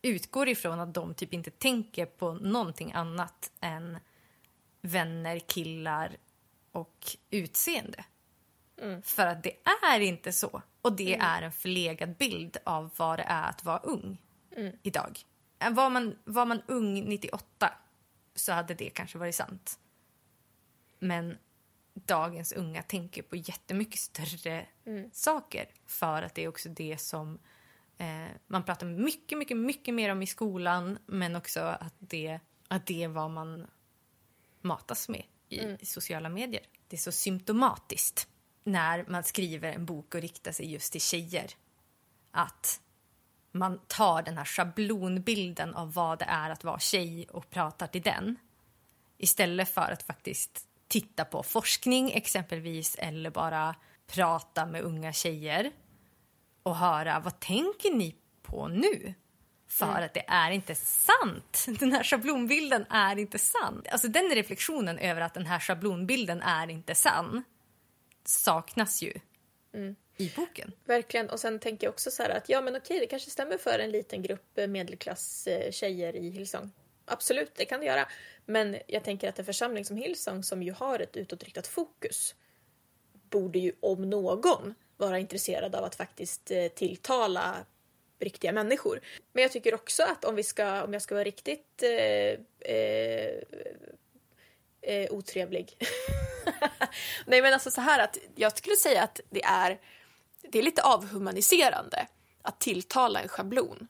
utgår 0.02 0.48
ifrån 0.48 0.80
att 0.80 0.94
de 0.94 1.14
typ 1.14 1.34
inte 1.34 1.50
tänker 1.50 2.06
på 2.06 2.32
någonting 2.32 2.92
annat 2.92 3.50
än 3.60 3.98
vänner, 4.80 5.38
killar 5.38 6.16
och 6.72 7.16
utseende. 7.30 8.04
Mm. 8.82 9.02
För 9.02 9.26
att 9.26 9.42
det 9.42 9.56
är 9.92 10.00
inte 10.00 10.32
så. 10.32 10.62
Och 10.82 10.92
det 10.92 11.14
mm. 11.14 11.26
är 11.26 11.42
en 11.42 11.52
förlegad 11.52 12.16
bild 12.16 12.56
av 12.64 12.90
vad 12.96 13.18
det 13.18 13.22
är 13.22 13.48
att 13.48 13.64
vara 13.64 13.78
ung 13.78 14.18
mm. 14.56 14.76
idag. 14.82 15.20
Var 15.70 15.90
man, 15.90 16.18
var 16.24 16.46
man 16.46 16.62
ung 16.66 17.04
98 17.04 17.72
så 18.34 18.52
hade 18.52 18.74
det 18.74 18.90
kanske 18.90 19.18
varit 19.18 19.34
sant. 19.34 19.78
Men 20.98 21.38
dagens 21.94 22.52
unga 22.52 22.82
tänker 22.82 23.22
på 23.22 23.36
jättemycket 23.36 24.00
större 24.00 24.66
mm. 24.86 25.10
saker 25.12 25.66
för 25.86 26.22
att 26.22 26.34
det 26.34 26.44
är 26.44 26.48
också 26.48 26.68
det 26.68 26.98
som 26.98 27.38
eh, 27.98 28.26
man 28.46 28.64
pratar 28.64 28.86
mycket, 28.86 29.38
mycket, 29.38 29.56
mycket 29.56 29.94
mer 29.94 30.12
om 30.12 30.22
i 30.22 30.26
skolan 30.26 30.98
men 31.06 31.36
också 31.36 31.60
att 31.60 31.94
det, 31.98 32.40
att 32.68 32.86
det 32.86 33.02
är 33.02 33.08
vad 33.08 33.30
man 33.30 33.66
matas 34.60 35.08
med 35.08 35.24
i, 35.48 35.58
mm. 35.58 35.78
sociala 35.82 36.28
medier. 36.28 36.62
Det 36.88 36.96
är 36.96 37.00
så 37.00 37.12
symptomatiskt 37.12 38.28
när 38.64 39.04
man 39.08 39.24
skriver 39.24 39.72
en 39.72 39.86
bok 39.86 40.14
och 40.14 40.20
riktar 40.20 40.52
sig 40.52 40.72
just 40.72 40.92
till 40.92 41.00
tjejer 41.00 41.50
att 42.30 42.80
man 43.52 43.80
tar 43.86 44.22
den 44.22 44.38
här 44.38 44.44
schablonbilden 44.44 45.74
av 45.74 45.92
vad 45.92 46.18
det 46.18 46.24
är 46.24 46.50
att 46.50 46.64
vara 46.64 46.78
tjej 46.78 47.26
och 47.30 47.50
pratar 47.50 47.86
till 47.86 48.02
den 48.02 48.36
istället 49.18 49.68
för 49.68 49.92
att 49.92 50.02
faktiskt 50.02 50.66
titta 50.88 51.24
på 51.24 51.42
forskning 51.42 52.12
exempelvis 52.12 52.96
eller 52.98 53.30
bara 53.30 53.74
prata 54.06 54.66
med 54.66 54.82
unga 54.82 55.12
tjejer 55.12 55.72
och 56.62 56.76
höra 56.76 57.20
vad 57.20 57.40
tänker 57.40 57.94
ni 57.94 58.16
på 58.42 58.68
nu? 58.68 59.14
För 59.68 59.90
mm. 59.90 60.04
att 60.04 60.14
det 60.14 60.24
är 60.28 60.50
inte 60.50 60.74
sant. 60.74 61.66
Den 61.80 61.92
här 61.92 62.04
schablonbilden 62.04 62.86
är 62.90 63.18
inte 63.18 63.38
sann. 63.38 63.82
Alltså 63.90 64.08
den 64.08 64.30
reflektionen 64.30 64.98
över 64.98 65.20
att 65.20 65.34
den 65.34 65.46
här 65.46 65.58
schablonbilden 65.60 66.42
är 66.42 66.70
inte 66.70 66.94
sann 66.94 67.44
saknas 68.24 69.02
ju 69.02 69.12
mm 69.74 69.96
i 70.16 70.32
boken. 70.36 70.72
Verkligen. 70.84 71.30
Och 71.30 71.40
sen 71.40 71.58
tänker 71.58 71.86
jag 71.86 71.92
också 71.92 72.10
så 72.10 72.22
att 72.22 72.48
ja 72.48 72.60
men 72.60 72.76
okej 72.76 73.00
det 73.00 73.06
kanske 73.06 73.30
stämmer 73.30 73.58
för 73.58 73.78
en 73.78 73.90
liten 73.90 74.22
grupp 74.22 74.58
eh, 74.58 74.66
medelklass 74.66 75.46
eh, 75.46 75.70
tjejer 75.70 76.16
i 76.16 76.30
Hillsong. 76.30 76.70
Absolut, 77.04 77.54
det 77.54 77.64
kan 77.64 77.80
det 77.80 77.86
göra. 77.86 78.08
Men 78.46 78.76
jag 78.86 79.04
tänker 79.04 79.28
att 79.28 79.38
en 79.38 79.44
församling 79.44 79.84
som 79.84 79.96
Hillsong 79.96 80.42
som 80.42 80.62
ju 80.62 80.72
har 80.72 80.98
ett 80.98 81.16
utåtriktat 81.16 81.66
fokus 81.66 82.34
borde 83.30 83.58
ju 83.58 83.72
om 83.80 84.10
någon 84.10 84.74
vara 84.96 85.18
intresserad 85.18 85.74
av 85.74 85.84
att 85.84 85.94
faktiskt 85.94 86.50
eh, 86.50 86.68
tilltala 86.68 87.66
riktiga 88.18 88.52
människor. 88.52 89.00
Men 89.32 89.42
jag 89.42 89.52
tycker 89.52 89.74
också 89.74 90.02
att 90.02 90.24
om, 90.24 90.34
vi 90.34 90.42
ska, 90.42 90.82
om 90.82 90.92
jag 90.92 91.02
ska 91.02 91.14
vara 91.14 91.24
riktigt 91.24 91.82
eh, 91.82 92.70
eh, 92.74 93.34
eh, 94.82 95.12
otrevlig. 95.12 95.76
Nej 97.26 97.42
men 97.42 97.52
alltså 97.52 97.70
så 97.70 97.80
här 97.80 98.04
att 98.04 98.18
jag 98.34 98.58
skulle 98.58 98.76
säga 98.76 99.02
att 99.02 99.20
det 99.30 99.44
är, 99.44 99.80
det 100.42 100.58
är 100.58 100.62
lite 100.62 100.82
avhumaniserande 100.82 102.06
att 102.42 102.60
tilltala 102.60 103.20
en 103.20 103.28
schablon 103.28 103.88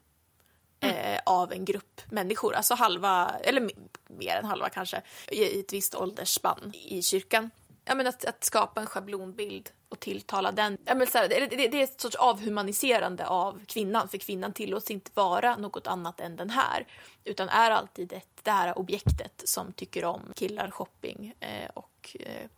eh, 0.79 1.19
av 1.25 1.53
en 1.53 1.65
grupp 1.65 2.01
människor, 2.11 2.53
alltså 2.53 2.73
halva, 2.73 3.35
eller 3.43 3.69
mer 4.07 4.35
än 4.35 4.45
halva 4.45 4.69
kanske, 4.69 5.01
i 5.31 5.59
ett 5.59 5.73
visst 5.73 5.95
åldersspann 5.95 6.73
i 6.73 7.01
kyrkan. 7.01 7.49
Ja, 7.85 7.95
men 7.95 8.07
att, 8.07 8.25
att 8.25 8.43
skapa 8.43 8.81
en 8.81 8.87
schablonbild 8.87 9.69
och 9.89 9.99
tilltala 9.99 10.51
den. 10.51 10.77
Ja, 10.85 10.95
men 10.95 11.07
så 11.07 11.17
här, 11.17 11.29
det, 11.29 11.47
det, 11.47 11.67
det 11.67 11.79
är 11.79 11.83
ett 11.83 12.01
sorts 12.01 12.15
avhumaniserande 12.15 13.27
av 13.27 13.65
kvinnan, 13.65 14.09
för 14.09 14.17
kvinnan 14.17 14.53
tillåts 14.53 14.91
inte 14.91 15.11
vara 15.13 15.55
något 15.55 15.87
annat 15.87 16.19
än 16.19 16.35
den 16.35 16.49
här, 16.49 16.87
utan 17.23 17.49
är 17.49 17.71
alltid 17.71 18.13
ett, 18.13 18.39
det 18.43 18.51
här 18.51 18.77
objektet 18.77 19.41
som 19.45 19.73
tycker 19.73 20.05
om 20.05 20.33
killar, 20.35 20.71
shopping 20.71 21.33
eh, 21.39 21.69
och 21.73 22.17
eh, 22.19 22.49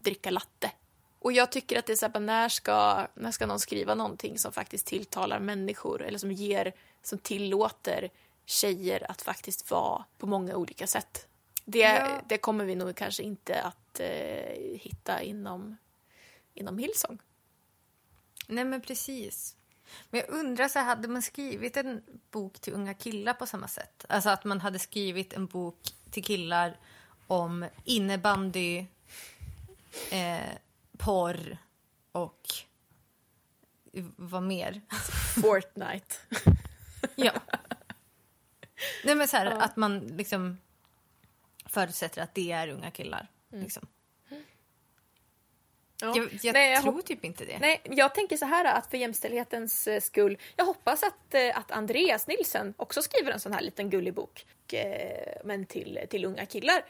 dricka 0.00 0.30
latte. 0.30 0.70
Och 1.24 1.32
jag 1.32 1.52
tycker 1.52 1.78
att 1.78 1.86
det 1.86 1.92
är 1.92 1.96
så 1.96 2.06
här, 2.06 2.20
när 2.20 2.48
ska, 2.48 3.06
när 3.14 3.30
ska 3.30 3.46
någon 3.46 3.60
skriva 3.60 3.94
någonting 3.94 4.38
som 4.38 4.52
faktiskt 4.52 4.86
tilltalar 4.86 5.40
människor 5.40 6.02
eller 6.02 6.18
som 6.18 6.32
ger, 6.32 6.72
som 7.02 7.18
tillåter 7.18 8.10
tjejer 8.44 9.10
att 9.10 9.22
faktiskt 9.22 9.70
vara 9.70 10.04
på 10.18 10.26
många 10.26 10.56
olika 10.56 10.86
sätt. 10.86 11.26
Det, 11.64 11.78
Ja. 11.78 12.20
det 12.28 12.38
kommer 12.38 12.64
vi 12.64 12.74
nog 12.74 12.96
kanske 12.96 13.22
inte 13.22 13.62
att 13.62 14.00
eh, 14.00 14.78
hitta 14.80 15.22
inom, 15.22 15.76
inom 16.54 16.78
Hillsong. 16.78 17.18
Nej, 18.46 18.64
men 18.64 18.80
precis. 18.80 19.56
Men 20.10 20.20
jag 20.20 20.30
undrar, 20.38 20.68
så 20.68 20.78
hade 20.78 21.08
man 21.08 21.22
skrivit 21.22 21.76
en 21.76 22.02
bok 22.30 22.60
till 22.60 22.72
unga 22.72 22.94
killar 22.94 23.32
på 23.32 23.46
samma 23.46 23.68
sätt? 23.68 24.04
Alltså 24.08 24.30
att 24.30 24.44
man 24.44 24.60
hade 24.60 24.78
skrivit 24.78 25.32
en 25.32 25.46
bok 25.46 25.78
till 26.10 26.24
killar 26.24 26.76
om 27.26 27.66
innebandy, 27.84 28.86
eh, 30.10 30.38
porr 30.98 31.58
och 32.12 32.48
vad 34.16 34.42
mer? 34.42 34.80
Fortnite. 35.42 36.14
Ja. 37.14 37.32
Nej, 39.04 39.14
men 39.14 39.28
så 39.28 39.36
här, 39.36 39.46
att 39.46 39.76
man 39.76 39.98
liksom 39.98 40.58
förutsätter 41.66 42.22
att 42.22 42.34
det 42.34 42.52
är 42.52 42.68
unga 42.68 42.90
killar. 42.90 43.28
Liksom. 43.52 43.86
Ja. 46.00 46.12
Jag, 46.16 46.38
jag 46.42 46.52
Nej, 46.52 46.82
tror 46.82 47.02
typ 47.02 47.24
inte 47.24 47.44
det. 47.44 47.58
Nej, 47.58 47.80
jag 47.84 48.14
tänker 48.14 48.36
så 48.36 48.44
här 48.44 48.64
att 48.64 48.90
för 48.90 48.96
jämställdhetens 48.96 49.86
eh, 49.86 50.00
skull, 50.00 50.38
jag 50.56 50.64
hoppas 50.64 51.02
att, 51.02 51.34
eh, 51.34 51.58
att 51.58 51.70
Andreas 51.70 52.26
Nilsen 52.26 52.74
också 52.76 53.02
skriver 53.02 53.32
en 53.32 53.40
sån 53.40 53.52
här 53.52 53.60
liten 53.60 53.90
gullig 53.90 54.14
bok, 54.14 54.46
eh, 54.72 55.34
men 55.44 55.66
till, 55.66 56.00
till 56.10 56.24
unga 56.24 56.46
killar. 56.46 56.84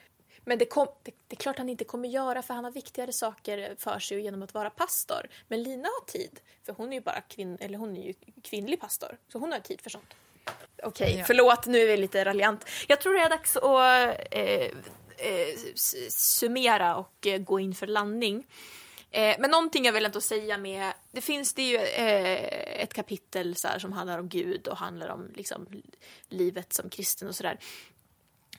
Men 0.45 0.59
det, 0.59 0.65
kom, 0.67 0.87
det, 1.03 1.13
det 1.29 1.37
är 1.37 1.41
klart 1.41 1.59
han 1.59 1.69
inte 1.69 1.85
kommer 1.85 2.09
göra 2.09 2.43
för 2.43 2.55
han 2.55 2.65
har 2.65 2.71
viktigare 2.71 3.13
saker 3.13 3.77
för 3.79 3.99
sig 3.99 4.21
genom 4.21 4.43
att 4.43 4.55
vara 4.55 4.71
pastor. 4.71 5.29
Men 5.49 5.63
Lina 5.63 5.89
har 5.89 6.07
tid, 6.07 6.41
för 6.67 6.73
hon 6.73 6.93
är 6.93 6.97
ju 6.97 7.01
bara 7.01 7.21
kvinn, 7.21 7.59
eller 7.61 7.79
hon 7.79 7.97
är 7.97 8.07
ju 8.07 8.15
kvinnlig 8.43 8.81
pastor, 8.81 9.19
så 9.33 9.39
hon 9.39 9.53
har 9.53 9.59
tid 9.61 9.81
för 9.81 9.91
sånt. 9.91 10.15
Okej, 10.83 11.17
Ja. 11.19 11.25
förlåt, 11.27 11.67
nu 11.67 11.79
är 11.79 11.87
vi 11.87 11.97
lite 11.97 12.25
raljant. 12.25 12.65
Jag 12.89 13.01
tror 13.01 13.15
det 13.15 13.21
är 13.21 13.29
dags 13.31 13.57
att 13.57 14.17
eh, 14.31 14.65
eh, 15.29 15.55
summera 16.09 16.97
och 16.97 17.27
eh, 17.27 17.39
gå 17.39 17.61
in 17.61 17.75
för 17.75 17.87
landning. 17.87 18.47
Eh, 19.11 19.37
men 19.39 19.51
någonting 19.51 19.85
jag 19.85 19.93
vill 19.93 20.05
ändå 20.05 20.21
säga 20.21 20.59
med, 20.59 20.93
det 21.13 21.21
finns 21.21 21.55
det 21.55 21.63
ju 21.63 21.77
eh, 21.77 22.83
ett 22.83 22.95
kapitel 22.95 23.57
så 23.57 23.69
här, 23.69 23.79
som 23.79 23.93
handlar 23.93 24.19
om 24.19 24.29
Gud 24.29 24.69
och 24.69 24.77
handlar 24.77 25.09
om 25.09 25.33
liksom, 25.35 25.83
livet 26.29 26.73
som 26.73 26.91
kristen 26.91 27.29
och 27.29 27.35
sådär. 27.35 27.59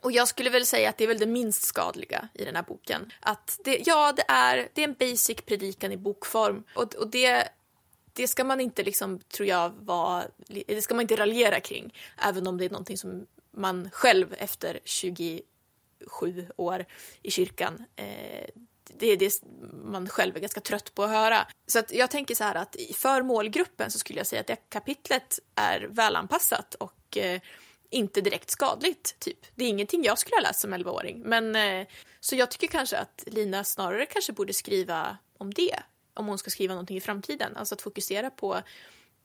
Och 0.06 0.12
jag 0.12 0.28
skulle 0.28 0.50
väl 0.50 0.66
säga 0.66 0.90
att 0.90 0.98
det 0.98 1.04
är 1.04 1.08
väl 1.08 1.20
det 1.20 1.26
minst 1.26 1.64
skadliga 1.64 2.30
i 2.34 2.46
den 2.46 2.56
här 2.56 2.64
boken. 2.64 3.12
Att 3.20 3.60
det, 3.64 3.82
ja, 3.86 4.14
det 4.16 4.24
är, 4.28 4.70
det 4.74 4.84
är 4.84 4.88
en 4.88 4.94
basic 4.94 5.42
predikan 5.46 5.92
i 5.92 5.98
bokform. 5.98 6.64
Och, 6.76 6.96
och 6.96 7.08
det, 7.08 7.48
det 8.14 8.28
ska 8.28 8.44
man 8.44 8.62
inte 8.62 8.84
liksom, 8.84 9.20
tror 9.20 9.48
jag, 9.48 9.70
vara, 9.80 10.28
det 10.48 10.82
ska 10.82 10.96
man 10.96 11.02
inte 11.02 11.16
raljera 11.16 11.60
kring. 11.60 11.94
Även 12.18 12.48
om 12.48 12.58
det 12.58 12.66
är 12.66 12.70
någonting 12.70 12.98
som 12.98 13.26
man 13.52 13.90
själv 13.92 14.36
efter 14.38 14.80
27 14.84 15.44
år 16.56 16.86
i 17.22 17.32
kyrkan 17.32 17.86
eh, 17.96 18.50
det 18.98 19.08
är 19.08 19.18
det 19.18 19.42
man 19.84 20.10
själv 20.10 20.36
är 20.36 20.40
ganska 20.40 20.62
trött 20.62 20.96
på 20.96 21.04
att 21.04 21.10
höra. 21.10 21.48
Så 21.68 21.80
att 21.80 21.94
jag 21.94 22.12
tänker 22.12 22.36
så 22.36 22.44
här 22.44 22.56
att 22.56 22.76
för 22.94 23.22
målgruppen 23.22 23.92
så 23.92 24.00
skulle 24.00 24.20
jag 24.20 24.28
säga 24.28 24.42
att 24.42 24.48
det 24.48 24.70
kapitlet 24.70 25.40
är 25.56 25.88
välanpassat 25.90 26.76
och 26.76 27.18
eh, 27.18 27.42
inte 27.90 28.22
direkt 28.22 28.50
skadligt. 28.50 29.20
Typ. 29.20 29.40
Det 29.56 29.66
är 29.66 29.70
ingenting 29.70 30.04
jag 30.04 30.20
skulle 30.20 30.36
ha 30.36 30.42
läst 30.42 30.60
som 30.60 30.74
11-åring. 30.74 31.22
Men, 31.26 31.56
eh, 31.56 31.88
så 32.20 32.36
jag 32.36 32.52
tycker 32.52 32.68
kanske 32.68 32.98
att 32.98 33.24
Lina 33.28 33.64
snarare 33.64 34.06
kanske 34.06 34.34
borde 34.34 34.54
skriva 34.54 35.18
om 35.38 35.54
det. 35.54 35.80
Om 36.14 36.28
hon 36.28 36.38
ska 36.38 36.50
skriva 36.50 36.74
någonting 36.74 36.98
i 36.98 37.02
framtiden. 37.02 37.58
Alltså 37.58 37.76
att 37.76 37.82
fokusera 37.82 38.30
på 38.30 38.62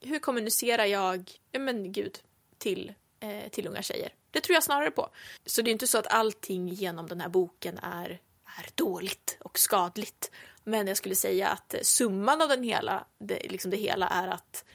hur 0.01 0.19
kommunicerar 0.19 0.85
jag, 0.85 1.31
ja 1.51 1.59
men 1.59 1.91
gud, 1.91 2.19
till, 2.57 2.93
eh, 3.19 3.49
till 3.49 3.67
unga 3.67 3.81
tjejer. 3.81 4.13
Det 4.31 4.41
tror 4.41 4.53
jag 4.53 4.63
snarare 4.63 4.91
på. 4.91 5.09
Så 5.45 5.61
det 5.61 5.69
är 5.69 5.71
inte 5.71 5.87
så 5.87 5.97
att 5.97 6.13
allting 6.13 6.67
genom 6.67 7.07
den 7.07 7.21
här 7.21 7.29
boken 7.29 7.77
är, 7.77 8.09
är 8.45 8.69
dåligt 8.75 9.37
och 9.39 9.59
skadligt. 9.59 10.31
Men 10.63 10.87
jag 10.87 10.97
skulle 10.97 11.15
säga 11.15 11.47
att 11.49 11.75
summan 11.81 12.41
av 12.41 12.49
den 12.49 12.63
hela, 12.63 13.05
det, 13.19 13.51
liksom 13.51 13.71
det 13.71 13.77
hela 13.77 14.07
är 14.07 14.27
att, 14.27 14.65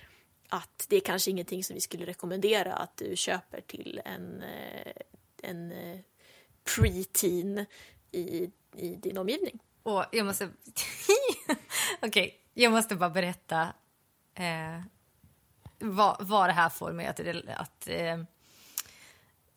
att 0.49 0.87
det 0.89 0.97
är 0.97 1.01
kanske 1.01 1.31
ingenting 1.31 1.65
som 1.65 1.75
vi 1.75 1.81
skulle 1.81 2.07
rekommendera 2.07 2.75
att 2.75 2.97
du 2.97 3.17
köper 3.17 3.61
till 3.61 4.01
en, 4.05 4.43
eh, 4.43 4.93
en 5.43 5.71
preteen 6.75 7.57
pre-teen 7.57 7.67
i, 8.13 8.51
i 8.77 8.97
din 8.97 9.19
omgivning. 9.19 9.59
Och 9.83 10.05
jag 10.13 10.27
måste... 10.27 10.51
Okej, 12.03 12.41
jag 12.55 12.73
måste 12.73 12.97
bara 12.97 13.11
berätta 13.11 13.73
eh, 14.35 14.83
vad, 15.79 16.17
vad 16.29 16.49
det 16.49 16.53
här 16.53 16.69
får 16.69 16.93
mig 16.93 17.07
att, 17.07 17.21
att 17.49 17.89
eh, 17.89 18.23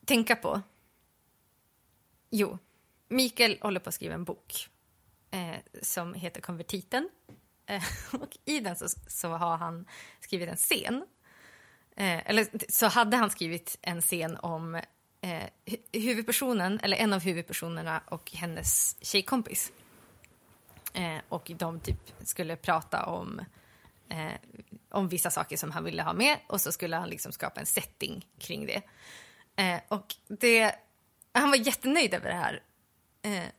tänka 0.06 0.36
på. 0.36 0.62
Jo, 2.30 2.58
Mikael 3.08 3.58
håller 3.62 3.80
på 3.80 3.90
att 3.90 3.96
skriva 3.96 4.14
en 4.14 4.24
bok 4.24 4.70
eh, 5.32 5.56
som 5.82 6.14
heter 6.14 6.42
Konvertiten. 6.42 7.10
Eh, 7.70 7.84
och 8.22 8.38
I 8.46 8.60
den 8.60 8.76
så, 8.76 8.88
så 9.08 9.30
har 9.30 9.58
han 9.58 9.86
skrivit 10.20 10.50
en 10.50 10.56
scen. 10.56 11.06
Eh, 11.96 12.30
eller 12.30 12.48
så 12.72 12.88
hade 12.88 13.18
han 13.18 13.30
skrivit 13.30 13.78
en 13.82 14.02
scen 14.02 14.38
om 14.38 14.76
eh, 15.22 15.44
huvudpersonen, 15.92 16.80
eller 16.84 16.98
en 16.98 17.14
av 17.14 17.22
huvudpersonerna 17.22 18.02
och 18.08 18.32
hennes 18.32 18.98
tjejkompis. 19.02 19.72
Eh, 20.94 21.18
och 21.30 21.52
de 21.56 21.80
typ 21.80 22.12
skulle 22.24 22.56
prata 22.56 23.06
om, 23.06 23.42
eh, 24.10 24.34
om 24.90 25.08
vissa 25.08 25.32
saker 25.32 25.58
som 25.58 25.72
han 25.72 25.84
ville 25.84 26.04
ha 26.04 26.14
med 26.14 26.38
och 26.48 26.62
så 26.62 26.72
skulle 26.72 26.96
han 26.96 27.10
liksom 27.10 27.32
skapa 27.32 27.60
en 27.60 27.66
setting 27.66 28.28
kring 28.40 28.66
det. 28.66 28.82
Eh, 29.56 29.80
och 29.88 30.16
det, 30.28 30.76
han 31.32 31.50
var 31.50 31.58
jättenöjd 31.58 32.14
över 32.14 32.30
det 32.30 32.36
här. 32.36 32.64
Eh, 33.22 33.50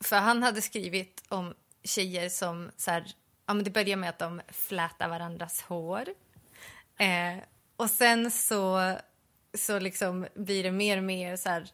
för 0.00 0.16
han 0.16 0.42
hade 0.42 0.62
skrivit 0.62 1.22
om 1.28 1.54
tjejer 1.84 2.28
som 2.28 2.70
så 2.76 2.90
här, 2.90 3.14
ja 3.46 3.54
men 3.54 3.64
det 3.64 3.70
börjar 3.70 3.96
med 3.96 4.08
att 4.10 4.18
de 4.18 4.40
flätar 4.48 5.08
varandras 5.08 5.60
hår. 5.62 6.04
Eh, 6.98 7.42
och 7.76 7.90
sen 7.90 8.30
så, 8.30 8.92
så 9.58 9.78
liksom 9.78 10.26
blir 10.34 10.62
det 10.62 10.72
mer 10.72 10.96
och 10.96 11.04
mer 11.04 11.36
så 11.36 11.48
här, 11.48 11.68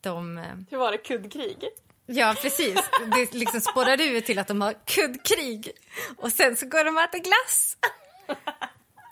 de... 0.00 0.38
eh, 0.38 0.44
Hur 0.70 0.78
var 0.78 0.92
det 0.92 0.98
kuddkrig? 0.98 1.64
Ja, 2.06 2.34
precis. 2.42 2.78
Det 3.16 3.34
liksom 3.34 3.60
spårar 3.60 4.00
ut 4.00 4.26
till 4.26 4.38
att 4.38 4.48
de 4.48 4.60
har 4.60 4.74
kuddkrig. 4.84 5.70
Och 6.16 6.32
sen 6.32 6.56
så 6.56 6.66
går 6.66 6.84
de 6.84 6.96
och 6.96 7.02
äter 7.02 7.18
glass. 7.18 7.76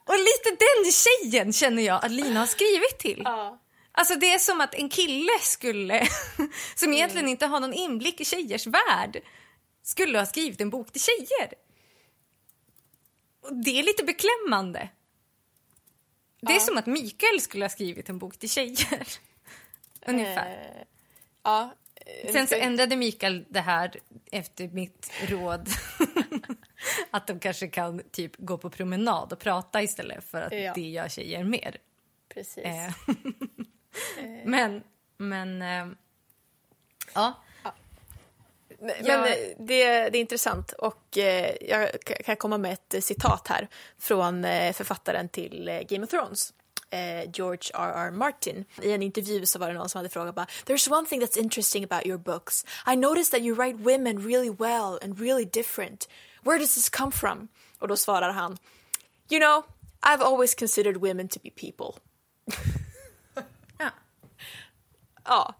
Och 0.07 0.15
lite 0.19 0.51
den 0.65 0.93
tjejen 0.93 1.53
känner 1.53 1.83
jag 1.83 2.05
att 2.05 2.11
Lina 2.11 2.41
har 2.41 2.47
skrivit 2.47 2.99
till. 2.99 3.23
Ja. 3.25 3.59
Alltså 3.93 4.15
det 4.15 4.35
är 4.35 4.39
som 4.39 4.61
att 4.61 4.75
en 4.75 4.89
kille 4.89 5.33
skulle, 5.41 6.09
som 6.75 6.93
egentligen 6.93 7.29
inte 7.29 7.47
har 7.47 7.61
någon 7.61 7.73
inblick 7.75 8.21
i 8.21 8.25
tjejers 8.25 8.67
värld, 8.67 9.21
skulle 9.83 10.19
ha 10.19 10.27
skrivit 10.27 10.61
en 10.61 10.71
bok 10.71 10.93
till 10.93 11.01
tjejer. 11.03 11.53
Och 13.49 13.57
det 13.57 13.79
är 13.79 13.83
lite 13.83 14.05
beklämmande. 14.05 14.89
Det 16.41 16.53
är 16.53 16.57
Ja. 16.57 16.61
som 16.61 16.79
att 16.79 16.87
Mikael 16.87 17.41
skulle 17.41 17.65
ha 17.65 17.69
skrivit 17.71 18.09
en 18.09 18.19
bok 18.19 18.39
till 18.39 18.51
tjejer. 18.51 19.07
Ungefär. 20.07 20.51
Eh, 20.51 20.85
ja. 21.43 21.75
eh, 22.25 22.33
Sen 22.33 22.47
så 22.47 22.55
ändrade 22.55 22.97
Mikael 22.97 23.45
det 23.49 23.61
här 23.61 23.95
efter 24.33 24.69
mitt 24.69 25.11
råd. 25.29 25.69
att 27.11 27.27
de 27.27 27.41
kanske 27.41 27.69
kan 27.69 28.03
typ 28.11 28.33
gå 28.37 28.59
på 28.59 28.71
promenad 28.71 29.33
och 29.33 29.39
prata 29.39 29.83
istället 29.83 30.25
för 30.25 30.43
att 30.43 30.53
Ja. 30.53 30.73
det 30.75 30.81
gör 30.89 31.09
tjejer 31.09 31.45
mer. 31.45 31.77
Precis. 32.29 32.65
Eh, 32.65 32.93
men, 34.45 34.83
men... 35.17 35.63
Eh, 35.63 35.87
ja. 37.15 37.35
Ja. 38.81 38.87
Men 38.87 39.07
Ja. 39.07 39.23
det, 39.25 39.55
det 39.59 39.83
är 39.83 40.17
intressant 40.17 40.73
och 40.73 41.19
eh, 41.19 41.55
jag 41.69 41.91
kan 42.25 42.37
komma 42.37 42.59
med 42.59 42.73
ett 42.73 42.95
eh, 42.95 43.01
citat 43.01 43.49
här 43.49 43.69
från 43.99 44.45
eh, 44.45 44.73
författaren 44.73 45.29
till 45.29 45.69
eh, 45.69 45.81
Game 45.81 46.05
of 46.05 46.11
Thrones. 46.11 46.53
eh, 46.91 47.31
George 47.35 47.71
R.R. 47.75 48.11
Martin. 48.11 48.65
I 48.83 48.93
en 48.93 49.03
intervju 49.03 49.47
så 49.47 49.59
var 49.59 49.69
det 49.69 49.75
någon 49.75 49.89
som 49.89 49.99
hade 49.99 50.09
frågat 50.09 50.35
bara 50.35 50.47
“There's 50.67 50.93
one 50.93 51.07
thing 51.07 51.21
that's 51.23 51.39
interesting 51.39 51.85
about 51.85 52.07
your 52.07 52.19
books. 52.19 52.65
I 52.93 52.97
noticed 52.97 53.31
that 53.31 53.41
you 53.47 53.55
write 53.57 53.79
women 53.83 54.19
really 54.29 54.51
well 54.51 54.99
and 55.03 55.21
really 55.21 55.45
different. 55.45 56.09
Where 56.43 56.59
does 56.59 56.75
this 56.75 56.89
come 56.89 57.13
from?” 57.13 57.49
Och 57.79 57.89
då 57.89 57.97
svarar 57.97 58.31
han 58.31 58.59
“You 59.31 59.41
know, 59.41 59.63
I've 60.01 60.23
always 60.25 60.55
considered 60.55 60.97
women 60.97 61.29
to 61.29 61.41
be 61.43 61.51
people.” 61.51 62.01
Ja. 63.79 63.91
Ja, 65.25 65.55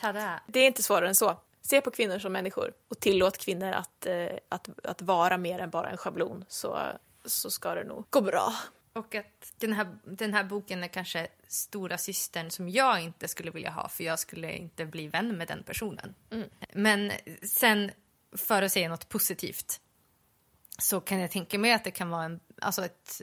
Tada. 0.00 0.40
det 0.46 0.60
är 0.60 0.66
inte 0.66 0.82
svårare 0.82 1.08
än 1.08 1.14
så. 1.14 1.40
Se 1.72 1.80
på 1.80 1.90
kvinnor 1.90 2.18
som 2.18 2.32
människor 2.32 2.72
och 2.88 3.00
tillåt 3.00 3.38
kvinnor 3.38 3.72
att, 3.72 4.06
eh, 4.06 4.26
att, 4.48 4.86
att 4.86 5.02
vara 5.02 5.38
mer 5.38 5.58
än 5.58 5.70
bara 5.70 5.90
en 5.90 5.96
schablon 5.96 6.44
så, 6.48 6.78
så 7.24 7.50
ska 7.50 7.74
det 7.74 7.84
nog 7.84 8.04
gå 8.10 8.20
bra. 8.20 8.54
Och 8.92 9.14
att 9.14 9.52
den 9.56 9.72
här, 9.72 9.98
den 10.04 10.34
här 10.34 10.44
boken 10.44 10.84
är 10.84 10.88
kanske 10.88 11.28
stora 11.48 11.98
systern 11.98 12.50
som 12.50 12.68
jag 12.68 13.00
inte 13.00 13.28
skulle 13.28 13.50
vilja 13.50 13.70
ha 13.70 13.88
för 13.88 14.04
jag 14.04 14.18
skulle 14.18 14.52
inte 14.52 14.86
bli 14.86 15.08
vän 15.08 15.36
med 15.36 15.48
den 15.48 15.62
personen. 15.62 16.14
Men 16.72 17.12
sen, 17.42 17.90
för 18.36 18.62
att 18.62 18.72
säga 18.72 18.88
något 18.88 19.08
positivt, 19.08 19.80
så 20.78 21.00
kan 21.00 21.20
jag 21.20 21.30
tänka 21.30 21.58
mig 21.58 21.72
att 21.72 21.84
det 21.84 21.90
kan 21.90 22.10
vara 22.10 22.24
en, 22.24 22.40
alltså 22.60 22.84
ett, 22.84 23.20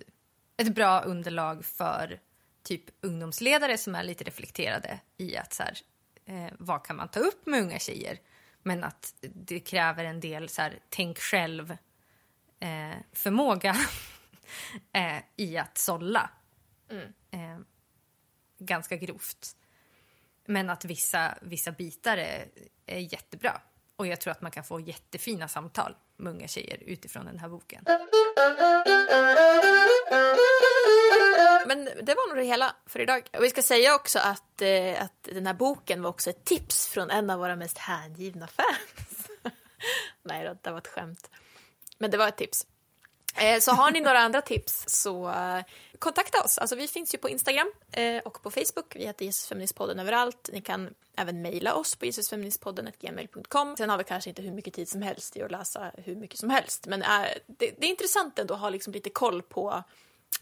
ett 0.58 0.76
bra 0.76 1.02
underlag 1.02 1.66
för 1.66 2.20
typ 2.64 2.84
ungdomsledare 3.02 3.78
som 3.78 3.96
är 3.96 4.04
lite 4.04 4.24
reflekterade 4.24 5.00
i 5.18 5.38
att 5.38 5.54
så 5.54 5.64
här, 5.64 5.78
eh, 6.26 6.54
vad 6.60 6.86
kan 6.86 6.96
man 6.96 7.08
ta 7.08 7.20
upp 7.20 7.46
med 7.46 7.62
unga 7.62 7.80
tjejer? 7.80 8.20
Men 8.64 8.84
att 8.84 9.14
det 9.22 9.60
kräver 9.60 10.04
en 10.04 10.20
del 10.20 10.50
så 10.50 10.62
här, 10.62 10.80
tänk 10.90 11.20
själv 11.20 11.78
eh, 12.60 12.98
förmåga 13.14 13.76
eh, 14.94 15.18
i 15.36 15.58
att 15.58 15.78
sålla. 15.78 16.30
Eh, 17.32 17.60
ganska 18.58 18.96
grovt. 18.96 19.56
Men 20.46 20.70
att 20.70 20.86
vissa, 20.86 21.38
vissa 21.42 21.72
bitar 21.72 22.18
är, 22.18 22.48
är 22.86 23.00
jättebra. 23.00 23.62
Och 23.96 24.08
jag 24.08 24.22
tror 24.22 24.32
att 24.32 24.42
man 24.42 24.52
kan 24.52 24.64
få 24.64 24.80
jättefina 24.80 25.48
samtal 25.48 25.96
med 26.18 26.34
unga 26.34 26.48
tjejer 26.48 26.84
utifrån 26.86 27.26
den 27.26 27.40
här 27.40 27.50
boken. 27.50 27.86
Alltså- 31.62 31.68
Men 31.78 32.06
det 32.06 32.14
var 32.16 32.28
nog 32.30 32.38
det 32.38 32.44
hela 32.44 32.76
för 32.86 33.00
idag. 33.00 33.30
Och 33.38 33.44
vi 33.44 33.50
ska 33.50 33.62
säga 33.62 33.96
också 33.96 34.20
att, 34.20 34.62
eh, 34.62 35.04
att 35.04 35.24
den 35.24 35.48
här 35.48 35.54
boken 35.54 36.02
var 36.02 36.10
också 36.10 36.30
ett 36.30 36.46
tips 36.46 36.88
från 36.88 37.10
en 37.10 37.30
av 37.30 37.40
våra 37.40 37.56
mest 37.56 37.78
hängivna 37.78 38.48
fans. 38.48 39.28
Nej 40.24 40.46
då, 40.46 40.58
det 40.62 40.72
var 40.72 40.78
ett 40.78 40.88
skämt. 40.88 41.30
Men 41.98 42.12
det 42.12 42.18
var 42.18 42.28
ett 42.28 42.38
tips. 42.38 42.68
Eh, 43.36 43.60
Så 43.60 43.72
har 43.72 43.92
ni 43.92 44.02
några 44.02 44.20
andra 44.20 44.42
tips 44.42 44.84
så 44.88 45.30
eh, 45.30 45.62
kontakta 46.00 46.44
oss. 46.44 46.58
Alltså 46.58 46.76
vi 46.76 46.88
finns 46.88 47.14
ju 47.14 47.18
på 47.18 47.30
Instagram 47.30 47.72
eh, 47.92 48.18
och 48.18 48.44
på 48.44 48.52
Facebook. 48.52 48.96
Vi 48.96 49.06
heter 49.06 49.26
Jesusfeministpodden 49.26 50.00
överallt. 50.00 50.50
Ni 50.54 50.62
kan 50.62 50.94
även 51.18 51.42
mejla 51.42 51.74
oss 51.74 51.96
på 51.96 52.06
jesusfeministpodden.gmail.com. 52.06 53.78
Sen 53.78 53.90
har 53.90 53.98
vi 53.98 54.04
kanske 54.04 54.30
inte 54.30 54.42
hur 54.42 54.52
mycket 54.52 54.74
tid 54.74 54.90
som 54.90 55.02
helst 55.02 55.38
i 55.38 55.42
att 55.42 55.52
läsa 55.52 55.92
hur 55.98 56.16
mycket 56.16 56.40
som 56.40 56.50
helst. 56.50 56.88
Men 56.88 57.02
eh, 57.02 57.08
det, 57.48 57.72
det 57.78 57.86
är 57.86 57.90
intressant 57.90 58.40
ändå 58.40 58.54
att 58.54 58.60
ha 58.60 58.70
liksom 58.70 58.94
lite 58.94 59.10
koll 59.10 59.42
på 59.42 59.84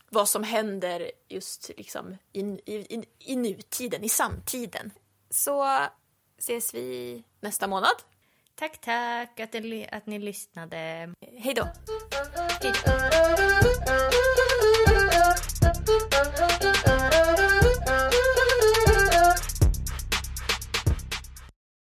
vad 0.09 0.29
som 0.29 0.43
händer 0.43 1.11
just 1.27 1.71
liksom 1.77 2.17
i, 2.33 2.41
i, 2.41 3.03
i 3.19 3.35
nutiden, 3.35 4.03
i 4.03 4.09
samtiden. 4.09 4.91
Så 5.29 5.65
ses 6.37 6.73
vi 6.73 7.23
nästa 7.39 7.67
månad. 7.67 7.95
Tack, 8.55 8.81
tack 8.81 9.39
att 9.39 9.53
ni, 9.53 9.87
att 9.91 10.05
ni 10.05 10.19
lyssnade. 10.19 11.13
Hej 11.37 11.53
då. 11.53 11.67
Hej 12.61 12.73
då. 12.85 12.91